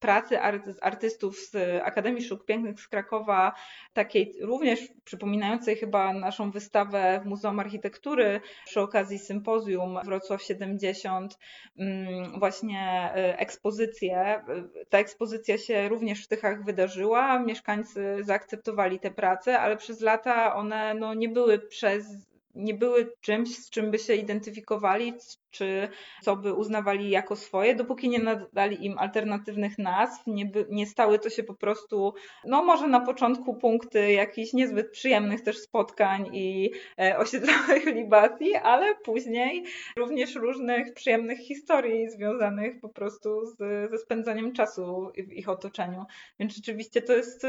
pracy 0.00 0.40
artystów 0.80 1.38
z 1.38 1.56
Akademii 1.82 2.24
Sztuk 2.24 2.44
Pięknych 2.44 2.80
z 2.80 2.88
Krakowa, 2.88 3.52
takiej 3.92 4.34
również 4.40 4.80
przypominającej 5.04 5.76
chyba 5.76 6.12
naszą 6.12 6.50
wystawę 6.50 7.20
w 7.24 7.26
Muzeum 7.26 7.60
Architektury 7.60 8.40
przy 8.64 8.80
okazji 8.80 9.18
sympozjum 9.18 9.98
Wrocław 10.04 10.42
70, 10.42 11.38
mm, 11.78 12.40
właśnie 12.40 13.10
e, 13.14 13.38
ekspozycję. 13.38 14.44
Ta 14.88 14.98
ekspozycja 14.98 15.58
się 15.58 15.88
również 15.88 16.24
w 16.24 16.28
Tychach 16.28 16.64
wydarzyła, 16.64 17.38
mieszkańcy 17.38 18.16
zaakceptowali 18.20 19.00
te 19.00 19.10
prace, 19.10 19.58
ale 19.58 19.76
przez 19.76 20.00
lata 20.00 20.54
one 20.54 20.94
no, 20.94 21.14
nie 21.14 21.28
były 21.28 21.58
przez 21.58 22.28
nie 22.54 22.74
były 22.74 23.12
czymś, 23.20 23.56
z 23.56 23.70
czym 23.70 23.90
by 23.90 23.98
się 23.98 24.14
identyfikowali, 24.14 25.14
czy 25.50 25.88
co 26.22 26.36
by 26.36 26.54
uznawali 26.54 27.10
jako 27.10 27.36
swoje, 27.36 27.74
dopóki 27.74 28.08
nie 28.08 28.18
nadali 28.18 28.86
im 28.86 28.98
alternatywnych 28.98 29.78
nazw, 29.78 30.26
nie, 30.26 30.46
by, 30.46 30.66
nie 30.70 30.86
stały 30.86 31.18
to 31.18 31.30
się 31.30 31.42
po 31.42 31.54
prostu, 31.54 32.14
no 32.44 32.64
może 32.64 32.88
na 32.88 33.00
początku 33.00 33.54
punkty 33.54 34.12
jakichś 34.12 34.52
niezbyt 34.52 34.90
przyjemnych 34.90 35.42
też 35.42 35.58
spotkań 35.58 36.30
i 36.32 36.70
e, 37.00 37.18
osiedlowych 37.18 37.86
libacji, 37.98 38.54
ale 38.54 38.94
później 38.94 39.64
również 39.96 40.34
różnych 40.34 40.94
przyjemnych 40.94 41.38
historii 41.38 42.10
związanych 42.10 42.80
po 42.80 42.88
prostu 42.88 43.46
z, 43.46 43.56
ze 43.90 43.98
spędzaniem 43.98 44.52
czasu 44.52 45.10
w 45.28 45.32
ich 45.32 45.48
otoczeniu. 45.48 46.04
Więc 46.40 46.54
rzeczywiście 46.54 47.02
to 47.02 47.12
jest 47.12 47.44
e, 47.44 47.48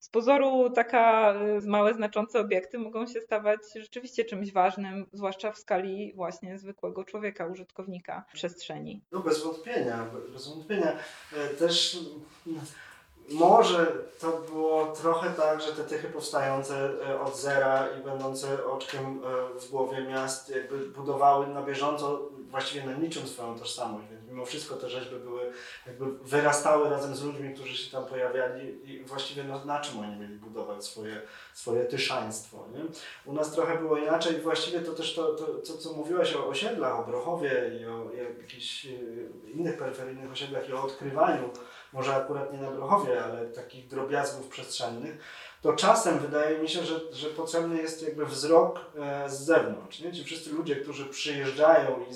z 0.00 0.08
pozoru 0.08 0.70
taka 0.70 1.34
e, 1.34 1.60
małe, 1.66 1.94
znaczące 1.94 2.40
obiekty 2.40 2.78
mogą 2.78 3.06
się 3.06 3.20
stawać 3.20 3.60
rzeczywiście 3.76 4.24
czymś 4.24 4.52
ważnym, 4.52 5.06
zwłaszcza 5.12 5.52
w 5.52 5.58
skali 5.58 6.12
właśnie 6.16 6.58
zwykłego 6.58 7.04
człowieka 7.04 7.47
użytkownika 7.48 8.24
przestrzeni. 8.32 9.00
No 9.12 9.20
bez 9.20 9.44
wątpienia, 9.44 10.06
bez 10.32 10.48
wątpienia. 10.48 10.96
E, 11.36 11.48
też 11.48 11.98
może 13.30 13.92
to 14.20 14.32
było 14.32 14.86
trochę 14.86 15.30
tak, 15.30 15.62
że 15.62 15.72
te 15.72 15.84
tychy 15.84 16.08
powstające 16.08 16.90
e, 17.08 17.20
od 17.20 17.36
zera 17.36 17.88
i 18.00 18.04
będące 18.04 18.66
oczkiem 18.66 19.20
e, 19.24 19.60
w 19.60 19.70
głowie 19.70 20.02
miast 20.02 20.48
jakby 20.50 20.78
budowały 20.78 21.46
na 21.46 21.62
bieżąco 21.62 22.28
właściwie 22.50 22.86
na 22.86 22.92
niczym 22.92 23.28
swoją 23.28 23.58
tożsamość, 23.58 24.06
mimo 24.38 24.46
wszystko 24.46 24.76
te 24.76 24.88
rzeźby 24.88 25.16
były 25.16 25.52
jakby 25.86 26.12
wyrastały 26.12 26.90
razem 26.90 27.16
z 27.16 27.22
ludźmi, 27.22 27.54
którzy 27.54 27.76
się 27.76 27.92
tam 27.92 28.06
pojawiali 28.06 28.90
i 28.90 29.04
właściwie 29.04 29.44
no, 29.44 29.64
na 29.64 29.80
czym 29.80 30.00
oni 30.00 30.16
mieli 30.16 30.34
budować 30.34 30.84
swoje, 30.84 31.22
swoje 31.54 31.84
tyszaństwo. 31.84 32.66
Nie? 32.74 32.84
U 33.24 33.32
nas 33.32 33.52
trochę 33.52 33.78
było 33.78 33.96
inaczej 33.96 34.40
właściwie 34.40 34.80
to 34.80 34.92
też 34.92 35.14
to, 35.14 35.34
to, 35.34 35.46
to 35.46 35.78
co 35.78 35.92
mówiłaś 35.92 36.34
o 36.34 36.48
osiedlach, 36.48 37.00
o 37.00 37.04
Brochowie 37.04 37.70
i 37.80 37.86
o, 37.86 38.10
jakichś 38.40 38.86
e, 38.86 38.90
innych 39.50 39.78
peryferyjnych 39.78 40.32
osiedlach 40.32 40.68
i 40.68 40.72
o 40.72 40.82
odkrywaniu 40.82 41.50
może 41.92 42.16
akurat 42.16 42.52
nie 42.52 42.58
na 42.58 42.70
Brochowie, 42.70 43.24
ale 43.24 43.46
takich 43.46 43.88
drobiazgów 43.88 44.48
przestrzennych, 44.48 45.18
to 45.62 45.72
czasem 45.72 46.18
wydaje 46.18 46.58
mi 46.58 46.68
się, 46.68 46.84
że, 46.84 47.00
że 47.12 47.28
potrzebny 47.28 47.76
jest 47.76 48.02
jakby 48.02 48.26
wzrok 48.26 48.80
e, 48.98 49.30
z 49.30 49.40
zewnątrz. 49.40 50.00
Nie? 50.00 50.12
Ci 50.12 50.24
wszyscy 50.24 50.50
ludzie, 50.50 50.76
którzy 50.76 51.06
przyjeżdżają 51.06 52.04
i 52.10 52.14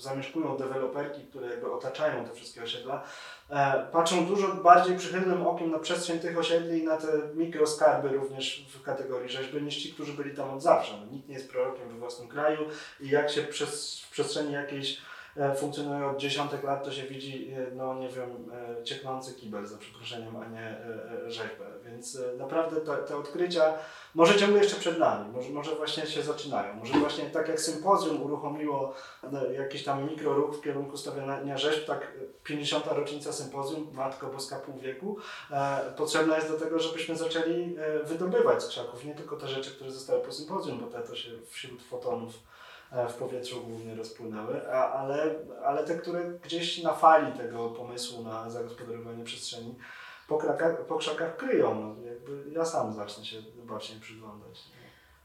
zamieszkują 0.00 0.56
deweloperki, 0.56 1.20
które 1.20 1.46
jakby 1.46 1.72
otaczają 1.72 2.24
te 2.24 2.32
wszystkie 2.32 2.62
osiedla, 2.62 3.02
e, 3.50 3.86
patrzą 3.92 4.26
dużo 4.26 4.48
bardziej 4.48 4.96
przychylnym 4.96 5.46
okiem 5.46 5.70
na 5.70 5.78
przestrzeń 5.78 6.18
tych 6.18 6.38
osiedli 6.38 6.78
i 6.78 6.84
na 6.84 6.96
te 6.96 7.06
mikroskarby 7.34 8.08
również 8.08 8.66
w 8.74 8.82
kategorii 8.82 9.28
rzeźby 9.28 9.62
niż 9.62 9.76
ci, 9.76 9.92
którzy 9.92 10.12
byli 10.12 10.36
tam 10.36 10.50
od 10.50 10.62
zawsze. 10.62 10.92
No, 11.00 11.12
nikt 11.12 11.28
nie 11.28 11.34
jest 11.34 11.50
prorokiem 11.50 11.88
we 11.88 11.98
własnym 11.98 12.28
kraju 12.28 12.60
i 13.00 13.08
jak 13.08 13.30
się 13.30 13.42
przez, 13.42 14.00
w 14.00 14.10
przestrzeni 14.10 14.52
jakiejś 14.52 15.00
E, 15.38 15.54
funkcjonuje 15.54 16.06
od 16.06 16.16
dziesiątek 16.16 16.62
lat, 16.62 16.84
to 16.84 16.92
się 16.92 17.02
widzi, 17.02 17.52
e, 17.52 17.74
no 17.74 17.94
nie 17.94 18.08
wiem, 18.08 18.50
e, 18.80 18.84
cieknący 18.84 19.34
kibel 19.34 19.66
za 19.66 19.78
przeproszeniem, 19.78 20.36
a 20.36 20.46
nie 20.46 20.76
rzeźbę. 21.26 21.64
Więc 21.84 22.18
naprawdę 22.38 22.80
te, 22.80 22.96
te 22.96 23.16
odkrycia 23.16 23.74
może 24.14 24.36
ciągle 24.36 24.58
jeszcze 24.58 24.76
przed 24.76 24.98
nami, 24.98 25.32
może, 25.32 25.50
może 25.50 25.74
właśnie 25.74 26.06
się 26.06 26.22
zaczynają. 26.22 26.74
Może 26.74 26.92
właśnie 26.92 27.24
tak 27.24 27.48
jak 27.48 27.60
sympozjum 27.60 28.22
uruchomiło 28.22 28.94
jakiś 29.58 29.84
tam 29.84 30.10
mikroruch 30.10 30.56
w 30.56 30.62
kierunku 30.62 30.96
stawiania 30.96 31.58
rzeźb, 31.58 31.86
tak 31.86 32.12
50. 32.44 32.86
rocznica 32.86 33.32
sympozjum, 33.32 33.88
Matko 33.92 34.26
Boska 34.26 34.56
pół 34.56 34.78
wieku, 34.78 35.16
potrzebna 35.96 36.36
jest 36.36 36.48
do 36.48 36.58
tego, 36.58 36.78
żebyśmy 36.78 37.16
zaczęli 37.16 37.76
wydobywać 38.04 38.62
z 38.62 38.68
krzaków 38.68 39.04
nie 39.04 39.14
tylko 39.14 39.36
te 39.36 39.48
rzeczy, 39.48 39.70
które 39.70 39.90
zostały 39.90 40.20
po 40.20 40.32
sympozjum, 40.32 40.80
bo 40.80 40.86
te 40.86 41.02
to 41.02 41.16
się 41.16 41.30
wśród 41.50 41.82
fotonów 41.82 42.32
w 43.08 43.14
powietrzu 43.14 43.64
głównie 43.64 43.94
rozpłynęły, 43.94 44.72
a, 44.72 44.92
ale, 44.92 45.34
ale 45.64 45.84
te, 45.84 45.94
które 45.94 46.24
gdzieś 46.24 46.82
na 46.82 46.92
fali 46.92 47.32
tego 47.32 47.70
pomysłu 47.70 48.24
na 48.24 48.50
zagospodarowanie 48.50 49.24
przestrzeni 49.24 49.74
po, 50.28 50.38
krakach, 50.38 50.86
po 50.86 50.96
krzakach 50.96 51.36
kryją. 51.36 51.74
No, 51.80 52.10
jakby 52.10 52.50
ja 52.50 52.64
sam 52.64 52.92
zacznę 52.92 53.24
się 53.24 53.36
bacznie 53.64 54.00
przyglądać. 54.00 54.64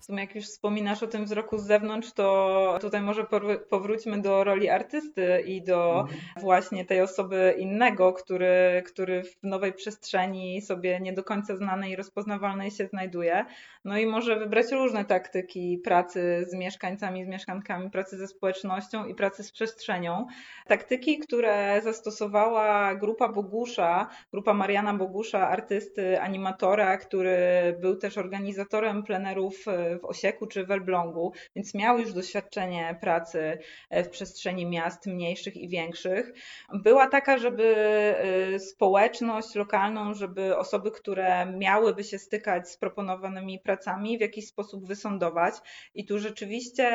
W 0.02 0.06
sumie 0.06 0.20
jak 0.22 0.36
już 0.36 0.46
wspominasz 0.46 1.04
o 1.04 1.08
tym 1.08 1.26
wzroku 1.26 1.58
z 1.58 1.64
zewnątrz, 1.64 2.12
to 2.12 2.78
tutaj 2.82 3.02
może 3.02 3.26
powróćmy 3.70 4.22
do 4.22 4.44
roli 4.44 4.70
artysty 4.70 5.44
i 5.46 5.64
do 5.64 6.02
mhm. 6.02 6.20
właśnie 6.38 6.86
tej 6.86 7.02
osoby 7.02 7.56
innego, 7.58 8.14
który, 8.14 8.84
który 8.86 9.24
w 9.24 9.44
nowej 9.44 9.74
przestrzeni 9.74 10.62
sobie 10.62 11.00
nie 11.00 11.14
do 11.14 11.24
końca 11.24 11.56
znanej 11.56 11.92
i 11.92 11.96
rozpoznawalnej 11.96 12.72
się 12.72 12.88
znajduje. 12.88 13.46
No 13.86 13.98
i 13.98 14.06
może 14.06 14.40
wybrać 14.40 14.72
różne 14.72 15.06
taktyki 15.06 15.78
pracy 15.78 16.46
z 16.50 16.54
mieszkańcami, 16.54 17.26
z 17.26 17.28
mieszkankami, 17.28 17.90
pracy 17.90 18.18
ze 18.18 18.28
społecznością 18.28 19.06
i 19.06 19.16
pracy 19.16 19.44
z 19.44 19.52
przestrzenią. 19.52 20.28
Taktyki, 20.68 21.20
które 21.20 21.82
zastosowała 21.84 22.96
grupa 22.96 23.30
Bogusza, 23.30 24.08
grupa 24.32 24.54
Mariana 24.54 24.94
Bogusza, 24.94 25.50
artysty, 25.50 26.22
animatora, 26.22 26.98
który 26.98 27.38
był 27.80 27.96
też 27.96 28.18
organizatorem 28.18 29.04
plenerów 29.04 29.66
w 30.00 30.06
Osieku 30.06 30.48
czy 30.48 30.66
w 30.66 30.72
Elblągu, 30.72 31.34
więc 31.56 31.74
miał 31.74 32.00
już 32.00 32.14
doświadczenie 32.14 32.98
pracy 33.02 33.58
w 33.92 34.10
przestrzeni 34.10 34.66
miast 34.66 35.08
mniejszych 35.08 35.58
i 35.58 35.70
większych. 35.70 36.34
Była 36.74 37.08
taka, 37.08 37.38
żeby 37.38 37.76
y, 38.54 38.60
społeczność 38.60 39.56
lokalną, 39.56 40.14
żeby 40.14 40.58
osoby, 40.58 40.92
które 40.92 41.46
miałyby 41.46 42.04
się 42.04 42.20
stykać 42.20 42.70
z 42.70 42.78
proponowanymi 42.78 43.60
pracami, 43.60 44.18
w 44.18 44.22
jakiś 44.22 44.48
sposób 44.48 44.88
wysądować. 44.88 45.56
I 45.96 46.06
tu 46.06 46.20
rzeczywiście 46.20 46.92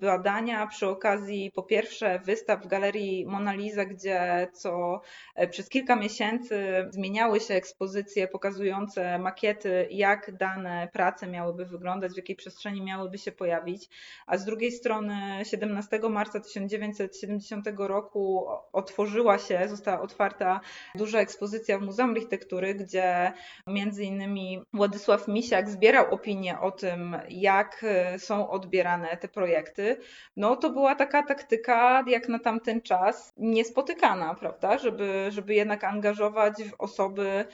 badania 0.00 0.66
przy 0.66 0.88
okazji 0.88 1.50
po 1.54 1.62
pierwsze 1.62 2.18
wystaw 2.24 2.62
w 2.64 2.66
Galerii 2.66 3.26
Mona 3.26 3.52
Lisa, 3.54 3.84
gdzie 3.84 4.48
co 4.52 5.00
e, 5.34 5.48
przez 5.48 5.68
kilka 5.68 5.96
miesięcy 5.96 6.86
zmieniały 6.90 7.40
się 7.40 7.54
ekspozycje 7.54 8.28
pokazujące 8.28 9.18
makiety, 9.18 9.88
jak 9.90 10.36
dane 10.36 10.88
prace 10.92 11.26
miałyby 11.26 11.66
wyglądać, 11.66 12.12
w 12.12 12.16
jakiej 12.16 12.31
przestrzeni 12.36 12.82
miałyby 12.82 13.18
się 13.18 13.32
pojawić, 13.32 13.88
a 14.26 14.38
z 14.38 14.44
drugiej 14.44 14.72
strony 14.72 15.14
17 15.44 16.00
marca 16.10 16.40
1970 16.40 17.66
roku 17.78 18.46
otworzyła 18.72 19.38
się, 19.38 19.68
została 19.68 20.00
otwarta 20.00 20.60
duża 20.94 21.20
ekspozycja 21.20 21.78
w 21.78 21.82
Muzeum 21.82 22.10
Architektury, 22.10 22.74
gdzie 22.74 23.32
między 23.66 24.04
innymi 24.04 24.62
Władysław 24.72 25.28
Misiak 25.28 25.70
zbierał 25.70 26.14
opinie 26.14 26.60
o 26.60 26.70
tym, 26.70 27.16
jak 27.28 27.84
są 28.18 28.50
odbierane 28.50 29.16
te 29.16 29.28
projekty. 29.28 29.96
No 30.36 30.56
to 30.56 30.70
była 30.70 30.94
taka 30.94 31.22
taktyka 31.22 32.04
jak 32.06 32.28
na 32.28 32.38
tamten 32.38 32.82
czas 32.82 33.32
niespotykana, 33.36 34.34
prawda, 34.34 34.78
żeby, 34.78 35.26
żeby 35.30 35.54
jednak 35.54 35.84
angażować 35.84 36.54
osoby 36.78 37.28
e, 37.28 37.46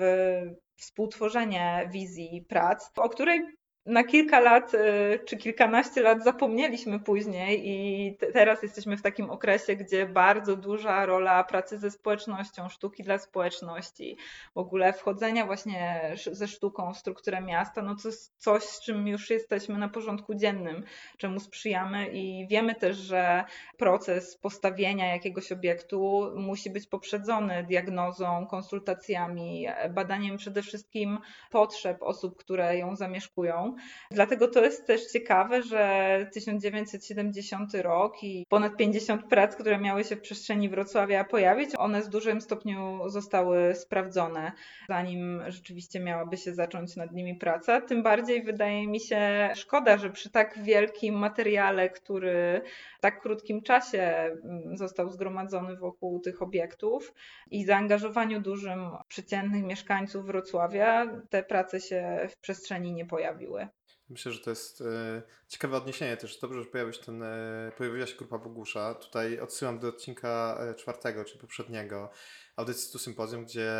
współtworzenie 0.76 1.88
wizji 1.92 2.44
prac, 2.48 2.90
o 2.96 3.08
której 3.08 3.57
na 3.88 4.04
kilka 4.04 4.40
lat 4.40 4.74
y, 4.74 4.78
czy 5.26 5.36
kilkanaście 5.36 6.02
lat 6.02 6.24
zapomnieliśmy 6.24 7.00
później 7.00 7.68
i 7.68 8.16
teraz 8.32 8.62
jesteśmy 8.62 8.96
w 8.96 9.02
takim 9.02 9.30
okresie, 9.30 9.76
gdzie 9.76 10.06
bardzo 10.06 10.56
duża 10.56 11.06
rola 11.06 11.44
pracy 11.44 11.78
ze 11.78 11.90
społecznością, 11.90 12.68
sztuki 12.68 13.02
dla 13.02 13.18
społeczności, 13.18 14.16
w 14.54 14.58
ogóle 14.58 14.92
wchodzenia 14.92 15.46
właśnie 15.46 16.12
ze 16.32 16.48
sztuką 16.48 16.94
w 16.94 16.98
strukturę 16.98 17.40
miasta, 17.40 17.82
no 17.82 17.96
to 18.02 18.08
jest 18.08 18.34
coś, 18.36 18.62
z 18.62 18.80
czym 18.80 19.08
już 19.08 19.30
jesteśmy 19.30 19.78
na 19.78 19.88
porządku 19.88 20.34
dziennym, 20.34 20.84
czemu 21.18 21.40
sprzyjamy 21.40 22.08
i 22.08 22.46
wiemy 22.50 22.74
też, 22.74 22.96
że 22.96 23.44
proces 23.78 24.36
postawienia 24.36 25.06
jakiegoś 25.06 25.52
obiektu 25.52 26.32
musi 26.36 26.70
być 26.70 26.86
poprzedzony 26.86 27.64
diagnozą, 27.64 28.46
konsultacjami, 28.46 29.66
badaniem 29.90 30.36
przede 30.36 30.62
wszystkim 30.62 31.18
potrzeb 31.50 32.02
osób, 32.02 32.36
które 32.36 32.78
ją 32.78 32.96
zamieszkują. 32.96 33.77
Dlatego 34.10 34.48
to 34.48 34.64
jest 34.64 34.86
też 34.86 35.06
ciekawe, 35.06 35.62
że 35.62 36.26
1970 36.32 37.74
rok 37.74 38.22
i 38.22 38.46
ponad 38.48 38.76
50 38.76 39.24
prac, 39.28 39.56
które 39.56 39.78
miały 39.78 40.04
się 40.04 40.16
w 40.16 40.20
przestrzeni 40.20 40.68
Wrocławia 40.68 41.24
pojawić, 41.24 41.70
one 41.78 42.02
w 42.02 42.08
dużym 42.08 42.40
stopniu 42.40 43.08
zostały 43.08 43.74
sprawdzone, 43.74 44.52
zanim 44.88 45.42
rzeczywiście 45.48 46.00
miałaby 46.00 46.36
się 46.36 46.54
zacząć 46.54 46.96
nad 46.96 47.12
nimi 47.12 47.34
praca. 47.34 47.80
Tym 47.80 48.02
bardziej 48.02 48.42
wydaje 48.42 48.86
mi 48.86 49.00
się 49.00 49.50
szkoda, 49.54 49.96
że 49.96 50.10
przy 50.10 50.30
tak 50.30 50.58
wielkim 50.62 51.14
materiale, 51.14 51.90
który 51.90 52.60
w 52.98 53.00
tak 53.00 53.20
krótkim 53.20 53.62
czasie 53.62 54.00
mm, 54.00 54.76
został 54.76 55.10
zgromadzony 55.10 55.76
wokół 55.76 56.20
tych 56.20 56.42
obiektów 56.42 57.14
i 57.50 57.64
zaangażowaniu 57.64 58.40
dużym 58.40 58.90
przeciętnych 59.08 59.64
mieszkańców 59.64 60.26
Wrocławia, 60.26 61.06
te 61.30 61.42
prace 61.42 61.80
się 61.80 62.28
w 62.30 62.38
przestrzeni 62.40 62.92
nie 62.92 63.06
pojawiły. 63.06 63.67
Myślę, 64.10 64.32
że 64.32 64.38
to 64.38 64.50
jest 64.50 64.80
e, 64.80 65.22
ciekawe 65.48 65.76
odniesienie 65.76 66.16
też. 66.16 66.38
Dobrze, 66.38 66.62
że 66.62 66.66
pojawił 66.66 66.92
się 66.92 67.02
ten, 67.02 67.22
e, 67.22 67.72
pojawiła 67.76 68.06
się 68.06 68.16
grupa 68.16 68.38
Bogusza. 68.38 68.94
Tutaj 68.94 69.40
odsyłam 69.40 69.78
do 69.78 69.88
odcinka 69.88 70.58
e, 70.60 70.74
czwartego, 70.74 71.24
czy 71.24 71.38
poprzedniego 71.38 72.10
audycji 72.56 72.92
tu 72.92 72.98
sympozjum, 72.98 73.44
gdzie, 73.44 73.72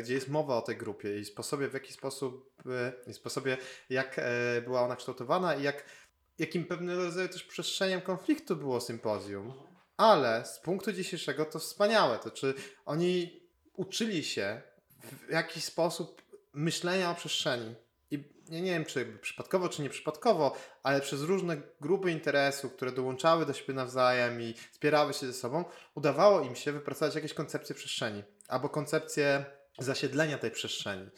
gdzie 0.00 0.14
jest 0.14 0.28
mowa 0.28 0.56
o 0.56 0.62
tej 0.62 0.76
grupie 0.76 1.18
i 1.18 1.24
sposobie, 1.24 1.68
w 1.68 1.74
jaki 1.74 1.92
sposób, 1.92 2.54
e, 3.08 3.12
sposobie, 3.14 3.56
jak 3.90 4.18
e, 4.18 4.62
była 4.62 4.82
ona 4.82 4.96
kształtowana 4.96 5.54
i 5.54 5.62
jak, 5.62 5.84
jakim 6.38 6.64
pewnego 6.64 7.04
rodzaju 7.04 7.28
też 7.28 7.44
przestrzeniem 7.44 8.00
konfliktu 8.00 8.56
było 8.56 8.80
sympozjum. 8.80 9.52
Ale 9.96 10.44
z 10.44 10.60
punktu 10.60 10.92
dzisiejszego 10.92 11.44
to 11.44 11.58
wspaniałe. 11.58 12.18
To 12.18 12.30
czy 12.30 12.54
oni 12.86 13.40
uczyli 13.76 14.24
się 14.24 14.62
w 15.02 15.30
jakiś 15.30 15.64
sposób 15.64 16.22
myślenia 16.52 17.10
o 17.10 17.14
przestrzeni 17.14 17.74
ja 18.52 18.60
nie 18.60 18.70
wiem, 18.70 18.84
czy 18.84 19.18
przypadkowo, 19.20 19.68
czy 19.68 19.82
nieprzypadkowo, 19.82 20.56
ale 20.82 21.00
przez 21.00 21.22
różne 21.22 21.56
grupy 21.80 22.10
interesów, 22.10 22.72
które 22.72 22.92
dołączały 22.92 23.46
do 23.46 23.52
siebie 23.52 23.74
nawzajem 23.74 24.40
i 24.40 24.54
wspierały 24.72 25.14
się 25.14 25.26
ze 25.26 25.32
sobą, 25.32 25.64
udawało 25.94 26.40
im 26.40 26.56
się 26.56 26.72
wypracować 26.72 27.14
jakieś 27.14 27.34
koncepcje 27.34 27.74
przestrzeni 27.74 28.22
albo 28.48 28.68
koncepcję 28.68 29.44
zasiedlenia 29.78 30.38
tej 30.38 30.50
przestrzeni. 30.50 31.10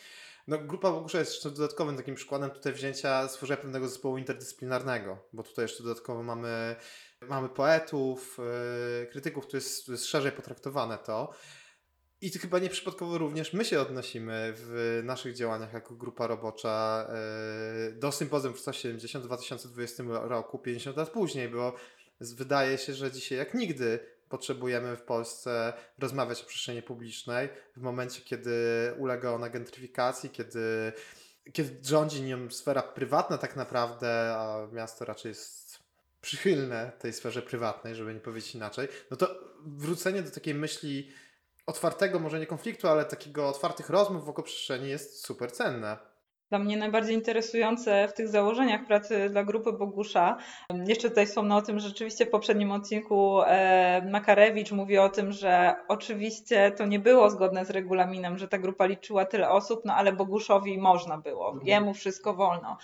No, 0.48 0.58
grupa 0.58 0.90
Bogusza 0.90 1.18
jest 1.18 1.32
jeszcze 1.32 1.50
dodatkowym 1.50 1.96
takim 1.96 2.14
przykładem 2.14 2.50
tutaj 2.50 2.72
wzięcia, 2.72 3.28
stworzenia 3.28 3.60
pewnego 3.60 3.88
zespołu 3.88 4.18
interdyscyplinarnego, 4.18 5.18
bo 5.32 5.42
tutaj 5.42 5.64
jeszcze 5.64 5.82
dodatkowo 5.82 6.22
mamy, 6.22 6.76
mamy 7.20 7.48
poetów, 7.48 8.38
yy, 9.00 9.06
krytyków, 9.06 9.52
jest, 9.52 9.86
to 9.86 9.92
jest 9.92 10.06
szerzej 10.06 10.32
potraktowane 10.32 10.98
to. 10.98 11.34
I 12.24 12.30
to 12.30 12.38
chyba 12.38 12.58
nieprzypadkowo 12.58 13.18
również 13.18 13.52
my 13.52 13.64
się 13.64 13.80
odnosimy 13.80 14.52
w 14.56 15.00
naszych 15.04 15.34
działaniach 15.34 15.72
jako 15.72 15.94
grupa 15.94 16.26
robocza 16.26 17.06
e, 17.08 17.92
do 17.92 18.12
sympozjum 18.12 18.54
w 18.54 18.60
170 18.60 19.24
w 19.24 19.26
2020 19.26 20.02
roku, 20.08 20.58
50 20.58 20.96
lat 20.96 21.10
później, 21.10 21.48
bo 21.48 21.74
wydaje 22.20 22.78
się, 22.78 22.94
że 22.94 23.12
dzisiaj 23.12 23.38
jak 23.38 23.54
nigdy 23.54 23.98
potrzebujemy 24.28 24.96
w 24.96 25.02
Polsce 25.02 25.72
rozmawiać 25.98 26.42
o 26.42 26.46
przestrzeni 26.46 26.82
publicznej 26.82 27.48
w 27.76 27.80
momencie, 27.80 28.22
kiedy 28.22 28.52
ulega 28.98 29.30
ona 29.30 29.48
gentryfikacji, 29.48 30.30
kiedy, 30.30 30.92
kiedy 31.52 31.78
rządzi 31.82 32.22
nią 32.22 32.50
sfera 32.50 32.82
prywatna 32.82 33.38
tak 33.38 33.56
naprawdę, 33.56 34.34
a 34.36 34.68
miasto 34.72 35.04
raczej 35.04 35.28
jest 35.28 35.78
przychylne 36.20 36.92
tej 36.98 37.12
sferze 37.12 37.42
prywatnej, 37.42 37.94
żeby 37.94 38.14
nie 38.14 38.20
powiedzieć 38.20 38.54
inaczej, 38.54 38.88
no 39.10 39.16
to 39.16 39.54
wrócenie 39.66 40.22
do 40.22 40.30
takiej 40.30 40.54
myśli 40.54 41.10
otwartego, 41.66 42.18
może 42.18 42.40
nie 42.40 42.46
konfliktu, 42.46 42.88
ale 42.88 43.04
takiego 43.04 43.48
otwartych 43.48 43.90
rozmów 43.90 44.24
wokół 44.24 44.44
przestrzeni 44.44 44.88
jest 44.88 45.24
super 45.26 45.52
cenne 45.52 46.13
dla 46.54 46.64
mnie 46.64 46.76
najbardziej 46.76 47.14
interesujące 47.14 48.08
w 48.08 48.12
tych 48.12 48.28
założeniach 48.28 48.86
pracy 48.86 49.30
dla 49.30 49.44
grupy 49.44 49.72
Bogusza. 49.72 50.36
Jeszcze 50.86 51.08
tutaj 51.08 51.26
wspomnę 51.26 51.56
o 51.56 51.62
tym, 51.62 51.78
że 51.78 51.88
rzeczywiście 51.88 52.26
w 52.26 52.30
poprzednim 52.30 52.72
odcinku 52.72 53.42
e, 53.42 54.02
Makarewicz 54.10 54.72
mówi 54.72 54.98
o 54.98 55.08
tym, 55.08 55.32
że 55.32 55.74
oczywiście 55.88 56.70
to 56.70 56.86
nie 56.86 56.98
było 56.98 57.30
zgodne 57.30 57.64
z 57.64 57.70
regulaminem, 57.70 58.38
że 58.38 58.48
ta 58.48 58.58
grupa 58.58 58.86
liczyła 58.86 59.24
tyle 59.24 59.50
osób, 59.50 59.82
no 59.84 59.94
ale 59.94 60.12
Boguszowi 60.12 60.78
można 60.78 61.18
było, 61.18 61.48
mhm. 61.48 61.66
jemu 61.66 61.94
wszystko 61.94 62.34
wolno. 62.34 62.76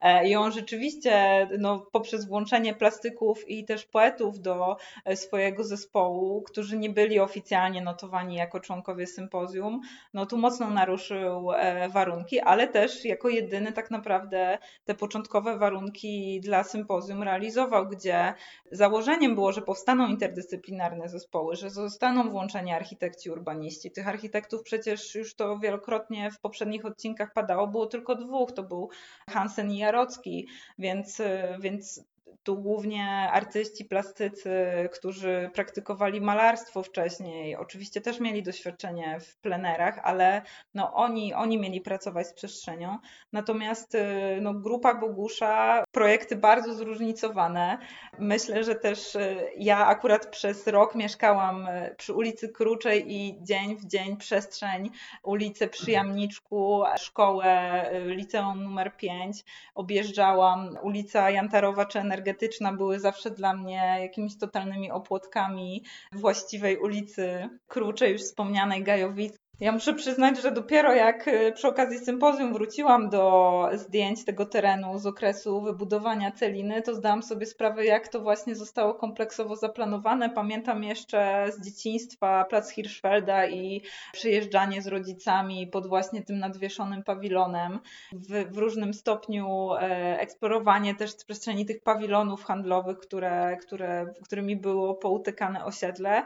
E, 0.00 0.28
I 0.28 0.36
on 0.36 0.52
rzeczywiście 0.52 1.46
no, 1.58 1.78
poprzez 1.92 2.28
włączenie 2.28 2.74
plastyków 2.74 3.48
i 3.48 3.64
też 3.64 3.84
poetów 3.84 4.40
do 4.40 4.76
e, 5.04 5.16
swojego 5.16 5.64
zespołu, 5.64 6.42
którzy 6.42 6.76
nie 6.78 6.90
byli 6.90 7.20
oficjalnie 7.20 7.82
notowani 7.82 8.36
jako 8.36 8.60
członkowie 8.60 9.06
sympozjum, 9.06 9.80
no 10.14 10.26
tu 10.26 10.38
mocno 10.38 10.70
naruszył 10.70 11.48
warunki, 11.88 12.40
ale 12.40 12.68
też 12.68 13.04
jako 13.16 13.28
jedyny 13.28 13.72
tak 13.72 13.90
naprawdę 13.90 14.58
te 14.84 14.94
początkowe 14.94 15.58
warunki 15.58 16.40
dla 16.40 16.64
sympozjum 16.64 17.22
realizował, 17.22 17.88
gdzie 17.88 18.34
założeniem 18.72 19.34
było, 19.34 19.52
że 19.52 19.62
powstaną 19.62 20.08
interdyscyplinarne 20.08 21.08
zespoły, 21.08 21.56
że 21.56 21.70
zostaną 21.70 22.30
włączeni 22.30 22.72
architekci 22.72 23.30
urbaniści. 23.30 23.90
Tych 23.90 24.08
architektów 24.08 24.62
przecież 24.62 25.14
już 25.14 25.34
to 25.34 25.58
wielokrotnie 25.58 26.30
w 26.30 26.40
poprzednich 26.40 26.84
odcinkach 26.84 27.32
padało, 27.32 27.66
było 27.66 27.86
tylko 27.86 28.14
dwóch, 28.14 28.52
to 28.52 28.62
był 28.62 28.90
Hansen 29.30 29.70
i 29.70 29.78
Jarocki, 29.78 30.48
więc, 30.78 31.22
więc 31.60 32.04
tu 32.42 32.56
głównie 32.56 33.30
artyści, 33.32 33.84
plastycy, 33.84 34.66
którzy 34.92 35.50
praktykowali 35.54 36.20
malarstwo 36.20 36.82
wcześniej, 36.82 37.56
oczywiście 37.56 38.00
też 38.00 38.20
mieli 38.20 38.42
doświadczenie 38.42 39.20
w 39.20 39.36
plenerach, 39.36 40.00
ale 40.02 40.42
no 40.74 40.94
oni, 40.94 41.34
oni 41.34 41.58
mieli 41.58 41.80
pracować 41.80 42.26
z 42.26 42.32
przestrzenią. 42.32 42.98
Natomiast 43.32 43.94
y, 43.94 44.00
no, 44.40 44.54
grupa 44.54 44.94
Bogusza, 44.94 45.84
projekty 45.92 46.36
bardzo 46.36 46.74
zróżnicowane. 46.74 47.78
Myślę, 48.18 48.64
że 48.64 48.74
też 48.74 49.14
y, 49.14 49.36
ja 49.56 49.86
akurat 49.86 50.26
przez 50.26 50.66
rok 50.66 50.94
mieszkałam 50.94 51.66
y, 51.66 51.94
przy 51.98 52.14
ulicy 52.14 52.48
Kruczej 52.48 53.14
i 53.14 53.38
dzień 53.42 53.76
w 53.76 53.86
dzień 53.86 54.16
przestrzeń, 54.16 54.90
ulicę 55.22 55.68
przy 55.68 55.90
Jamniczku, 55.90 56.82
szkołę, 56.98 57.84
liceum 58.04 58.64
numer 58.64 58.96
5, 58.96 59.44
objeżdżałam 59.74 60.78
ulica 60.82 61.30
Jantarowa 61.30 61.86
czy 61.86 61.98
Energetyczna 62.16 62.72
były 62.72 63.00
zawsze 63.00 63.30
dla 63.30 63.54
mnie 63.54 63.96
jakimiś 64.00 64.38
totalnymi 64.38 64.90
opłotkami 64.90 65.84
właściwej 66.12 66.78
ulicy 66.78 67.48
Kruczej, 67.66 68.12
już 68.12 68.22
wspomnianej 68.22 68.82
Gajowic, 68.82 69.34
ja 69.60 69.72
muszę 69.72 69.94
przyznać, 69.94 70.42
że 70.42 70.52
dopiero 70.52 70.94
jak 70.94 71.28
y, 71.28 71.52
przy 71.52 71.68
okazji 71.68 71.98
sympozjum 71.98 72.52
wróciłam 72.52 73.10
do 73.10 73.68
zdjęć 73.74 74.24
tego 74.24 74.46
terenu 74.46 74.98
z 74.98 75.06
okresu 75.06 75.60
wybudowania 75.60 76.32
Celiny, 76.32 76.82
to 76.82 76.94
zdałam 76.94 77.22
sobie 77.22 77.46
sprawę, 77.46 77.84
jak 77.84 78.08
to 78.08 78.20
właśnie 78.20 78.54
zostało 78.54 78.94
kompleksowo 78.94 79.56
zaplanowane. 79.56 80.30
Pamiętam 80.30 80.84
jeszcze 80.84 81.46
z 81.52 81.64
dzieciństwa 81.64 82.44
plac 82.44 82.70
Hirschfelda 82.70 83.46
i 83.46 83.82
przyjeżdżanie 84.12 84.82
z 84.82 84.86
rodzicami 84.86 85.66
pod 85.66 85.86
właśnie 85.86 86.22
tym 86.22 86.38
nadwieszonym 86.38 87.02
pawilonem. 87.02 87.80
W, 88.12 88.54
w 88.54 88.58
różnym 88.58 88.94
stopniu 88.94 89.74
e, 89.74 89.80
eksplorowanie 90.20 90.94
też 90.94 91.14
przestrzeni 91.14 91.66
tych 91.66 91.82
pawilonów 91.82 92.44
handlowych, 92.44 92.98
które, 92.98 93.56
które, 93.56 94.06
którymi 94.24 94.56
było 94.56 94.94
poutykane 94.94 95.64
osiedle. 95.64 96.22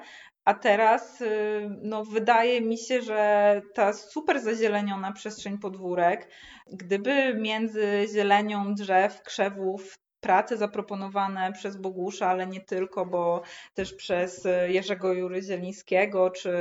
A 0.51 0.55
teraz 0.55 1.21
y, 1.21 1.71
no, 1.83 2.05
wydaje 2.05 2.61
mi 2.61 2.79
się, 2.79 3.03
że 3.03 3.63
ta 3.75 3.93
super 3.93 4.41
zazieleniona 4.41 5.13
przestrzeń 5.13 5.59
podwórek, 5.59 6.29
gdyby 6.73 7.35
między 7.35 8.07
zielenią 8.15 8.75
drzew, 8.75 9.23
krzewów, 9.23 9.95
prace 10.21 10.57
zaproponowane 10.57 11.53
przez 11.53 11.77
Bogusza, 11.77 12.27
ale 12.27 12.47
nie 12.47 12.61
tylko, 12.61 13.07
bo 13.07 13.43
też 13.75 13.95
przez 13.95 14.49
Jerzego 14.69 15.15
Jury 15.15 15.43
Zielińskiego 15.43 16.31
czy 16.31 16.53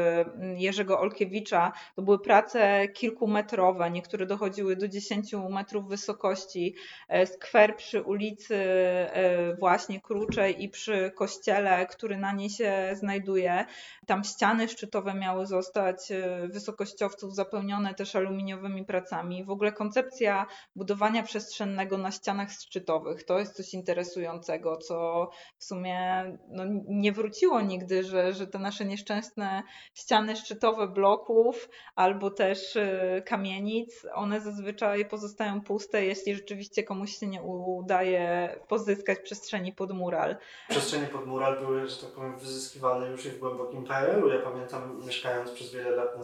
Jerzego 0.57 0.99
Olkiewicza. 0.99 1.71
To 1.95 2.01
były 2.01 2.19
prace 2.19 2.87
kilkumetrowe, 2.87 3.91
niektóre 3.91 4.25
dochodziły 4.25 4.75
do 4.75 4.87
10 4.87 5.33
metrów 5.49 5.87
wysokości. 5.87 6.75
E, 7.07 7.25
skwer 7.25 7.75
przy 7.75 8.01
ulicy 8.01 8.55
e, 8.55 9.55
właśnie 9.55 10.01
Kruczej 10.01 10.63
i 10.63 10.69
przy 10.69 11.11
kościele, 11.15 11.85
który 11.85 12.17
na 12.17 12.31
niej 12.33 12.49
się 12.49 12.89
znajduje. 12.93 13.65
Tam 14.05 14.23
ściany 14.23 14.67
szczytowe 14.67 15.13
miały 15.13 15.45
zostać 15.45 16.11
e, 16.11 16.47
wysokościowców 16.47 17.35
zapełnione 17.35 17.93
też 17.93 18.15
aluminiowymi 18.15 18.85
pracami. 18.85 19.43
W 19.43 19.49
ogóle 19.49 19.71
koncepcja 19.71 20.45
budowania 20.75 21.23
przestrzennego 21.23 21.97
na 21.97 22.11
ścianach 22.11 22.51
szczytowych 22.51 23.23
to 23.23 23.39
jest 23.39 23.48
coś 23.53 23.73
interesującego, 23.73 24.77
co 24.77 25.29
w 25.57 25.63
sumie 25.63 26.23
no, 26.47 26.63
nie 26.87 27.11
wróciło 27.11 27.61
nigdy, 27.61 28.03
że, 28.03 28.33
że 28.33 28.47
te 28.47 28.59
nasze 28.59 28.85
nieszczęsne 28.85 29.63
ściany 29.93 30.35
szczytowe 30.35 30.87
bloków 30.87 31.69
albo 31.95 32.31
też 32.31 32.77
kamienic, 33.25 34.05
one 34.13 34.41
zazwyczaj 34.41 35.05
pozostają 35.05 35.61
puste, 35.61 36.05
jeśli 36.05 36.35
rzeczywiście 36.35 36.83
komuś 36.83 37.17
się 37.17 37.27
nie 37.27 37.41
udaje 37.41 38.55
pozyskać 38.67 39.19
przestrzeni 39.19 39.73
pod 39.73 39.91
mural. 39.91 40.35
Przestrzenie 40.69 41.07
pod 41.07 41.27
mural 41.27 41.59
były, 41.59 41.87
że 41.87 41.97
tak 41.97 42.11
powiem, 42.11 42.37
wyzyskiwane 42.37 43.07
już 43.07 43.25
i 43.25 43.29
w 43.29 43.39
głębokim 43.39 43.83
PRL-u. 43.83 44.29
Ja 44.29 44.39
pamiętam, 44.39 45.01
mieszkając 45.05 45.51
przez 45.51 45.73
wiele 45.73 45.89
lat 45.89 46.11
na, 46.13 46.19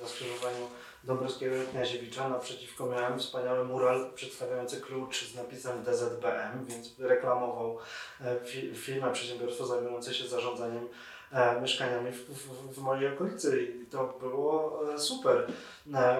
na 0.00 0.06
skrzyżowaniu 0.06 0.66
Dąbrowskiego 1.04 1.56
i 1.56 1.66
Kniaziewicza, 1.66 2.28
naprzeciwko 2.28 2.86
miałem 2.86 3.18
wspaniały 3.18 3.64
mural 3.64 4.10
przedstawiający 4.14 4.80
klucz 4.80 5.32
z 5.32 5.34
napisem 5.34 5.82
DZBM, 5.82 6.64
więc 6.66 6.98
reklamował 6.98 7.78
e, 8.20 8.36
firmę, 8.74 9.12
przedsiębiorstwo 9.12 9.66
zajmujące 9.66 10.14
się 10.14 10.28
zarządzaniem 10.28 10.88
E, 11.32 11.60
mieszkaniami 11.60 12.12
w, 12.12 12.30
w, 12.30 12.74
w, 12.74 12.78
mojej 12.78 13.14
okolicy 13.14 13.62
i 13.62 13.86
to 13.86 14.18
było 14.20 14.80
e, 14.94 14.98
super. 14.98 15.46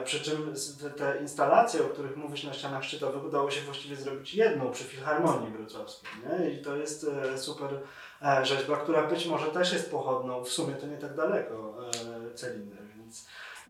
Przy 0.04 0.20
czym 0.20 0.54
te, 0.96 1.18
instalacje, 1.20 1.84
o 1.84 1.88
których 1.88 2.16
mówisz 2.16 2.44
na 2.44 2.52
ścianach 2.52 2.84
szczytowych, 2.84 3.24
udało 3.24 3.50
się 3.50 3.60
właściwie 3.60 3.96
zrobić 3.96 4.34
jedną 4.34 4.70
przy 4.70 4.84
Filharmonii 4.84 5.52
Wrocławskiej. 5.52 6.10
Nie? 6.28 6.50
I 6.50 6.62
to 6.62 6.76
jest 6.76 7.06
super 7.36 7.68
rzeźba, 8.42 8.76
która 8.76 9.06
być 9.06 9.26
może 9.26 9.46
też 9.46 9.72
jest 9.72 9.90
pochodną, 9.90 10.44
w 10.44 10.48
sumie 10.48 10.74
to 10.74 10.86
nie 10.86 10.96
tak 10.96 11.14
daleko, 11.14 11.74
Celiny. 12.34 12.76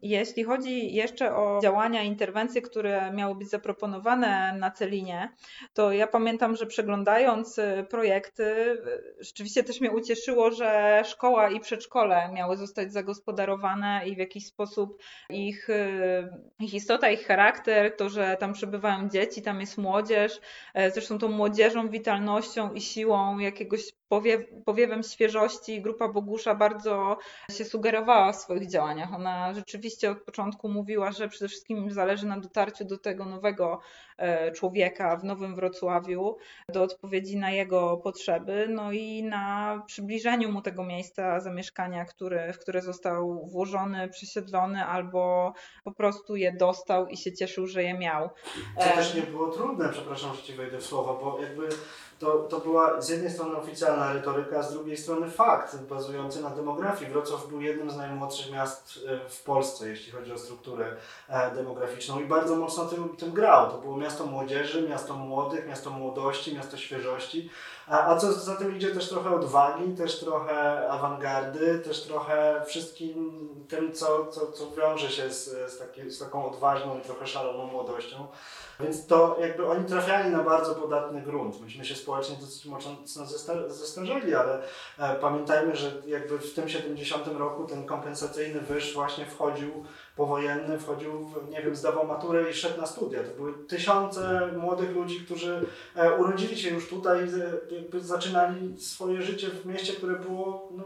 Jeśli 0.02 0.44
chodzi 0.44 0.94
jeszcze 0.94 1.36
o 1.36 1.60
działania, 1.62 2.02
interwencje, 2.02 2.62
które 2.62 3.12
miały 3.12 3.34
być 3.34 3.50
zaproponowane 3.50 4.56
na 4.58 4.70
Celinie, 4.70 5.32
to 5.74 5.92
ja 5.92 6.06
pamiętam, 6.06 6.56
że 6.56 6.66
przeglądając 6.66 7.58
y, 7.58 7.86
projekty, 7.90 8.44
y, 8.44 9.14
rzeczywiście 9.20 9.64
też 9.64 9.80
mnie 9.80 9.90
ucieszyło, 9.90 10.50
że 10.50 11.02
szkoła 11.04 11.50
i 11.50 11.60
przedszkole 11.60 12.28
miały 12.32 12.56
zostać 12.56 12.92
zagospodarowane 12.92 14.02
i 14.06 14.14
w 14.14 14.18
jakiś 14.18 14.46
sposób 14.46 15.02
ich, 15.30 15.70
y, 15.70 16.28
ich 16.60 16.74
istota, 16.74 17.10
ich 17.10 17.26
charakter, 17.26 17.96
to, 17.96 18.08
że 18.08 18.36
tam 18.40 18.52
przebywają 18.52 19.08
dzieci, 19.08 19.42
tam 19.42 19.60
jest 19.60 19.78
młodzież, 19.78 20.40
e, 20.74 20.90
zresztą 20.90 21.18
tą 21.18 21.28
młodzieżą, 21.28 21.88
witalnością 21.88 22.72
i 22.72 22.80
siłą 22.80 23.38
jakiegoś 23.38 23.92
powiew, 24.08 24.40
powiewem 24.64 25.02
świeżości 25.02 25.82
grupa 25.82 26.08
Bogusza 26.08 26.54
bardzo 26.54 27.18
się 27.50 27.64
sugerowała 27.64 28.32
w 28.32 28.36
swoich 28.36 28.68
działaniach. 28.68 29.14
Ona 29.14 29.54
rzeczywiście 29.54 29.91
od 30.10 30.22
początku 30.22 30.68
mówiła, 30.68 31.12
że 31.12 31.28
przede 31.28 31.48
wszystkim 31.48 31.90
zależy 31.90 32.26
na 32.26 32.40
dotarciu 32.40 32.84
do 32.84 32.98
tego 32.98 33.24
nowego 33.24 33.80
e, 34.16 34.52
człowieka 34.52 35.16
w 35.16 35.24
Nowym 35.24 35.54
Wrocławiu, 35.54 36.36
do 36.68 36.82
odpowiedzi 36.82 37.36
na 37.36 37.50
jego 37.50 37.96
potrzeby, 37.96 38.66
no 38.70 38.92
i 38.92 39.22
na 39.22 39.82
przybliżeniu 39.86 40.52
mu 40.52 40.62
tego 40.62 40.84
miejsca 40.84 41.40
zamieszkania, 41.40 42.04
który, 42.04 42.52
w 42.52 42.58
które 42.58 42.82
został 42.82 43.46
włożony, 43.46 44.08
przesiedlony 44.08 44.84
albo 44.84 45.52
po 45.84 45.92
prostu 45.92 46.36
je 46.36 46.52
dostał 46.52 47.06
i 47.06 47.16
się 47.16 47.32
cieszył, 47.32 47.66
że 47.66 47.82
je 47.82 47.94
miał. 47.98 48.30
To 48.78 48.84
też 48.84 49.14
nie 49.14 49.22
było 49.22 49.48
trudne, 49.48 49.88
przepraszam, 49.88 50.34
że 50.34 50.42
ci 50.42 50.52
wejdę 50.52 50.78
w 50.78 50.86
słowo, 50.86 51.18
bo 51.22 51.42
jakby 51.42 51.68
to, 52.22 52.38
to 52.38 52.60
była 52.60 53.00
z 53.00 53.08
jednej 53.08 53.30
strony 53.30 53.56
oficjalna 53.56 54.12
retoryka, 54.12 54.58
a 54.58 54.62
z 54.62 54.72
drugiej 54.72 54.96
strony 54.96 55.30
fakt 55.30 55.76
bazujący 55.76 56.42
na 56.42 56.50
demografii. 56.50 57.10
Wrocław 57.10 57.48
był 57.48 57.60
jednym 57.60 57.90
z 57.90 57.96
najmłodszych 57.96 58.52
miast 58.52 58.98
e, 59.08 59.28
w 59.28 59.42
Polsce, 59.42 59.88
jeśli 59.88 60.12
chodzi 60.12 60.32
o 60.32 60.38
strukturę 60.38 60.96
e, 61.28 61.54
demograficzną 61.54 62.20
i 62.20 62.24
bardzo 62.24 62.56
mocno 62.56 62.84
tym, 62.84 63.16
tym 63.16 63.32
grał. 63.32 63.70
To 63.70 63.78
było 63.78 63.96
miasto 63.96 64.26
młodzieży, 64.26 64.88
miasto 64.88 65.14
młodych, 65.14 65.68
miasto 65.68 65.90
młodości, 65.90 66.54
miasto 66.54 66.76
świeżości, 66.76 67.50
a, 67.86 68.06
a 68.06 68.16
co 68.16 68.32
za 68.32 68.56
tym 68.56 68.76
idzie 68.76 68.90
też 68.90 69.08
trochę 69.08 69.34
odwagi, 69.34 69.94
też 69.94 70.20
trochę 70.20 70.88
awangardy, 70.88 71.78
też 71.78 72.02
trochę 72.02 72.62
wszystkim 72.66 73.48
tym, 73.68 73.92
co, 73.92 74.26
co, 74.26 74.52
co 74.52 74.70
wiąże 74.70 75.10
się 75.10 75.30
z, 75.30 75.44
z, 75.72 75.78
taki, 75.78 76.10
z 76.10 76.18
taką 76.18 76.46
odważną 76.46 76.98
i 76.98 77.00
trochę 77.00 77.26
szaloną 77.26 77.66
młodością. 77.66 78.26
Więc 78.80 79.06
to 79.06 79.36
jakby 79.40 79.66
oni 79.66 79.84
trafiali 79.84 80.30
na 80.30 80.42
bardzo 80.42 80.74
podatny 80.74 81.22
grunt. 81.22 81.60
Myśmy 81.60 81.84
się 81.84 81.94
społecznie 81.94 82.36
dosyć 82.36 82.66
mocno 82.66 82.96
zestarzeli, 83.68 84.34
ale 84.34 84.62
e, 84.98 85.14
pamiętajmy, 85.14 85.76
że 85.76 85.92
jakby 86.06 86.38
w 86.38 86.54
tym 86.54 86.68
70 86.68 87.26
roku 87.26 87.64
ten 87.64 87.86
kompensacyjny 87.86 88.60
wyż 88.60 88.94
właśnie 88.94 89.26
wchodził 89.26 89.84
powojenny, 90.16 90.78
wchodził, 90.78 91.30
nie 91.50 91.62
wiem, 91.62 91.76
zdawał 91.76 92.06
maturę 92.06 92.50
i 92.50 92.54
szedł 92.54 92.80
na 92.80 92.86
studia. 92.86 93.24
To 93.24 93.30
były 93.36 93.66
tysiące 93.66 94.52
młodych 94.56 94.90
ludzi, 94.90 95.20
którzy 95.20 95.66
e, 95.94 96.12
urodzili 96.12 96.56
się 96.58 96.70
już 96.70 96.88
tutaj, 96.88 97.28
jakby 97.70 98.00
zaczynali 98.00 98.80
swoje 98.80 99.22
życie 99.22 99.48
w 99.48 99.66
mieście, 99.66 99.92
które 99.92 100.18
było 100.18 100.68
no, 100.76 100.84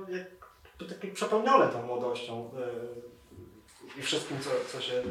jakby 0.79 0.95
takie 0.95 1.09
przepełnione 1.09 1.69
tą 1.69 1.83
młodością 1.83 2.51
e, 3.97 4.01
i 4.01 4.03
wszystkim, 4.03 4.37
co, 4.41 4.51
co 4.73 4.81
się 4.81 5.03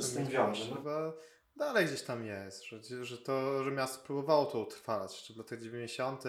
z 0.00 0.14
tym 0.14 0.26
wiąże. 0.26 0.64
No 0.84 1.12
dalej 1.56 1.86
gdzieś 1.86 2.02
tam 2.02 2.24
jest, 2.24 2.64
że, 2.64 3.04
że 3.04 3.18
to, 3.18 3.64
że 3.64 3.70
miasto 3.70 4.06
próbowało 4.06 4.46
to 4.46 4.58
utrwalać 4.58 5.12
jeszcze 5.12 5.34
w 5.34 5.36
latach 5.36 5.60
90. 5.60 6.24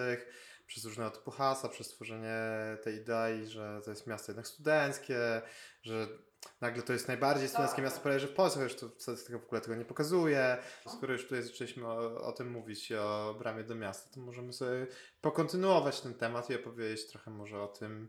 przez 0.66 0.84
różne 0.84 1.10
typu 1.10 1.30
hasła, 1.30 1.68
przez 1.68 1.88
tworzenie 1.88 2.38
tej 2.82 2.94
idei, 2.94 3.46
że 3.46 3.80
to 3.84 3.90
jest 3.90 4.06
miasto 4.06 4.32
jednak 4.32 4.46
studenckie, 4.46 5.42
że 5.82 6.08
nagle 6.60 6.82
to 6.82 6.92
jest 6.92 7.08
najbardziej 7.08 7.48
studenckie 7.48 7.76
tak. 7.76 7.84
miasto 7.84 8.00
prawie 8.00 8.20
że 8.20 8.28
w 8.28 8.32
Polsce, 8.32 8.60
chociaż 8.60 8.80
to 8.80 8.90
statystyka 8.98 9.38
w 9.38 9.44
ogóle 9.44 9.60
tego 9.60 9.74
nie 9.74 9.84
pokazuje. 9.84 10.58
Skoro 10.88 11.12
już 11.12 11.22
tutaj 11.22 11.42
zaczęliśmy 11.42 11.86
o, 11.86 12.22
o, 12.22 12.32
tym 12.32 12.50
mówić, 12.50 12.92
o 12.92 13.34
bramie 13.38 13.64
do 13.64 13.74
miasta, 13.74 14.14
to 14.14 14.20
możemy 14.20 14.52
sobie 14.52 14.86
pokontynuować 15.20 16.00
ten 16.00 16.14
temat 16.14 16.50
i 16.50 16.54
opowiedzieć 16.54 17.06
trochę 17.06 17.30
może 17.30 17.62
o 17.62 17.68
tym, 17.68 18.08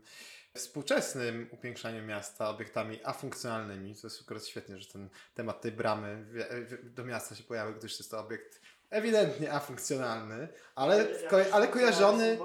współczesnym 0.54 1.48
upiększaniu 1.50 2.02
miasta 2.02 2.48
obiektami 2.48 3.00
afunkcjonalnymi. 3.04 3.94
To 3.94 4.06
jest 4.06 4.22
akurat 4.22 4.46
świetnie, 4.46 4.78
że 4.78 4.92
ten 4.92 5.08
temat 5.34 5.60
tej 5.60 5.72
bramy 5.72 6.26
do 6.84 7.04
miasta 7.04 7.34
się 7.34 7.44
pojawił, 7.44 7.74
gdyż 7.74 7.98
jest 7.98 8.10
to 8.10 8.20
obiekt 8.20 8.61
ewidentnie 8.92 9.52
afunkcjonalny, 9.52 10.48
ale, 10.74 11.06
ko 11.30 11.36
ale 11.52 11.68
kojarzony 11.68 12.38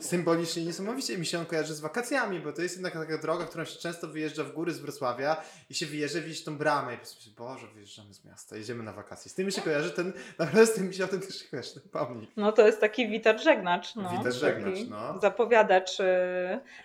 symbolicznie 0.00 0.64
niesamowicie 0.64 1.18
mi 1.18 1.26
się 1.26 1.38
on 1.38 1.46
kojarzy 1.46 1.74
z 1.74 1.80
wakacjami, 1.80 2.40
bo 2.40 2.52
to 2.52 2.62
jest 2.62 2.74
jednak 2.74 2.92
taka 2.92 3.18
droga, 3.18 3.44
którą 3.44 3.64
się 3.64 3.78
często 3.78 4.08
wyjeżdża 4.08 4.44
w 4.44 4.52
góry 4.52 4.72
z 4.72 4.78
Wrocławia 4.78 5.36
i 5.70 5.74
się 5.74 5.86
wyjeżdża, 5.86 6.20
widzisz 6.20 6.44
tą 6.44 6.58
bramę 6.58 6.94
i 6.94 6.96
po 6.96 7.02
prostu 7.02 7.30
Boże, 7.30 7.66
wyjeżdżamy 7.74 8.14
z 8.14 8.24
miasta, 8.24 8.56
jedziemy 8.56 8.82
na 8.82 8.92
wakacje. 8.92 9.30
Z 9.30 9.34
tym 9.34 9.46
mi 9.46 9.52
się 9.52 9.62
kojarzy 9.62 9.90
ten, 9.90 10.12
naprawdę 10.38 10.66
z 10.66 10.74
tym 10.74 10.88
mi 10.88 10.94
się 10.94 11.02
autentycznie 11.02 11.48
kojarzy 11.48 11.74
ten 11.74 11.82
pomnik. 11.90 12.30
No 12.36 12.52
to 12.52 12.66
jest 12.66 12.80
taki 12.80 13.08
witar 13.08 13.42
żegnacz. 13.42 13.94
No. 13.96 14.10
Witar 14.10 14.32
żegnacz, 14.32 14.78
no. 14.90 15.20
Zapowiadacz 15.20 16.00
y, 16.00 16.04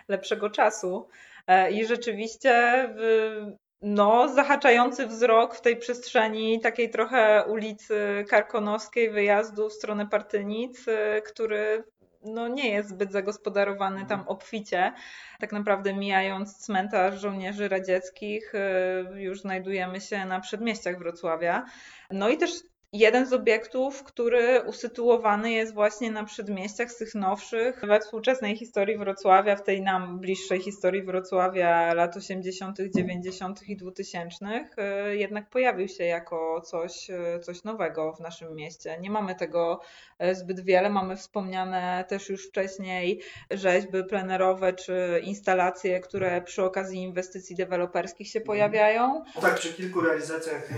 lepszego 0.07 0.49
czasu. 0.49 1.07
E, 1.47 1.71
I 1.71 1.85
rzeczywiście 1.85 2.83
no, 3.81 4.29
zahaczający 4.29 5.07
wzrok 5.07 5.55
w 5.55 5.61
tej 5.61 5.77
przestrzeni 5.77 6.61
takiej 6.61 6.89
trochę 6.89 7.45
ulicy 7.47 8.25
Karkonoskiej, 8.29 9.09
wyjazdu 9.09 9.69
w 9.69 9.73
stronę 9.73 10.07
Partynic, 10.07 10.87
y, 10.87 11.21
który 11.21 11.83
no, 12.23 12.47
nie 12.47 12.69
jest 12.69 12.89
zbyt 12.89 13.11
zagospodarowany 13.11 13.99
tam 13.99 14.19
mhm. 14.19 14.27
obficie. 14.27 14.93
Tak 15.39 15.51
naprawdę 15.51 15.93
mijając 15.93 16.57
cmentarz 16.57 17.21
żołnierzy 17.21 17.67
radzieckich, 17.67 18.55
y, 18.55 19.21
już 19.21 19.41
znajdujemy 19.41 20.01
się 20.01 20.25
na 20.25 20.39
przedmieściach 20.39 20.99
Wrocławia. 20.99 21.65
No 22.11 22.29
i 22.29 22.37
też 22.37 22.51
jeden 22.93 23.25
z 23.25 23.33
obiektów, 23.33 24.03
który 24.03 24.61
usytuowany 24.61 25.51
jest 25.51 25.73
właśnie 25.73 26.11
na 26.11 26.23
przedmieściach 26.23 26.91
z 26.91 26.97
tych 26.97 27.15
nowszych, 27.15 27.81
we 27.87 27.99
współczesnej 27.99 28.55
historii 28.55 28.97
Wrocławia, 28.97 29.55
w 29.55 29.63
tej 29.63 29.81
nam 29.81 30.19
bliższej 30.19 30.59
historii 30.59 31.03
Wrocławia 31.03 31.93
lat 31.93 32.17
80., 32.17 32.77
90. 32.95 33.69
i 33.69 33.77
2000, 33.77 34.69
e, 34.77 35.15
jednak 35.15 35.49
pojawił 35.49 35.87
się 35.87 36.03
jako 36.03 36.61
coś, 36.61 37.09
e, 37.09 37.39
coś 37.39 37.63
nowego 37.63 38.13
w 38.13 38.19
naszym 38.19 38.55
mieście. 38.55 38.97
Nie 39.01 39.11
mamy 39.11 39.35
tego 39.35 39.81
e, 40.19 40.35
zbyt 40.35 40.59
wiele, 40.59 40.89
mamy 40.89 41.15
wspomniane 41.15 42.05
też 42.07 42.29
już 42.29 42.47
wcześniej 42.47 43.21
rzeźby 43.51 44.03
plenerowe 44.09 44.73
czy 44.73 45.21
instalacje, 45.23 45.99
które 45.99 46.41
przy 46.41 46.63
okazji 46.63 46.99
inwestycji 46.99 47.55
deweloperskich 47.55 48.27
się 48.27 48.41
pojawiają. 48.41 49.23
Tak, 49.41 49.55
przy 49.55 49.73
kilku 49.73 50.01
realizacjach 50.01 50.69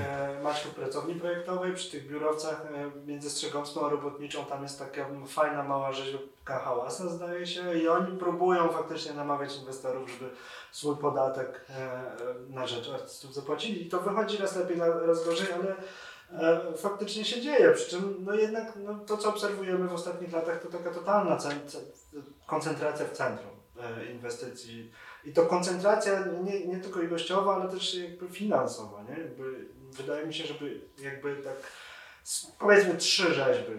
Maćku 0.44 0.70
pracowni 0.70 1.16
projektowej, 1.16 1.74
przy 1.74 1.92
tych 1.92 1.99
tych 2.00 2.10
biurowcach 2.10 2.66
e, 2.66 3.06
między 3.06 3.30
Strzegomską 3.30 3.86
a 3.86 3.90
Robotniczą, 3.90 4.46
tam 4.46 4.64
jest 4.64 4.80
taka 4.80 5.06
fajna 5.28 5.64
mała 5.64 5.92
rzeźbka 5.92 6.60
hałasa 6.60 7.10
zdaje 7.10 7.48
się 7.48 7.74
i 7.74 7.88
oni 7.88 8.18
próbują 8.18 8.70
faktycznie 8.70 9.14
namawiać 9.14 9.58
inwestorów, 9.58 10.10
żeby 10.10 10.30
swój 10.72 10.96
podatek 10.96 11.66
e, 11.70 12.02
na 12.50 12.68
rzecz 12.68 12.90
artystów 12.90 13.34
zapłacili. 13.34 13.86
I 13.86 13.90
to 13.90 14.00
wychodzi 14.00 14.38
raz 14.38 14.56
lepiej, 14.56 14.80
raz 14.80 15.26
gorzej, 15.26 15.48
ale 15.54 15.76
e, 16.32 16.78
faktycznie 16.78 17.26
się 17.26 17.42
dzieje, 17.42 17.72
przy 17.72 17.90
czym 17.90 18.16
no 18.20 18.34
jednak 18.34 18.74
no, 18.76 19.00
to 19.08 19.18
co 19.18 19.30
obserwujemy 19.30 19.88
w 19.88 19.94
ostatnich 19.94 20.34
latach 20.34 20.62
to 20.62 20.70
taka 20.78 20.92
totalna 20.92 21.38
koncentracja 22.46 23.06
w 23.06 23.12
centrum 23.12 23.60
inwestycji. 24.12 24.92
I 25.26 25.34
to 25.34 25.46
koncentracja 25.46 26.26
nie, 26.44 26.68
nie 26.68 26.78
tylko 26.78 27.02
ilościowa, 27.02 27.56
ale 27.56 27.72
też 27.72 27.96
jakby 27.96 28.30
finansowa, 28.30 29.04
nie? 29.04 29.24
Jakby, 29.24 29.66
wydaje 29.92 30.28
mi 30.28 30.34
się, 30.34 30.44
żeby 30.44 30.82
jakby 31.04 31.36
tak 31.36 31.56
powiedzmy 32.60 32.98
trzy 32.98 33.34
rzeźby 33.34 33.72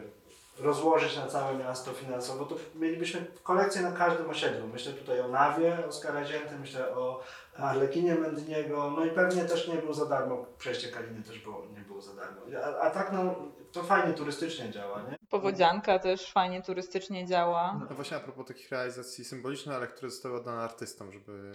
rozłożyć 0.59 1.17
na 1.17 1.27
całe 1.27 1.55
miasto 1.55 1.93
finansowo, 1.93 2.45
to 2.45 2.57
mielibyśmy 2.75 3.27
kolekcję 3.43 3.83
na 3.83 3.93
każdym 3.93 4.31
osiedlu. 4.31 4.67
Myślę 4.67 4.93
tutaj 4.93 5.21
o 5.21 5.29
Nawie 5.29 5.79
Zięty, 6.27 6.55
myślę 6.61 6.97
o 6.97 7.23
Arlekinie 7.63 8.15
Mędniego, 8.15 8.91
no 8.97 9.05
i 9.05 9.11
pewnie 9.11 9.45
też 9.45 9.69
nie 9.69 9.75
był 9.75 9.95
za 9.95 10.07
darmo, 10.07 10.47
przejście 10.59 10.89
Kaliny 10.89 11.23
też 11.23 11.39
było, 11.39 11.67
nie 11.77 11.81
było 11.81 12.01
za 12.01 12.15
darmo. 12.15 12.41
A, 12.65 12.81
a 12.81 12.91
tak 12.91 13.13
no, 13.13 13.35
to 13.73 13.83
fajnie 13.83 14.15
turystycznie 14.15 14.71
działa, 14.71 15.03
nie? 15.03 15.19
Powodzianka 15.29 15.99
też 15.99 16.33
fajnie 16.33 16.63
turystycznie 16.63 17.27
działa. 17.27 17.87
No 17.91 17.95
właśnie 17.95 18.17
a 18.17 18.21
propos 18.21 18.47
takich 18.47 18.71
realizacji 18.71 19.25
symbolicznych, 19.25 19.77
ale 19.77 19.87
które 19.87 20.11
zostały 20.11 20.37
oddane 20.37 20.63
artystom, 20.63 21.13
żeby, 21.13 21.53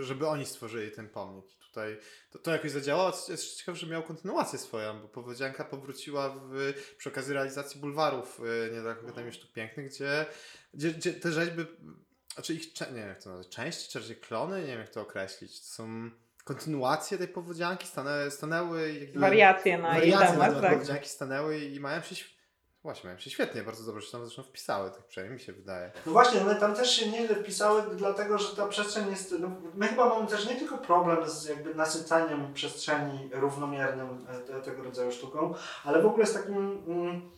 żeby 0.00 0.28
oni 0.28 0.46
stworzyli 0.46 0.90
ten 0.90 1.08
pomnik. 1.08 1.44
I 1.52 1.58
tutaj 1.68 1.98
to, 2.30 2.38
to 2.38 2.50
jakoś 2.50 2.70
zadziałało. 2.70 3.12
Jest 3.28 3.56
ciekawe, 3.56 3.78
że 3.78 3.86
miał 3.86 4.02
kontynuację 4.02 4.58
swoją, 4.58 5.00
bo 5.00 5.08
Powodzianka 5.08 5.64
powróciła 5.64 6.28
w, 6.28 6.72
przy 6.98 7.08
okazji 7.08 7.34
realizacji 7.34 7.80
bulwarów 7.80 8.40
y, 8.40 8.70
niedaleko 8.72 9.06
Akademii 9.06 9.32
Sztuk 9.32 9.52
Pięknych, 9.52 9.86
gdzie, 9.86 10.26
gdzie, 10.74 10.90
gdzie 10.90 11.12
te 11.12 11.32
rzeźby, 11.32 11.62
znaczy 12.36 12.54
ich, 12.54 12.80
nie 12.80 12.96
wiem 12.96 13.08
jak 13.08 13.22
to 13.22 13.30
nazwać, 13.30 13.48
części, 13.48 13.92
czy 13.92 13.98
raczej 13.98 14.16
klony, 14.16 14.60
nie 14.60 14.66
wiem 14.66 14.80
jak 14.80 14.88
to 14.88 15.00
określić, 15.00 15.60
to 15.60 15.66
są 15.66 16.10
kontynuacje 16.44 17.18
tej 17.18 17.28
powodzianki, 17.28 17.86
stanęły, 17.86 18.30
stanęły 18.30 18.92
jakby, 18.92 19.20
wariacje 19.20 19.78
na 19.78 19.98
jej 19.98 20.12
temat, 20.12 20.54
na 20.54 20.60
tak. 20.60 20.72
powodzianki 20.72 21.08
stanęły 21.08 21.58
i 21.58 21.80
mają 21.80 22.02
się 22.02 22.14
Właśnie, 22.86 23.08
mają 23.08 23.18
się 23.18 23.30
świetnie, 23.30 23.62
bardzo 23.62 23.84
dobrze 23.84 24.06
się 24.06 24.12
tam 24.12 24.24
zresztą 24.24 24.42
wpisały, 24.42 24.90
tak 24.90 25.04
przynajmniej 25.04 25.38
mi 25.38 25.44
się 25.44 25.52
wydaje. 25.52 25.92
No 26.06 26.12
właśnie, 26.12 26.40
one 26.40 26.56
tam 26.56 26.74
też 26.74 26.90
się 26.90 27.10
nieźle 27.10 27.36
wpisały, 27.36 27.82
dlatego 27.96 28.38
że 28.38 28.56
ta 28.56 28.66
przestrzeń 28.66 29.10
jest. 29.10 29.34
No, 29.40 29.50
my 29.74 29.88
chyba 29.88 30.08
mamy 30.08 30.26
też 30.26 30.48
nie 30.48 30.56
tylko 30.56 30.78
problem 30.78 31.30
z 31.30 31.44
jakby 31.44 31.74
nasycaniem 31.74 32.54
przestrzeni 32.54 33.30
równomiernym 33.32 34.26
e, 34.48 34.62
tego 34.62 34.82
rodzaju 34.82 35.12
sztuką, 35.12 35.54
ale 35.84 36.02
w 36.02 36.06
ogóle 36.06 36.26
z 36.26 36.32
takim. 36.32 36.56
Mm, 36.86 37.30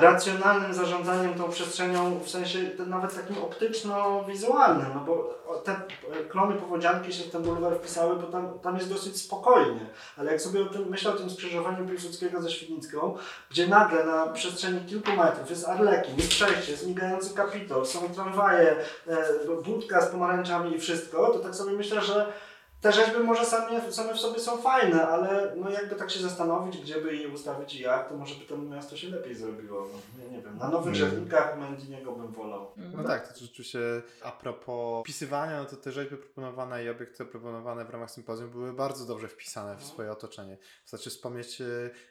racjonalnym 0.00 0.74
zarządzaniem 0.74 1.34
tą 1.34 1.50
przestrzenią, 1.50 2.18
w 2.18 2.30
sensie 2.30 2.58
nawet 2.86 3.14
takim 3.14 3.36
optyczno-wizualnym, 3.38 4.86
no 4.94 5.00
bo 5.00 5.38
te 5.64 5.80
klony 6.28 6.54
powodzianki 6.54 7.12
się 7.12 7.24
w 7.24 7.30
ten 7.30 7.42
bulwar 7.42 7.76
wpisały, 7.76 8.16
bo 8.16 8.26
tam, 8.26 8.58
tam 8.58 8.76
jest 8.76 8.88
dosyć 8.88 9.16
spokojnie, 9.16 9.86
ale 10.16 10.32
jak 10.32 10.40
sobie 10.40 10.62
o 10.62 10.66
tym, 10.66 10.88
myślę 10.88 11.10
o 11.10 11.16
tym 11.16 11.30
skrzyżowaniu 11.30 11.88
Piłsudskiego 11.88 12.42
ze 12.42 12.50
Świdnicką, 12.50 13.16
gdzie 13.50 13.68
nagle 13.68 14.04
na 14.04 14.26
przestrzeni 14.26 14.80
kilku 14.80 15.12
metrów 15.12 15.50
jest 15.50 15.68
arlekin, 15.68 16.16
jest 16.16 16.28
przejście, 16.28 16.72
jest 16.72 16.86
migający 16.86 17.34
kapitol, 17.34 17.86
są 17.86 18.08
tramwaje, 18.08 18.76
e, 19.06 19.16
budka 19.64 20.00
z 20.00 20.08
pomarańczami 20.08 20.76
i 20.76 20.80
wszystko, 20.80 21.26
to 21.26 21.38
tak 21.38 21.54
sobie 21.54 21.72
myślę, 21.72 22.02
że 22.02 22.32
te 22.80 22.92
rzeźby 22.92 23.18
może 23.18 23.44
same, 23.44 23.92
same 23.92 24.14
w 24.14 24.20
sobie 24.20 24.40
są 24.40 24.56
fajne, 24.56 25.08
ale 25.08 25.52
no 25.56 25.70
jakby 25.70 25.94
tak 25.94 26.10
się 26.10 26.20
zastanowić, 26.20 26.78
gdzie 26.78 27.00
by 27.00 27.16
je 27.16 27.28
ustawić 27.28 27.74
i 27.74 27.82
jak, 27.82 28.08
to 28.08 28.16
może 28.16 28.34
by 28.34 28.44
to 28.44 28.58
miasto 28.58 28.96
się 28.96 29.08
lepiej 29.08 29.34
zrobiło. 29.34 29.88
No, 29.92 30.24
ja 30.24 30.30
nie 30.30 30.42
wiem, 30.42 30.58
na 30.58 30.68
Nowych 30.68 30.94
mm. 30.94 30.94
Rzewnikach 30.94 31.58
Mędiniego 31.58 32.12
bym 32.12 32.32
wolał. 32.32 32.72
No 32.76 33.04
tak, 33.04 33.32
to 33.32 33.40
rzeczywiście 33.40 33.78
a 34.22 34.32
propos 34.32 35.04
wpisywania, 35.04 35.62
no 35.62 35.64
to 35.64 35.76
te 35.76 35.92
rzeźby 35.92 36.16
proponowane 36.16 36.84
i 36.84 36.88
obiekty 36.88 37.24
proponowane 37.24 37.84
w 37.84 37.90
ramach 37.90 38.10
sympozjum 38.10 38.50
były 38.50 38.72
bardzo 38.72 39.04
dobrze 39.04 39.28
wpisane 39.28 39.76
w 39.76 39.80
no. 39.80 39.86
swoje 39.86 40.12
otoczenie. 40.12 40.58
Wystarczy 40.82 41.10
wspomnieć 41.10 41.60
e, 41.60 41.64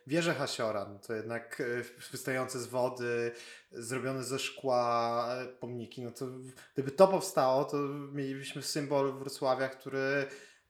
wieżę 0.07 0.34
Hasiora, 0.34 0.86
no 0.93 0.99
to 0.99 1.13
jednak 1.13 1.61
e, 1.61 1.63
wystające 2.11 2.59
z 2.59 2.68
wody, 2.68 3.32
zrobione 3.72 4.24
ze 4.24 4.39
szkła 4.39 5.26
e, 5.30 5.45
pomniki, 5.45 6.01
no 6.01 6.11
to 6.11 6.26
gdyby 6.74 6.91
to 6.91 7.07
powstało, 7.07 7.65
to 7.65 7.78
mielibyśmy 8.13 8.61
symbol 8.61 9.13
Wrocławia, 9.13 9.70
który 9.70 10.28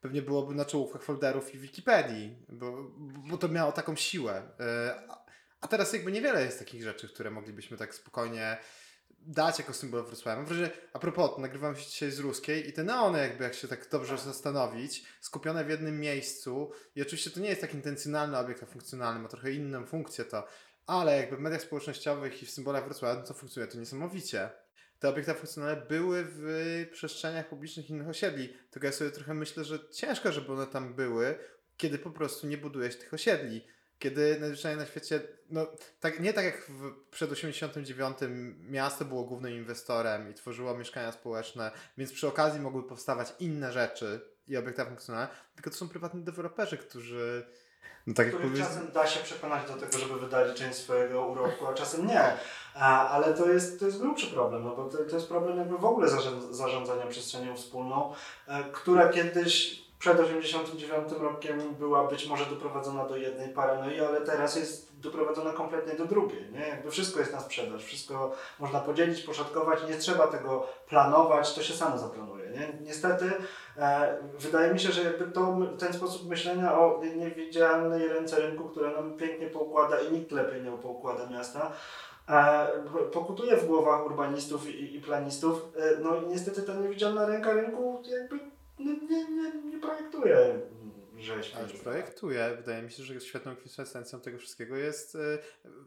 pewnie 0.07 0.21
byłoby 0.21 0.55
na 0.55 0.65
czołówkach 0.65 1.03
folderów 1.03 1.55
i 1.55 1.57
Wikipedii, 1.57 2.35
bo, 2.49 2.91
bo 3.29 3.37
to 3.37 3.47
miało 3.47 3.71
taką 3.71 3.95
siłę. 3.95 4.43
E, 4.59 5.01
a 5.61 5.67
teraz 5.67 5.93
jakby 5.93 6.11
niewiele 6.11 6.45
jest 6.45 6.59
takich 6.59 6.83
rzeczy, 6.83 7.09
które 7.09 7.31
moglibyśmy 7.31 7.77
tak 7.77 7.95
spokojnie 7.95 8.57
dać 9.09 9.59
jako 9.59 9.73
symbol 9.73 10.03
Wrocławia. 10.03 10.37
Mam 10.37 10.45
wrażenie, 10.45 10.71
a 10.93 10.99
propos, 10.99 11.37
nagrywam 11.37 11.75
się 11.75 11.85
dzisiaj 11.89 12.11
z 12.11 12.19
Ruskiej 12.19 12.69
i 12.69 12.73
te 12.73 12.83
neony 12.83 13.19
jakby, 13.19 13.43
jak 13.43 13.53
się 13.53 13.67
tak 13.67 13.89
dobrze 13.89 14.17
zastanowić, 14.17 15.05
skupione 15.21 15.65
w 15.65 15.69
jednym 15.69 15.99
miejscu 15.99 16.71
i 16.95 17.01
oczywiście 17.01 17.31
to 17.31 17.39
nie 17.39 17.49
jest 17.49 17.61
tak 17.61 17.73
intencjonalny 17.73 18.37
obiekt, 18.37 18.63
a 18.63 18.65
funkcjonalny, 18.65 19.19
ma 19.19 19.27
trochę 19.29 19.51
inną 19.51 19.85
funkcję 19.85 20.25
to, 20.25 20.47
ale 20.85 21.17
jakby 21.17 21.37
w 21.37 21.39
mediach 21.39 21.61
społecznościowych 21.61 22.43
i 22.43 22.45
w 22.45 22.51
symbolach 22.51 22.85
Wrocławia, 22.85 23.19
no 23.19 23.27
to 23.27 23.33
funkcjonuje 23.33 23.71
to 23.71 23.79
niesamowicie 23.79 24.49
te 24.99 25.09
obiekty 25.09 25.33
funkcjonalne 25.33 25.81
były 25.81 26.25
w 26.27 26.87
przestrzeniach 26.91 27.49
publicznych 27.49 27.89
innych 27.89 28.07
osiedli. 28.07 28.53
Tylko 28.71 28.87
ja 28.87 28.93
sobie 28.93 29.11
trochę 29.11 29.33
myślę, 29.33 29.63
że 29.63 29.79
ciężko, 29.89 30.31
żeby 30.31 30.53
one 30.53 30.67
tam 30.67 30.93
były, 30.93 31.35
kiedy 31.77 31.99
po 31.99 32.11
prostu 32.11 32.47
nie 32.47 32.57
budujesz 32.57 32.95
tych 32.95 33.13
osiedli. 33.13 33.67
Kiedy 33.99 34.39
najzwyczajniej 34.39 34.79
na 34.79 34.85
świecie, 34.85 35.21
no 35.49 35.67
tak, 35.99 36.19
nie 36.19 36.33
tak 36.33 36.45
jak 36.45 36.65
w, 36.69 37.09
przed 37.11 37.31
89 37.31 38.17
miasto 38.59 39.05
było 39.05 39.23
głównym 39.23 39.53
inwestorem 39.53 40.31
i 40.31 40.33
tworzyło 40.33 40.77
mieszkania 40.77 41.11
społeczne, 41.11 41.71
więc 41.97 42.13
przy 42.13 42.27
okazji 42.27 42.59
mogły 42.59 42.87
powstawać 42.87 43.33
inne 43.39 43.71
rzeczy 43.71 44.21
i 44.47 44.57
obiekty 44.57 44.85
funkcjonalne, 44.85 45.29
tylko 45.55 45.69
to 45.69 45.75
są 45.75 45.89
prywatni 45.89 46.23
deweloperzy, 46.23 46.77
którzy 46.77 47.45
no 48.07 48.13
tak 48.13 48.27
jak 48.27 48.37
powiedz... 48.37 48.59
czasem 48.59 48.91
da 48.91 49.07
się 49.07 49.19
przekonać 49.19 49.67
do 49.67 49.73
tego, 49.73 49.97
żeby 49.97 50.19
wydali 50.19 50.53
część 50.53 50.77
swojego 50.77 51.25
urobku, 51.25 51.67
a 51.67 51.73
czasem 51.73 52.07
nie. 52.07 52.33
A, 52.75 53.09
ale 53.09 53.33
to 53.33 53.49
jest, 53.49 53.79
to 53.79 53.85
jest 53.85 53.99
grubszy 53.99 54.27
problem, 54.27 54.63
no 54.63 54.75
bo 54.75 54.85
to, 54.85 54.97
to 54.97 55.15
jest 55.15 55.27
problem 55.27 55.57
jakby 55.57 55.77
w 55.77 55.85
ogóle 55.85 56.07
zarządzania 56.51 57.07
przestrzenią 57.07 57.55
wspólną, 57.55 58.13
e, 58.47 58.63
która 58.63 59.09
kiedyś 59.09 59.87
przed 59.99 60.19
89 60.19 61.11
rokiem 61.19 61.75
była 61.75 62.07
być 62.07 62.27
może 62.27 62.45
doprowadzona 62.45 63.05
do 63.05 63.17
jednej 63.17 63.49
paranoi, 63.49 63.99
ale 63.99 64.21
teraz 64.21 64.55
jest 64.55 64.99
doprowadzona 64.99 65.53
kompletnie 65.53 65.93
do 65.93 66.05
drugiej. 66.05 66.51
Nie? 66.51 66.67
Jakby 66.67 66.91
wszystko 66.91 67.19
jest 67.19 67.33
na 67.33 67.39
sprzedaż, 67.39 67.83
wszystko 67.83 68.35
można 68.59 68.79
podzielić, 68.79 69.21
poszatkować, 69.21 69.79
nie 69.89 69.97
trzeba 69.97 70.27
tego 70.27 70.67
planować, 70.89 71.53
to 71.53 71.63
się 71.63 71.73
samo 71.73 71.97
zaplanuje. 71.97 72.49
Nie? 72.49 72.73
Niestety 72.81 73.31
wydaje 74.39 74.73
mi 74.73 74.79
się, 74.79 74.91
że 74.91 75.03
jakby 75.03 75.25
to, 75.25 75.57
ten 75.79 75.93
sposób 75.93 76.29
myślenia 76.29 76.79
o 76.79 77.01
niewidzialnej 77.15 78.07
ręce 78.07 78.39
rynku, 78.39 78.63
która 78.63 78.91
nam 78.91 79.17
pięknie 79.17 79.47
poukłada 79.47 79.99
i 79.99 80.11
nikt 80.11 80.31
lepiej 80.31 80.63
nie 80.63 80.71
poukłada 80.71 81.29
miasta, 81.29 81.71
e, 82.29 82.67
pokutuje 83.13 83.57
w 83.57 83.67
głowach 83.67 84.05
urbanistów 84.05 84.69
i, 84.69 84.95
i 84.95 85.01
planistów. 85.01 85.71
E, 85.75 86.01
no 86.03 86.15
i 86.15 86.27
niestety 86.27 86.61
ta 86.61 86.73
niewidzialna 86.73 87.25
ręka 87.25 87.53
rynku 87.53 88.01
jakby 88.19 88.39
nie, 88.79 88.93
nie, 88.93 89.29
nie, 89.29 89.71
nie 89.71 89.79
projektuje 89.79 90.59
rzeźb. 91.23 91.55
Ale 91.57 91.67
projektuje. 91.67 92.55
Wydaje 92.57 92.83
mi 92.83 92.91
się, 92.91 93.03
że 93.03 93.21
świetną 93.21 93.55
kwintesencją 93.55 94.21
tego 94.21 94.37
wszystkiego 94.37 94.75
jest 94.75 95.15
e, 95.15 95.19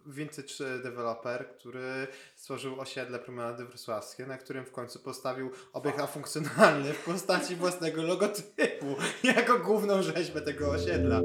vintage 0.07 0.79
developer, 0.83 1.49
który 1.59 2.07
stworzył 2.37 2.81
osiedle 2.81 3.19
promenady 3.19 3.65
wrocławskie, 3.65 4.27
na 4.27 4.39
którym 4.39 4.65
w 4.65 4.73
końcu 4.73 4.99
postawił 4.99 5.51
obiekt 5.73 6.01
afunkcjonalny 6.01 6.93
w 6.93 7.05
postaci 7.05 7.57
własnego 7.57 8.03
logotypu 8.03 8.97
jako 9.37 9.59
główną 9.59 10.03
rzeźbę 10.03 10.41
tego 10.41 10.71
osiedla. 10.71 11.21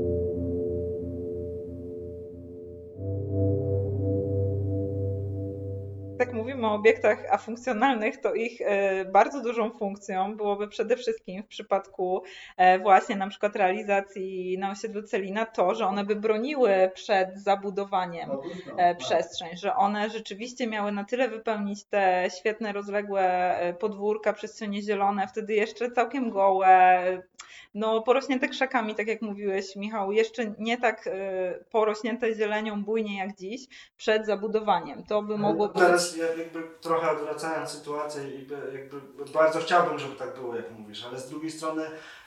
Mówimy 6.66 6.76
o 6.76 6.76
obiektach 6.76 7.34
afunkcjonalnych, 7.34 8.22
to 8.22 8.34
ich 8.34 8.61
e, 8.61 9.05
bardzo 9.05 9.41
dużą 9.41 9.72
funkcją 9.72 10.38
byłoby 10.38 10.68
przede 10.68 10.97
wszystkim 10.97 11.43
w 11.43 11.47
przypadku 11.47 12.24
e, 12.57 12.80
właśnie 12.80 13.16
na 13.16 13.28
przykład 13.28 13.55
realizacji 13.55 14.57
na 14.57 14.72
osiedlu 14.72 15.03
Celina 15.03 15.45
to, 15.45 15.76
że 15.76 15.88
one 15.88 16.03
by 16.03 16.16
broniły 16.16 16.91
przed 16.93 17.39
zabudowaniem 17.39 18.30
no, 18.30 18.41
no, 18.68 18.74
e, 18.74 18.95
tak. 18.95 18.97
przestrzeń, 18.97 19.57
że 19.57 19.76
one 19.76 20.09
rzeczywiście 20.09 20.68
miały 20.68 20.91
na 20.91 21.03
tyle 21.03 21.30
wypełnić 21.30 21.84
te 21.84 22.28
świetne, 22.39 22.74
rozległe 22.74 23.55
podwórka, 23.80 24.34
przestrzenie 24.34 24.82
zielone, 24.82 25.28
wtedy 25.28 25.53
jeszcze 25.53 25.91
całkiem 25.91 26.30
gołe, 26.30 27.03
no 27.74 28.01
porośnięte 28.01 28.47
krzakami, 28.47 28.95
tak 28.95 29.07
jak 29.07 29.22
mówiłeś 29.22 29.76
Michał, 29.76 30.11
jeszcze 30.11 30.55
nie 30.59 30.78
tak 30.78 31.09
porośnięte 31.72 32.36
zielenią 32.36 32.84
bujnie 32.84 33.18
jak 33.18 33.36
dziś, 33.36 33.61
przed 33.97 34.26
zabudowaniem. 34.26 35.03
To 35.03 35.22
by 35.22 35.38
mogło 35.38 35.68
być 35.68 35.84
jakby 36.56 36.80
trochę 36.82 37.12
odwracając 37.12 37.70
sytuację 37.70 38.24
jakby 38.74 39.01
bardzo 39.34 39.60
chciałbym, 39.60 39.99
żeby 39.99 40.16
tak 40.16 40.36
było, 40.39 40.56
jak 40.56 40.72
mówisz, 40.72 41.06
ale 41.06 41.20
z 41.20 41.30
drugiej 41.30 41.51
strony, 41.51 41.84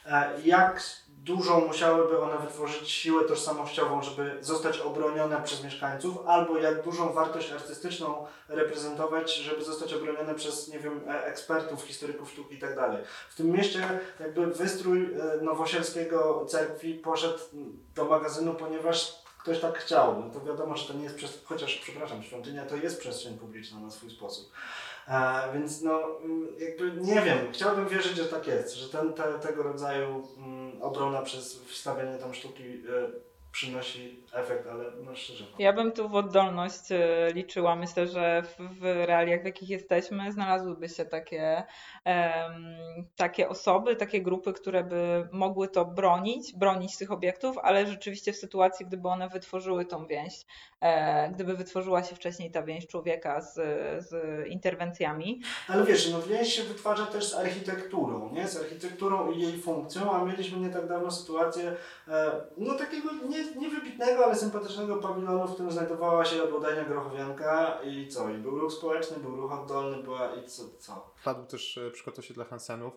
e, 0.06 0.32
jak 0.44 0.82
dużo 1.08 1.60
musiałyby 1.60 2.20
one 2.20 2.38
wytworzyć 2.38 2.90
siłę 2.90 3.24
tożsamościową, 3.24 4.02
żeby 4.02 4.38
zostać 4.40 4.78
obronione 4.78 5.42
przez 5.42 5.64
mieszkańców, 5.64 6.18
albo 6.26 6.58
jak 6.58 6.82
dużą 6.82 7.12
wartość 7.12 7.52
artystyczną 7.52 8.26
reprezentować, 8.48 9.36
żeby 9.36 9.64
zostać 9.64 9.94
obronione 9.94 10.34
przez, 10.34 10.68
nie 10.68 10.78
wiem, 10.78 11.00
e, 11.08 11.24
ekspertów, 11.24 11.82
historyków 11.82 12.30
sztuki 12.30 12.54
i 12.54 12.58
tak 12.58 12.76
dalej. 12.76 13.04
W 13.30 13.34
tym 13.34 13.50
mieście 13.50 14.00
jakby 14.20 14.46
wystrój 14.46 15.14
e, 15.14 15.42
nowosielskiego 15.42 16.46
cerkwi 16.48 16.94
poszedł 16.94 17.38
do 17.94 18.04
magazynu, 18.04 18.54
ponieważ 18.54 19.27
ktoś 19.48 19.60
tak 19.60 19.78
chciał. 19.78 20.24
No 20.24 20.30
to 20.30 20.46
wiadomo, 20.46 20.76
że 20.76 20.88
to 20.88 20.94
nie 20.94 21.04
jest 21.04 21.16
przez... 21.16 21.44
chociaż, 21.44 21.76
przepraszam, 21.76 22.22
świątynia 22.22 22.66
to 22.66 22.76
jest 22.76 23.00
przestrzeń 23.00 23.38
publiczna 23.38 23.80
na 23.80 23.90
swój 23.90 24.10
sposób. 24.10 24.52
E, 25.08 25.52
więc 25.54 25.82
no, 25.82 26.18
mm, 26.24 26.48
jakby 26.58 26.92
nie 26.92 27.20
wiem, 27.20 27.38
chciałbym 27.52 27.88
wierzyć, 27.88 28.16
że 28.16 28.24
tak 28.24 28.46
jest, 28.46 28.74
że 28.74 28.88
ten, 28.88 29.12
te, 29.12 29.38
tego 29.38 29.62
rodzaju 29.62 30.28
mm, 30.36 30.82
obrona 30.82 31.22
przez 31.22 31.62
wstawianie 31.62 32.18
tam 32.18 32.34
sztuki 32.34 32.62
e, 32.62 33.27
przynosi 33.52 34.24
efekt, 34.32 34.66
ale 34.66 34.84
no 35.04 35.16
szczerze. 35.16 35.44
Ja 35.58 35.72
bym 35.72 35.92
tu 35.92 36.08
w 36.08 36.14
oddolność 36.14 36.92
e, 36.92 37.32
liczyła. 37.34 37.76
Myślę, 37.76 38.06
że 38.06 38.42
w, 38.58 38.82
realiach, 38.82 39.42
w 39.42 39.44
jakich 39.44 39.68
jesteśmy, 39.68 40.32
znalazłyby 40.32 40.88
się 40.88 41.04
takie, 41.04 41.62
takie 43.16 43.48
osoby, 43.48 43.96
takie 43.96 44.22
grupy, 44.22 44.52
które 44.52 44.84
by 44.84 45.28
mogły 45.32 45.68
to 45.68 45.84
bronić, 45.84 46.52
bronić 46.56 46.96
tych 46.96 47.12
obiektów, 47.12 47.58
ale 47.58 47.86
rzeczywiście 47.86 48.32
w 48.32 48.36
sytuacji, 48.36 48.86
gdyby 48.86 49.08
one 49.08 49.28
wytworzyły 49.28 49.84
tą 49.84 50.06
więź, 50.06 50.46
e, 50.80 51.30
gdyby 51.30 51.56
wytworzyła 51.56 52.02
się 52.02 52.16
wcześniej 52.16 52.50
ta 52.50 52.62
więź 52.62 52.86
człowieka 52.86 53.40
z, 53.40 53.54
z 54.08 54.46
interwencjami. 54.46 55.40
Ale 55.68 55.84
wiesz, 55.84 56.10
no 56.10 56.22
więź 56.22 56.54
się 56.54 56.62
wytwarza 56.62 57.06
też 57.06 57.30
z 57.30 57.34
architekturą, 57.34 58.32
nie? 58.32 58.48
Z 58.48 58.56
architekturą 58.56 59.32
i 59.32 59.42
jej 59.42 59.58
funkcją, 59.58 60.12
a 60.12 60.24
mieliśmy 60.24 60.58
nie 60.58 60.70
tak 60.70 60.88
dawno 60.88 61.10
sytuację 61.10 61.76
e, 62.08 62.30
no 62.56 62.74
takiego 62.74 63.08
nie, 63.28 63.37
niewybitnego, 63.56 64.24
ale 64.24 64.36
sympatycznego 64.36 64.96
pawilonu, 64.96 65.48
w 65.48 65.54
którym 65.54 65.72
znajdowała 65.72 66.24
się 66.24 66.46
bodajnia 66.46 66.84
Grochowianka 66.84 67.80
i 67.84 68.08
co? 68.08 68.30
I 68.30 68.38
był 68.38 68.58
ruch 68.58 68.72
społeczny, 68.72 69.16
był 69.16 69.36
ruch 69.36 69.52
oddolny, 69.52 70.02
była 70.02 70.34
i 70.34 70.48
co? 70.48 70.62
co? 70.78 71.14
Padł 71.24 71.46
też 71.46 71.78
e, 71.78 71.90
przykład 71.90 72.18
osiedla 72.18 72.44
Hansenów, 72.44 72.94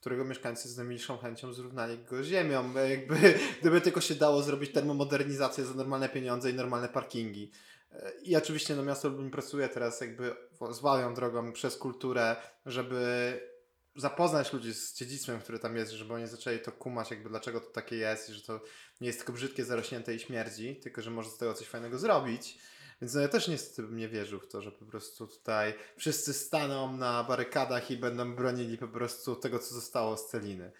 którego 0.00 0.24
mieszkańcy 0.24 0.68
z 0.68 0.76
najmniejszą 0.76 1.18
chęcią 1.18 1.52
zrównali 1.52 1.98
go 1.98 2.22
z 2.22 2.26
ziemią. 2.26 2.64
E, 2.76 2.90
Jakby, 2.90 3.16
gdyby 3.60 3.80
tylko 3.80 4.00
się 4.00 4.14
dało 4.14 4.42
zrobić 4.42 4.72
termomodernizację 4.72 5.64
za 5.64 5.74
normalne 5.74 6.08
pieniądze 6.08 6.50
i 6.50 6.54
normalne 6.54 6.88
parkingi. 6.88 7.50
E, 7.92 8.12
I 8.22 8.36
oczywiście 8.36 8.76
no, 8.76 8.82
miasto 8.82 9.08
Lublin 9.08 9.30
pracuje 9.30 9.68
teraz 9.68 10.00
jakby 10.00 10.36
zwają 10.70 11.14
drogą 11.14 11.52
przez 11.52 11.76
kulturę, 11.76 12.36
żeby 12.66 13.51
zapoznać 13.96 14.52
ludzi 14.52 14.74
z 14.74 14.94
dziedzictwem, 14.94 15.40
które 15.40 15.58
tam 15.58 15.76
jest, 15.76 15.92
żeby 15.92 16.14
oni 16.14 16.26
zaczęli 16.26 16.58
to 16.58 16.72
kumać, 16.72 17.10
jakby 17.10 17.28
dlaczego 17.28 17.60
to 17.60 17.66
takie 17.66 17.96
jest 17.96 18.30
i 18.30 18.32
że 18.32 18.42
to 18.42 18.60
nie 19.00 19.06
jest 19.06 19.18
tylko 19.18 19.32
brzydkie, 19.32 19.64
zarośnięte 19.64 20.14
i 20.14 20.18
śmierdzi, 20.18 20.76
tylko 20.76 21.02
że 21.02 21.10
może 21.10 21.30
z 21.30 21.36
tego 21.36 21.54
coś 21.54 21.66
fajnego 21.66 21.98
zrobić. 21.98 22.58
Więc 23.00 23.14
no 23.14 23.20
ja 23.20 23.28
też 23.28 23.48
niestety 23.48 23.82
bym 23.82 23.96
nie 23.96 24.08
wierzył 24.08 24.40
w 24.40 24.48
to, 24.48 24.62
że 24.62 24.72
po 24.72 24.84
prostu 24.84 25.26
tutaj 25.26 25.74
wszyscy 25.96 26.32
staną 26.32 26.96
na 26.96 27.24
barykadach 27.24 27.90
i 27.90 27.96
będą 27.96 28.34
bronili 28.34 28.78
po 28.78 28.88
prostu 28.88 29.36
tego, 29.36 29.58
co 29.58 29.74
zostało 29.74 30.16
z 30.16 30.26
Celiny. 30.26 30.72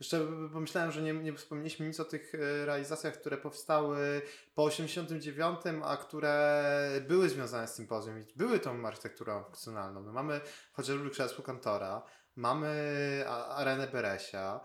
Jeszcze 0.00 0.26
pomyślałem, 0.52 0.92
że 0.92 1.02
nie, 1.02 1.12
nie 1.12 1.32
wspomnieliśmy 1.32 1.86
nic 1.86 2.00
o 2.00 2.04
tych 2.04 2.34
e, 2.34 2.66
realizacjach, 2.66 3.14
które 3.14 3.36
powstały 3.36 4.22
po 4.54 4.64
89, 4.64 5.60
a 5.84 5.96
które 5.96 6.64
były 7.08 7.28
związane 7.28 7.68
z 7.68 7.74
sympozjum 7.74 8.18
i 8.18 8.24
były 8.36 8.58
tą 8.58 8.86
architekturą 8.86 9.44
funkcjonalną. 9.44 10.02
No 10.02 10.12
mamy 10.12 10.40
chociażby 10.72 11.10
krzesło 11.10 11.44
kantora, 11.44 12.02
mamy 12.40 12.68
arenę 13.48 13.86
Beresia. 13.86 14.60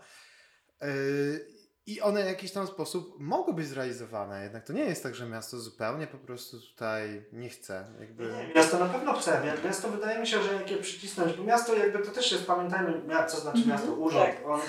Yy, 0.82 1.56
I 1.86 2.00
one 2.00 2.22
w 2.22 2.26
jakiś 2.26 2.52
tam 2.52 2.66
sposób 2.66 3.16
mogły 3.18 3.54
być 3.54 3.66
zrealizowane, 3.66 4.42
jednak 4.42 4.64
to 4.64 4.72
nie 4.72 4.84
jest 4.84 5.02
tak, 5.02 5.14
że 5.14 5.26
miasto 5.26 5.58
zupełnie 5.58 6.06
po 6.06 6.18
prostu 6.18 6.60
tutaj 6.60 7.24
nie 7.32 7.48
chce. 7.48 7.84
Jakby... 8.00 8.24
Nie, 8.24 8.54
miasto 8.54 8.78
na 8.78 8.86
pewno 8.86 9.12
chce, 9.12 9.42
miasto 9.64 9.88
wydaje 9.88 10.18
mi 10.20 10.26
się, 10.26 10.42
że 10.42 10.54
jak 10.54 10.70
je 10.70 10.76
przycisnąć, 10.76 11.32
bo 11.32 11.44
miasto 11.44 11.74
jakby 11.74 11.98
to 11.98 12.10
też 12.10 12.32
jest, 12.32 12.46
pamiętajmy, 12.46 13.02
co 13.28 13.36
znaczy 13.36 13.68
miasto, 13.68 13.92
urząd. 13.92 14.24
tak. 14.24 14.46
On, 14.46 14.60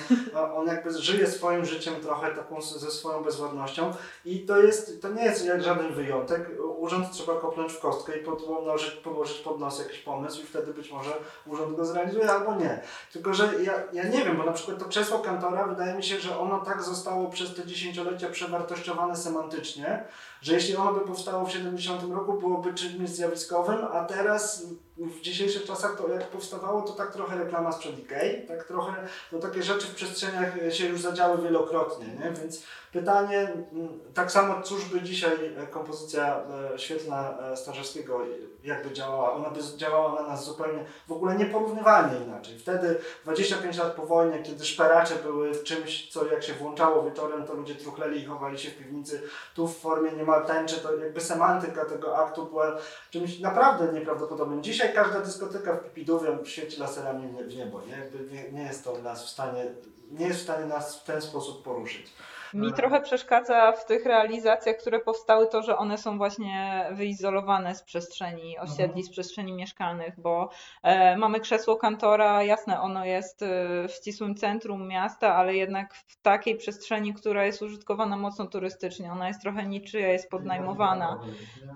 on 0.54 0.66
jakby 0.66 0.98
żyje 0.98 1.26
swoim 1.26 1.64
życiem 1.64 1.94
trochę 1.94 2.34
taką 2.34 2.62
ze 2.62 2.90
swoją 2.90 3.24
bezładnością 3.24 3.94
i 4.24 4.46
to 4.46 4.62
jest, 4.62 5.02
to 5.02 5.12
nie 5.12 5.24
jest 5.24 5.46
jak 5.46 5.62
żaden 5.62 5.94
wyjątek. 5.94 6.50
Urząd 6.88 7.12
trzeba 7.12 7.40
kopnąć 7.40 7.72
w 7.72 7.80
kostkę 7.80 8.18
i 8.18 8.24
podłożyć, 8.24 8.90
podłożyć 8.90 9.38
pod 9.38 9.60
nos 9.60 9.78
jakiś 9.78 9.98
pomysł 9.98 10.42
i 10.42 10.46
wtedy 10.46 10.74
być 10.74 10.90
może 10.90 11.10
urząd 11.46 11.76
go 11.76 11.84
zrealizuje 11.84 12.30
albo 12.30 12.54
nie. 12.54 12.80
Tylko, 13.12 13.34
że 13.34 13.62
ja, 13.62 13.72
ja 13.92 14.08
nie 14.08 14.24
wiem, 14.24 14.36
bo 14.36 14.44
na 14.44 14.52
przykład 14.52 14.78
to 14.78 14.84
krzesło 14.84 15.18
kantora 15.18 15.66
wydaje 15.66 15.94
mi 15.94 16.04
się, 16.04 16.20
że 16.20 16.38
ono 16.38 16.60
tak 16.60 16.82
zostało 16.82 17.30
przez 17.30 17.54
te 17.54 17.66
dziesięciolecia 17.66 18.28
przewartościowane 18.28 19.16
semantycznie, 19.16 20.04
że 20.42 20.54
jeśli 20.54 20.76
ono 20.76 20.92
by 20.92 21.00
powstało 21.00 21.46
w 21.46 21.52
70 21.52 22.02
roku, 22.12 22.32
byłoby 22.32 22.74
czymś 22.74 23.10
zjawiskowym, 23.10 23.78
a 23.92 24.04
teraz 24.04 24.66
w 24.98 25.20
dzisiejszych 25.20 25.64
czasach 25.64 25.96
to 25.96 26.08
jak 26.08 26.28
powstawało, 26.28 26.82
to 26.82 26.92
tak 26.92 27.12
trochę 27.12 27.38
reklama 27.38 27.72
sprzed 27.72 27.98
Ikei, 27.98 28.46
tak 28.46 28.64
trochę, 28.64 28.92
no 29.32 29.38
takie 29.38 29.62
rzeczy 29.62 29.86
w 29.86 29.94
przestrzeniach 29.94 30.54
się 30.70 30.86
już 30.86 31.00
zadziały 31.00 31.42
wielokrotnie, 31.42 32.06
nie? 32.06 32.30
Więc 32.40 32.62
pytanie, 32.92 33.38
mm, 33.72 34.00
tak 34.14 34.32
samo 34.32 34.62
cóż 34.62 34.84
by 34.84 35.02
dzisiaj 35.02 35.36
kompozycja 35.70 36.40
e, 36.74 36.78
świetlna 36.78 37.38
e, 37.38 37.56
Starzewskiego 37.56 38.20
jakby 38.64 38.94
działała, 38.94 39.32
ona 39.32 39.50
by 39.50 39.60
działała 39.76 40.22
na 40.22 40.28
nas 40.28 40.44
zupełnie, 40.44 40.84
w 41.08 41.12
ogóle 41.12 41.36
nieporównywalnie 41.36 42.24
inaczej. 42.24 42.58
Wtedy 42.58 42.98
25 43.24 43.76
lat 43.76 43.92
po 43.92 44.06
wojnie, 44.06 44.42
kiedy 44.42 44.64
szperacze 44.64 45.14
były 45.14 45.52
czymś, 45.52 46.10
co 46.10 46.26
jak 46.26 46.42
się 46.42 46.52
włączało 46.52 47.02
wieczorem, 47.02 47.46
to 47.46 47.54
ludzie 47.54 47.74
truchleli 47.74 48.22
i 48.22 48.24
chowali 48.24 48.58
się 48.58 48.70
w 48.70 48.78
piwnicy, 48.78 49.22
tu 49.54 49.68
w 49.68 49.78
formie 49.78 50.12
tęczy, 50.40 50.76
to 50.80 50.96
jakby 50.96 51.20
semantyka 51.20 51.84
tego 51.84 52.16
aktu 52.16 52.46
była 52.46 52.76
czymś 53.10 53.40
naprawdę 53.40 53.92
nieprawdopodobnym. 53.92 54.62
Dzisiaj 54.62 54.94
każda 54.94 55.20
dyskoteka 55.20 55.74
w 55.74 55.84
Pipidówie 55.84 56.38
świeci 56.44 56.80
laserami 56.80 57.42
w 57.48 57.56
niebo, 57.56 57.80
nie? 57.80 57.92
Jakby 57.92 58.34
nie, 58.34 58.52
nie 58.52 58.62
jest 58.62 58.84
to 58.84 58.98
nas 58.98 59.24
w 59.24 59.28
stanie, 59.28 59.66
nie 60.10 60.26
jest 60.26 60.40
w 60.40 60.42
stanie 60.42 60.66
nas 60.66 61.00
w 61.00 61.04
ten 61.04 61.22
sposób 61.22 61.64
poruszyć. 61.64 62.12
Mi 62.54 62.72
trochę 62.72 63.00
przeszkadza 63.00 63.72
w 63.72 63.84
tych 63.84 64.06
realizacjach, 64.06 64.76
które 64.76 65.00
powstały, 65.00 65.46
to, 65.46 65.62
że 65.62 65.76
one 65.76 65.98
są 65.98 66.18
właśnie 66.18 66.86
wyizolowane 66.92 67.74
z 67.74 67.82
przestrzeni 67.82 68.58
osiedli, 68.58 69.02
z 69.02 69.10
przestrzeni 69.10 69.52
mieszkalnych, 69.52 70.20
bo 70.20 70.50
e, 70.82 71.16
mamy 71.16 71.40
krzesło 71.40 71.76
kantora, 71.76 72.42
jasne, 72.42 72.80
ono 72.80 73.04
jest 73.04 73.42
e, 73.42 73.46
w 73.88 73.92
ścisłym 73.92 74.34
centrum 74.34 74.88
miasta, 74.88 75.34
ale 75.34 75.54
jednak 75.54 75.94
w 75.94 76.22
takiej 76.22 76.56
przestrzeni, 76.56 77.14
która 77.14 77.44
jest 77.44 77.62
użytkowana 77.62 78.16
mocno 78.16 78.46
turystycznie. 78.46 79.12
Ona 79.12 79.28
jest 79.28 79.42
trochę 79.42 79.66
niczyja, 79.66 80.12
jest 80.12 80.30
podnajmowana. 80.30 81.20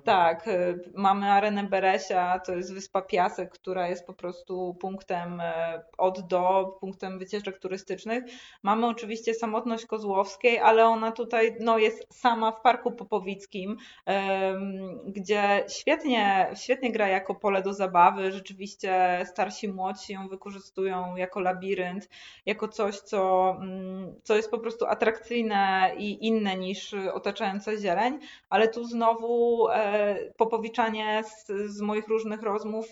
Tak, 0.05 0.49
y, 0.49 0.93
mamy 0.95 1.33
arenę 1.33 1.65
Beresia, 1.65 2.39
to 2.39 2.53
jest 2.53 2.75
wyspa 2.75 3.03
Piasek, 3.03 3.51
która 3.51 3.89
jest 3.89 4.07
po 4.07 4.13
prostu 4.13 4.75
punktem 4.81 5.41
e, 5.41 5.83
od 5.99 6.21
do, 6.21 6.77
punktem 6.81 7.19
wycieczek 7.19 7.59
turystycznych. 7.59 8.25
Mamy 8.63 8.87
oczywiście 8.87 9.35
samotność 9.35 9.87
Kozłowskiej, 9.87 10.59
ale 10.63 10.87
ona 10.87 11.13
tutaj 11.13 11.57
no, 11.61 11.79
jest 11.79 12.07
sama 12.11 12.53
w 12.53 12.61
Parku 12.61 12.93
Popowickim, 12.93 13.77
gdzie 15.07 15.65
świetnie, 15.69 16.51
świetnie 16.55 16.93
gra 16.93 17.09
jako 17.09 17.35
pole 17.35 17.63
do 17.63 17.75
zabawy. 17.75 18.33
Rzeczywiście 18.33 19.23
starsi, 19.25 19.69
młodsi 19.69 20.13
ją 20.13 20.29
wykorzystują 20.29 21.17
jako 21.17 21.41
labirynt, 21.41 22.09
jako 22.47 22.69
coś, 22.69 22.99
co, 22.99 23.51
mm, 23.61 24.15
co 24.23 24.37
jest 24.37 24.51
po 24.51 24.59
prostu 24.59 24.87
atrakcyjne 24.87 25.93
i 25.99 26.27
inne 26.27 26.57
niż 26.57 26.95
otaczająca 26.95 27.77
zieleń, 27.77 28.19
ale 28.51 28.69
tu 28.69 28.85
znowu 28.85 29.69
e, 29.69 30.17
popowiczanie 30.37 31.23
z, 31.25 31.47
z 31.47 31.81
moich 31.81 32.09
różnych 32.09 32.43
rozmów, 32.43 32.87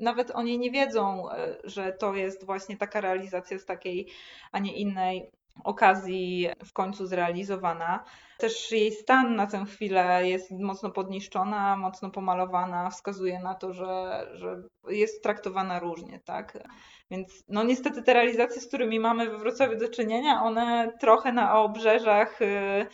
nawet 0.00 0.30
oni 0.30 0.58
nie 0.58 0.70
wiedzą, 0.70 1.30
e, 1.30 1.56
że 1.64 1.92
to 1.92 2.14
jest 2.14 2.46
właśnie 2.46 2.76
taka 2.76 3.00
realizacja 3.00 3.58
z 3.58 3.64
takiej, 3.64 4.08
a 4.52 4.58
nie 4.58 4.76
innej 4.76 5.30
okazji 5.64 6.48
w 6.64 6.72
końcu 6.72 7.06
zrealizowana. 7.06 8.04
Też 8.38 8.72
jej 8.72 8.92
stan 8.92 9.36
na 9.36 9.46
tę 9.46 9.64
chwilę 9.64 10.28
jest 10.28 10.50
mocno 10.50 10.90
podniszczona, 10.90 11.76
mocno 11.76 12.10
pomalowana, 12.10 12.90
wskazuje 12.90 13.38
na 13.38 13.54
to, 13.54 13.72
że, 13.72 14.26
że 14.34 14.62
jest 14.88 15.22
traktowana 15.22 15.78
różnie, 15.78 16.20
tak? 16.24 16.58
Więc 17.10 17.44
no 17.48 17.62
niestety 17.62 18.02
te 18.02 18.14
realizacje, 18.14 18.60
z 18.60 18.68
którymi 18.68 19.00
mamy 19.00 19.30
we 19.30 19.38
Wrocławiu 19.38 19.78
do 19.78 19.88
czynienia, 19.88 20.42
one 20.42 20.92
trochę 21.00 21.32
na 21.32 21.58
obrzeżach 21.62 22.42
y, 22.42 22.86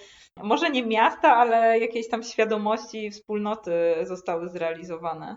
może 0.42 0.70
nie 0.70 0.86
miasta, 0.86 1.36
ale 1.36 1.78
jakiejś 1.78 2.08
tam 2.08 2.22
świadomości 2.22 3.10
wspólnoty 3.10 3.94
zostały 4.02 4.48
zrealizowane. 4.48 5.36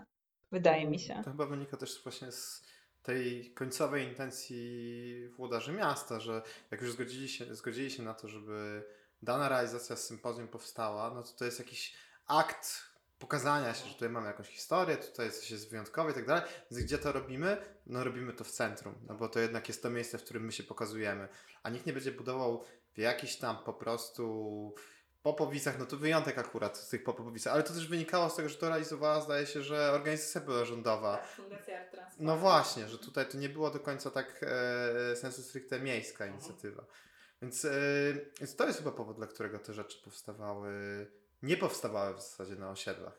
Wydaje 0.52 0.86
mi 0.86 0.98
się. 0.98 1.20
To 1.24 1.30
chyba 1.30 1.46
wynika 1.46 1.76
też 1.76 2.02
właśnie 2.02 2.32
z 2.32 2.69
tej 3.02 3.54
końcowej 3.54 4.08
intencji 4.08 5.28
włodarzy 5.28 5.72
miasta, 5.72 6.20
że 6.20 6.42
jak 6.70 6.80
już 6.80 6.92
zgodzili 6.92 7.28
się, 7.28 7.54
zgodzili 7.54 7.90
się 7.90 8.02
na 8.02 8.14
to, 8.14 8.28
żeby 8.28 8.84
dana 9.22 9.48
realizacja 9.48 9.96
z 9.96 10.06
sympozjum 10.06 10.48
powstała, 10.48 11.14
no 11.14 11.22
to 11.22 11.32
to 11.32 11.44
jest 11.44 11.58
jakiś 11.58 11.94
akt 12.26 12.90
pokazania 13.20 13.74
się, 13.74 13.88
że 13.88 13.94
tutaj 13.94 14.08
mamy 14.08 14.26
jakąś 14.26 14.48
historię, 14.48 14.96
tutaj 14.96 15.32
coś 15.32 15.50
jest 15.50 15.70
wyjątkowe 15.70 16.10
i 16.10 16.14
tak 16.14 16.26
dalej. 16.26 16.42
Więc 16.70 16.84
gdzie 16.84 16.98
to 16.98 17.12
robimy? 17.12 17.56
No 17.86 18.04
robimy 18.04 18.32
to 18.32 18.44
w 18.44 18.50
centrum, 18.50 18.94
no 19.08 19.14
bo 19.14 19.28
to 19.28 19.40
jednak 19.40 19.68
jest 19.68 19.82
to 19.82 19.90
miejsce, 19.90 20.18
w 20.18 20.24
którym 20.24 20.44
my 20.44 20.52
się 20.52 20.62
pokazujemy. 20.62 21.28
A 21.62 21.70
nikt 21.70 21.86
nie 21.86 21.92
będzie 21.92 22.12
budował 22.12 22.64
jakiś 22.96 23.36
tam 23.36 23.58
po 23.64 23.74
prostu 23.74 24.74
Popowicach, 25.22 25.78
no 25.78 25.86
to 25.86 25.96
wyjątek 25.96 26.38
akurat 26.38 26.78
z 26.78 26.88
tych 26.88 27.04
Popowicach, 27.04 27.54
ale 27.54 27.62
to 27.62 27.72
też 27.72 27.88
wynikało 27.88 28.30
z 28.30 28.36
tego, 28.36 28.48
że 28.48 28.56
to 28.56 28.68
realizowała, 28.68 29.20
zdaje 29.20 29.46
się, 29.46 29.62
że 29.62 29.92
organizacja 29.92 30.40
pozarządowa. 30.40 31.16
Tak, 31.16 31.26
Fundacja 31.26 31.80
Art. 31.80 31.96
No 32.18 32.36
właśnie, 32.36 32.88
że 32.88 32.98
tutaj 32.98 33.28
to 33.28 33.38
nie 33.38 33.48
było 33.48 33.70
do 33.70 33.80
końca 33.80 34.10
tak 34.10 34.40
e, 34.42 35.16
sensu 35.16 35.42
stricte 35.42 35.80
miejska 35.80 36.26
inicjatywa. 36.26 36.84
Więc, 37.42 37.64
e, 37.64 37.70
więc 38.40 38.56
to 38.56 38.66
jest 38.66 38.78
chyba 38.78 38.92
powód, 38.92 39.16
dla 39.16 39.26
którego 39.26 39.58
te 39.58 39.74
rzeczy 39.74 39.98
powstawały, 40.04 40.72
nie 41.42 41.56
powstawały 41.56 42.14
w 42.14 42.20
zasadzie 42.20 42.56
na 42.56 42.70
osiedlach. 42.70 43.18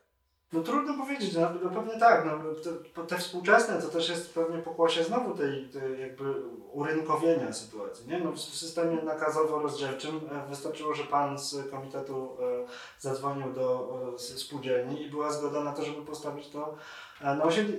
No 0.53 0.63
trudno 0.63 0.97
powiedzieć, 0.97 1.33
no, 1.33 1.49
no 1.63 1.69
pewnie 1.69 1.99
tak. 1.99 2.25
No, 2.25 2.31
te, 2.63 3.03
te 3.03 3.17
współczesne 3.17 3.81
to 3.81 3.87
też 3.87 4.09
jest 4.09 4.33
pewnie 4.33 4.57
pokłosie 4.57 5.03
znowu 5.03 5.37
tej, 5.37 5.69
tej 5.69 6.01
jakby 6.01 6.33
urynkowienia 6.71 7.53
sytuacji. 7.53 8.07
Nie? 8.07 8.19
No, 8.19 8.31
w 8.31 8.39
systemie 8.39 8.97
nakazowo-rozdzielczym 9.01 10.19
e, 10.31 10.47
wystarczyło, 10.49 10.93
że 10.93 11.03
pan 11.03 11.39
z 11.39 11.69
komitetu 11.71 12.37
e, 12.39 12.65
zadzwonił 12.99 13.53
do 13.53 13.89
e, 14.15 14.19
spółdzielni 14.19 15.03
i 15.03 15.09
była 15.09 15.31
zgoda 15.31 15.63
na 15.63 15.71
to, 15.71 15.85
żeby 15.85 16.05
postawić 16.05 16.49
to 16.49 16.75
na 17.23 17.35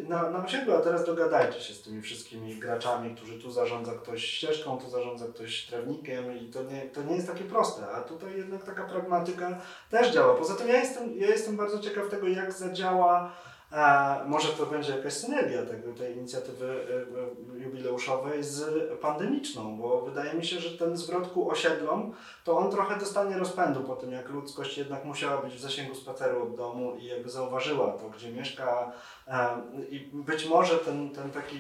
na, 0.09 0.31
na 0.31 0.45
osiedlu, 0.45 0.75
a 0.77 0.81
teraz 0.81 1.05
dogadajcie 1.05 1.61
się 1.61 1.75
z 1.75 1.83
tymi 1.83 2.03
wszystkimi 2.03 2.57
graczami, 2.57 3.17
którzy 3.17 3.39
tu 3.39 3.51
zarządza 3.51 3.93
ktoś 3.93 4.25
ścieżką, 4.25 4.79
tu 4.79 4.91
zarządza 4.91 5.27
ktoś 5.27 5.67
trawnikiem 5.67 6.39
i 6.39 6.51
to 6.51 6.63
nie, 6.63 6.83
to 6.83 7.03
nie 7.03 7.15
jest 7.15 7.27
takie 7.27 7.45
proste, 7.45 7.87
a 7.89 8.01
tutaj 8.01 8.37
jednak 8.37 8.65
taka 8.65 8.85
pragmatyka 8.85 9.59
też 9.91 10.13
działa. 10.15 10.35
Poza 10.35 10.55
tym 10.55 10.69
ja 10.69 10.77
jestem, 10.77 11.17
ja 11.17 11.27
jestem 11.27 11.57
bardzo 11.57 11.79
ciekaw 11.79 12.09
tego, 12.09 12.29
jak 12.29 12.53
zadziała 12.53 13.33
a 13.73 14.21
może 14.27 14.49
to 14.49 14.67
będzie 14.67 14.97
jakaś 14.97 15.13
synergia 15.13 15.67
tego, 15.67 15.93
tej 15.93 16.17
inicjatywy 16.17 16.67
e, 16.67 17.59
e, 17.59 17.65
jubileuszowej 17.65 18.45
z 18.45 18.65
pandemiczną, 19.01 19.77
bo 19.77 20.03
wydaje 20.03 20.35
mi 20.35 20.45
się, 20.45 20.61
że 20.61 20.79
ten 20.79 20.97
zwrot 20.97 21.29
ku 21.29 21.51
osiedlom, 21.51 22.15
to 22.45 22.59
on 22.59 22.71
trochę 22.71 22.99
dostanie 22.99 23.39
rozpędu 23.39 23.81
po 23.81 23.97
tym, 23.97 24.13
jak 24.13 24.29
ludzkość 24.29 24.79
jednak 24.79 25.05
musiała 25.05 25.43
być 25.43 25.55
w 25.55 25.61
zasięgu 25.61 25.95
spaceru 25.95 26.43
od 26.43 26.57
domu 26.57 26.97
i 26.97 27.05
jakby 27.05 27.31
zauważyła 27.31 27.93
to, 27.93 28.11
gdzie 28.11 28.33
mieszka 28.33 28.93
i 29.91 30.11
być 30.13 30.49
może 30.49 30.79
ten, 30.79 31.11
ten 31.11 31.31
taki 31.31 31.59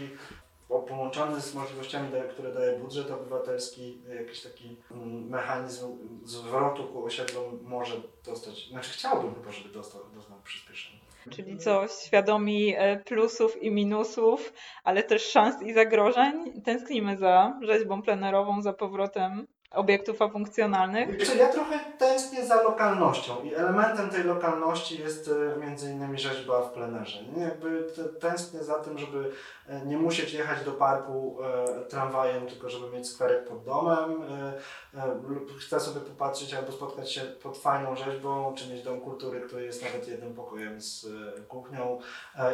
połączony 0.68 1.40
z 1.40 1.54
możliwościami, 1.54 2.08
które 2.32 2.54
daje 2.54 2.78
budżet 2.78 3.10
obywatelski, 3.10 4.02
jakiś 4.18 4.42
taki 4.42 4.76
mm, 4.90 5.28
mechanizm 5.28 5.98
zwrotu 6.24 6.84
ku 6.84 7.04
osiedlom 7.04 7.58
może 7.62 7.94
dostać, 8.24 8.68
znaczy 8.68 8.90
chciałbym 8.90 9.34
chyba, 9.34 9.52
żeby 9.52 9.68
dostał, 9.68 10.00
dostał 10.14 10.36
przyspieszenie. 10.44 11.01
Czyli 11.30 11.58
co, 11.58 11.88
świadomi 11.88 12.74
e, 12.76 12.96
plusów 12.96 13.62
i 13.62 13.70
minusów, 13.70 14.52
ale 14.84 15.02
też 15.02 15.22
szans 15.22 15.62
i 15.62 15.72
zagrożeń. 15.72 16.62
Tęsknimy 16.62 17.16
za 17.16 17.58
rzeźbą 17.62 18.02
plenerową, 18.02 18.62
za 18.62 18.72
powrotem 18.72 19.46
obiektów 19.74 20.22
afunkcjonalnych. 20.22 21.36
Ja 21.38 21.48
trochę 21.48 21.78
tęsknię 21.98 22.46
za 22.46 22.62
lokalnością 22.62 23.42
i 23.42 23.54
elementem 23.54 24.10
tej 24.10 24.24
lokalności 24.24 25.00
jest 25.00 25.30
e, 25.56 25.60
między 25.60 25.90
innymi 25.90 26.18
rzeźba 26.18 26.62
w 26.62 26.72
plenerze. 26.72 27.18
Jakby 27.36 27.86
tęsknię 28.20 28.64
za 28.64 28.74
tym, 28.74 28.98
żeby 28.98 29.32
e, 29.68 29.86
nie 29.86 29.96
musieć 29.96 30.32
jechać 30.32 30.64
do 30.64 30.72
parku 30.72 31.38
e, 31.42 31.84
tramwajem, 31.84 32.46
tylko 32.46 32.70
żeby 32.70 32.96
mieć 32.96 33.08
skwerek 33.08 33.48
pod 33.48 33.64
domem. 33.64 34.22
Chcę 35.60 35.80
sobie 35.80 36.00
popatrzeć 36.00 36.54
albo 36.54 36.72
spotkać 36.72 37.12
się 37.12 37.20
pod 37.20 37.58
fajną 37.58 37.96
rzeźbą, 37.96 38.54
czy 38.56 38.72
mieć 38.72 38.82
dom 38.82 39.00
kultury, 39.00 39.40
który 39.40 39.64
jest 39.64 39.82
nawet 39.82 40.08
jednym 40.08 40.34
pokojem 40.34 40.80
z 40.80 41.06
kuchnią 41.48 41.98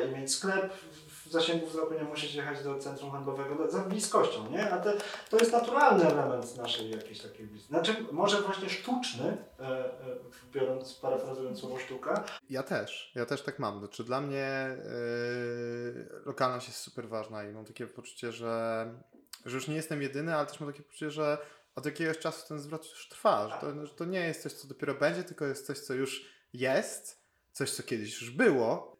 i 0.09 0.17
mieć 0.17 0.35
sklep 0.35 0.73
w 1.09 1.18
zasięgu 1.33 1.67
wzroku, 1.67 1.95
nie 1.95 2.05
musieć 2.05 2.35
jechać 2.35 2.65
do 2.65 2.79
centrum 2.79 3.11
handlowego 3.11 3.71
za 3.71 3.79
bliskością, 3.79 4.51
nie? 4.51 4.71
A 4.71 4.79
te, 4.79 4.93
to 5.31 5.39
jest 5.39 5.53
naturalny 5.53 6.05
element 6.07 6.57
naszej 6.57 6.91
jakiejś 6.91 7.21
takiej 7.21 7.47
bliskości. 7.47 7.69
Znaczy, 7.69 8.07
może 8.13 8.43
właśnie 8.43 8.69
sztuczny, 8.71 9.37
biorąc, 10.53 10.95
parafrazując 10.95 11.59
słowo 11.59 11.79
sztuka. 11.79 12.25
Ja 12.51 12.63
też, 12.63 13.13
ja 13.15 13.27
też 13.27 13.43
tak 13.43 13.59
mam. 13.59 13.79
Znaczy 13.79 14.05
dla 14.05 14.21
mnie 14.21 14.77
yy, 15.95 16.23
lokalność 16.25 16.69
jest 16.69 16.81
super 16.81 17.09
ważna 17.09 17.45
i 17.45 17.53
mam 17.53 17.65
takie 17.65 17.87
poczucie, 17.87 18.33
że, 18.33 18.87
że 19.47 19.55
już 19.55 19.69
nie 19.69 19.77
jestem 19.77 20.03
jedyny, 20.03 20.35
ale 20.35 20.47
też 20.47 20.61
mam 20.61 20.73
takie 20.73 20.83
poczucie, 20.83 21.11
że 21.11 21.39
od 21.75 21.87
jakiegoś 21.87 22.19
czasu 22.19 22.49
ten 22.49 22.61
zwrot 22.61 22.91
już 22.91 23.09
trwa, 23.09 23.49
że 23.49 23.55
to, 23.61 23.87
że 23.87 23.95
to 23.95 24.05
nie 24.05 24.21
jest 24.21 24.43
coś, 24.43 24.53
co 24.53 24.69
dopiero 24.69 24.95
będzie, 24.95 25.25
tylko 25.25 25.45
jest 25.45 25.67
coś, 25.67 25.79
co 25.79 25.95
już 25.95 26.25
jest, 26.53 27.23
coś, 27.53 27.71
co 27.71 27.83
kiedyś 27.83 28.21
już 28.21 28.31
było 28.31 28.98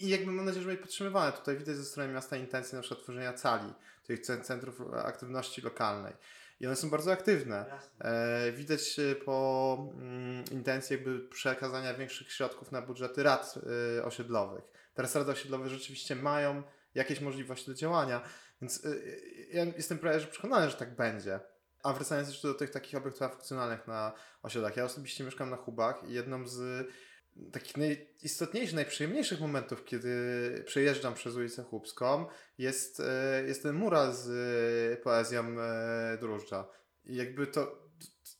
i, 0.00 0.08
jakby 0.08 0.32
mam 0.32 0.44
nadzieję, 0.44 0.62
że 0.62 0.68
będzie 0.68 0.82
podtrzymywane. 0.82 1.32
Tutaj 1.32 1.56
widać 1.56 1.76
ze 1.76 1.84
strony 1.84 2.12
miasta 2.12 2.36
intencje 2.36 2.76
na 2.76 2.82
przykład 2.82 3.02
tworzenia 3.02 3.32
cali, 3.32 3.72
tych 4.06 4.20
centrów 4.20 4.80
aktywności 4.94 5.62
lokalnej. 5.62 6.12
I 6.60 6.66
one 6.66 6.76
są 6.76 6.90
bardzo 6.90 7.12
aktywne. 7.12 7.78
E, 8.00 8.52
widać 8.52 8.98
e, 8.98 9.14
po 9.14 9.88
mm, 9.98 10.44
intencji 10.50 10.94
jakby 10.94 11.20
przekazania 11.20 11.94
większych 11.94 12.32
środków 12.32 12.72
na 12.72 12.82
budżety 12.82 13.22
rad 13.22 13.54
e, 13.98 14.04
osiedlowych. 14.04 14.64
Teraz 14.94 15.16
rady 15.16 15.32
osiedlowe 15.32 15.68
rzeczywiście 15.68 16.16
mają 16.16 16.62
jakieś 16.94 17.20
możliwości 17.20 17.66
do 17.66 17.74
działania, 17.74 18.22
więc 18.62 18.86
ja 19.52 19.64
jestem 19.64 19.98
prawie 19.98 20.20
że 20.20 20.26
przekonany, 20.26 20.70
że 20.70 20.76
tak 20.76 20.96
będzie. 20.96 21.40
A 21.82 21.92
wracając 21.92 22.28
jeszcze 22.28 22.48
do 22.48 22.54
tych 22.54 22.70
takich 22.70 22.94
obiektów 22.94 23.30
funkcjonalnych 23.30 23.86
na 23.86 24.12
osiedlach. 24.42 24.76
Ja 24.76 24.84
osobiście 24.84 25.24
mieszkam 25.24 25.50
na 25.50 25.56
Hubach 25.56 26.08
i 26.08 26.12
jedną 26.12 26.48
z 26.48 26.88
takich 27.52 27.76
najistotniejszych, 27.76 28.74
najprzyjemniejszych 28.74 29.40
momentów, 29.40 29.84
kiedy 29.84 30.10
przejeżdżam 30.66 31.14
przez 31.14 31.36
ulicę 31.36 31.62
Chłopską, 31.62 32.26
jest, 32.58 33.00
e, 33.00 33.42
jest 33.46 33.62
ten 33.62 33.74
mural 33.74 34.12
z 34.12 34.28
e, 34.28 34.96
poezją 34.96 35.44
e, 35.60 36.18
Dróżdża. 36.20 36.68
I 37.04 37.16
jakby 37.16 37.46
to, 37.46 37.66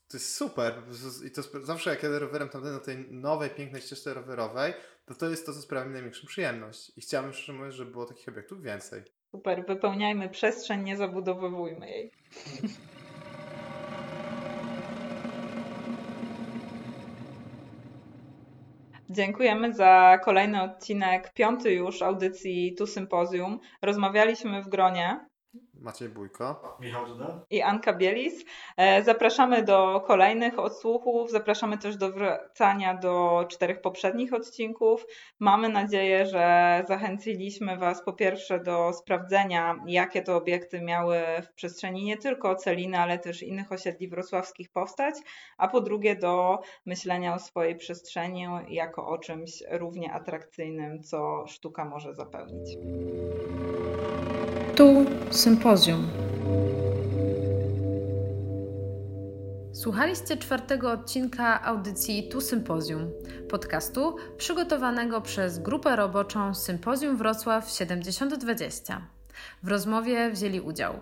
to 0.08 0.16
jest 0.16 0.34
super. 0.34 0.82
I 1.26 1.30
to 1.30 1.42
zawsze 1.62 1.90
jak 1.90 2.02
jadę 2.02 2.18
rowerem 2.18 2.48
tam 2.48 2.62
na 2.62 2.80
tej 2.80 3.10
nowej, 3.10 3.50
pięknej 3.50 3.82
ścieżce 3.82 4.14
rowerowej, 4.14 4.74
to 5.04 5.14
to 5.14 5.30
jest 5.30 5.46
to, 5.46 5.52
co 5.52 5.62
sprawia 5.62 5.86
mi 5.86 5.92
największą 5.92 6.26
przyjemność. 6.26 6.92
I 6.96 7.00
chciałbym 7.00 7.32
szczerze 7.32 7.52
mówiąc, 7.52 7.74
żeby 7.74 7.90
było 7.90 8.06
takich 8.06 8.28
obiektów 8.28 8.62
więcej. 8.62 9.02
Super, 9.30 9.64
wypełniajmy 9.66 10.28
przestrzeń, 10.28 10.82
nie 10.82 10.96
zabudowywujmy 10.96 11.90
jej. 11.90 12.10
Dziękujemy 19.14 19.72
za 19.72 20.18
kolejny 20.24 20.62
odcinek, 20.62 21.32
piąty 21.32 21.72
już 21.72 22.02
audycji 22.02 22.74
Tu 22.74 22.86
Sympozjum. 22.86 23.60
Rozmawialiśmy 23.82 24.62
w 24.62 24.68
gronie 24.68 25.20
Maciej 25.74 26.08
Bójko, 26.08 26.76
Michał 26.80 27.06
Duda 27.06 27.40
i 27.50 27.62
Anka 27.62 27.92
Bielis. 27.92 28.44
E, 28.76 29.02
zapraszamy 29.02 29.62
do 29.62 30.04
kolejnych 30.06 30.58
odsłuchów, 30.58 31.30
zapraszamy 31.30 31.78
też 31.78 31.96
do 31.96 32.12
wracania 32.12 32.94
do 32.94 33.44
czterech 33.48 33.80
poprzednich 33.80 34.32
odcinków. 34.32 35.06
Mamy 35.40 35.68
nadzieję, 35.68 36.26
że 36.26 36.84
zachęciliśmy 36.88 37.76
Was 37.76 38.04
po 38.04 38.12
pierwsze 38.12 38.60
do 38.60 38.92
sprawdzenia, 38.92 39.76
jakie 39.86 40.22
to 40.22 40.36
obiekty 40.36 40.80
miały 40.80 41.18
w 41.42 41.54
przestrzeni 41.54 42.04
nie 42.04 42.16
tylko 42.16 42.54
Celiny, 42.54 42.98
ale 42.98 43.18
też 43.18 43.42
innych 43.42 43.72
osiedli 43.72 44.08
wrocławskich 44.08 44.70
powstać, 44.70 45.14
a 45.58 45.68
po 45.68 45.80
drugie 45.80 46.16
do 46.16 46.58
myślenia 46.86 47.34
o 47.34 47.38
swojej 47.38 47.76
przestrzeni 47.76 48.46
jako 48.68 49.06
o 49.06 49.18
czymś 49.18 49.62
równie 49.70 50.12
atrakcyjnym, 50.12 51.02
co 51.02 51.46
sztuka 51.46 51.84
może 51.84 52.14
zapełnić. 52.14 52.76
Tu 54.76 55.04
sympozjum. 55.34 56.08
Słuchaliście 59.72 60.36
czwartego 60.36 60.92
odcinka 60.92 61.62
audycji 61.62 62.28
Tu 62.28 62.40
Sympozjum, 62.40 63.10
podcastu 63.50 64.16
przygotowanego 64.36 65.20
przez 65.20 65.58
grupę 65.58 65.96
roboczą 65.96 66.54
Sympozjum 66.54 67.16
Wrocław 67.16 67.70
7020. 67.70 69.00
W 69.62 69.68
rozmowie 69.68 70.30
wzięli 70.30 70.60
udział 70.60 70.94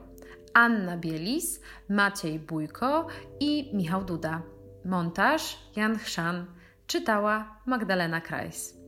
Anna 0.54 0.96
Bielis, 0.96 1.60
Maciej 1.88 2.38
Bójko 2.38 3.06
i 3.40 3.70
Michał 3.76 4.04
Duda. 4.04 4.42
Montaż 4.84 5.58
Jan 5.76 5.98
Chrzan. 5.98 6.46
Czytała 6.86 7.56
Magdalena 7.66 8.20
Krajs. 8.20 8.81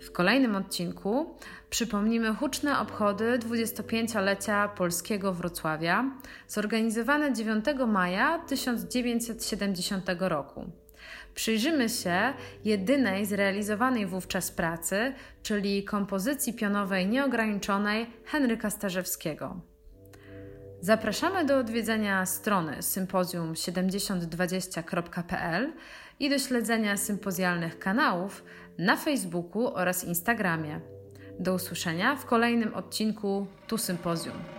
W 0.00 0.12
kolejnym 0.12 0.56
odcinku 0.56 1.36
przypomnimy 1.70 2.34
huczne 2.34 2.78
obchody 2.78 3.38
25-lecia 3.38 4.68
polskiego 4.68 5.32
Wrocławia, 5.32 6.10
zorganizowane 6.48 7.32
9 7.32 7.64
maja 7.86 8.38
1970 8.38 10.04
roku. 10.18 10.70
Przyjrzymy 11.34 11.88
się 11.88 12.32
jedynej 12.64 13.26
zrealizowanej 13.26 14.06
wówczas 14.06 14.50
pracy, 14.50 15.12
czyli 15.42 15.84
kompozycji 15.84 16.54
pionowej 16.54 17.06
nieograniczonej 17.06 18.06
Henryka 18.24 18.70
Starzewskiego. 18.70 19.60
Zapraszamy 20.80 21.44
do 21.44 21.58
odwiedzenia 21.58 22.26
strony 22.26 22.76
sympozjum7020.pl 22.76 25.72
i 26.20 26.30
do 26.30 26.38
śledzenia 26.38 26.96
sympozjalnych 26.96 27.78
kanałów 27.78 28.44
na 28.78 28.96
Facebooku 28.96 29.74
oraz 29.74 30.04
Instagramie. 30.04 30.80
Do 31.40 31.54
usłyszenia 31.54 32.16
w 32.16 32.26
kolejnym 32.26 32.74
odcinku 32.74 33.46
Tu 33.66 33.78
Sympozjum. 33.78 34.57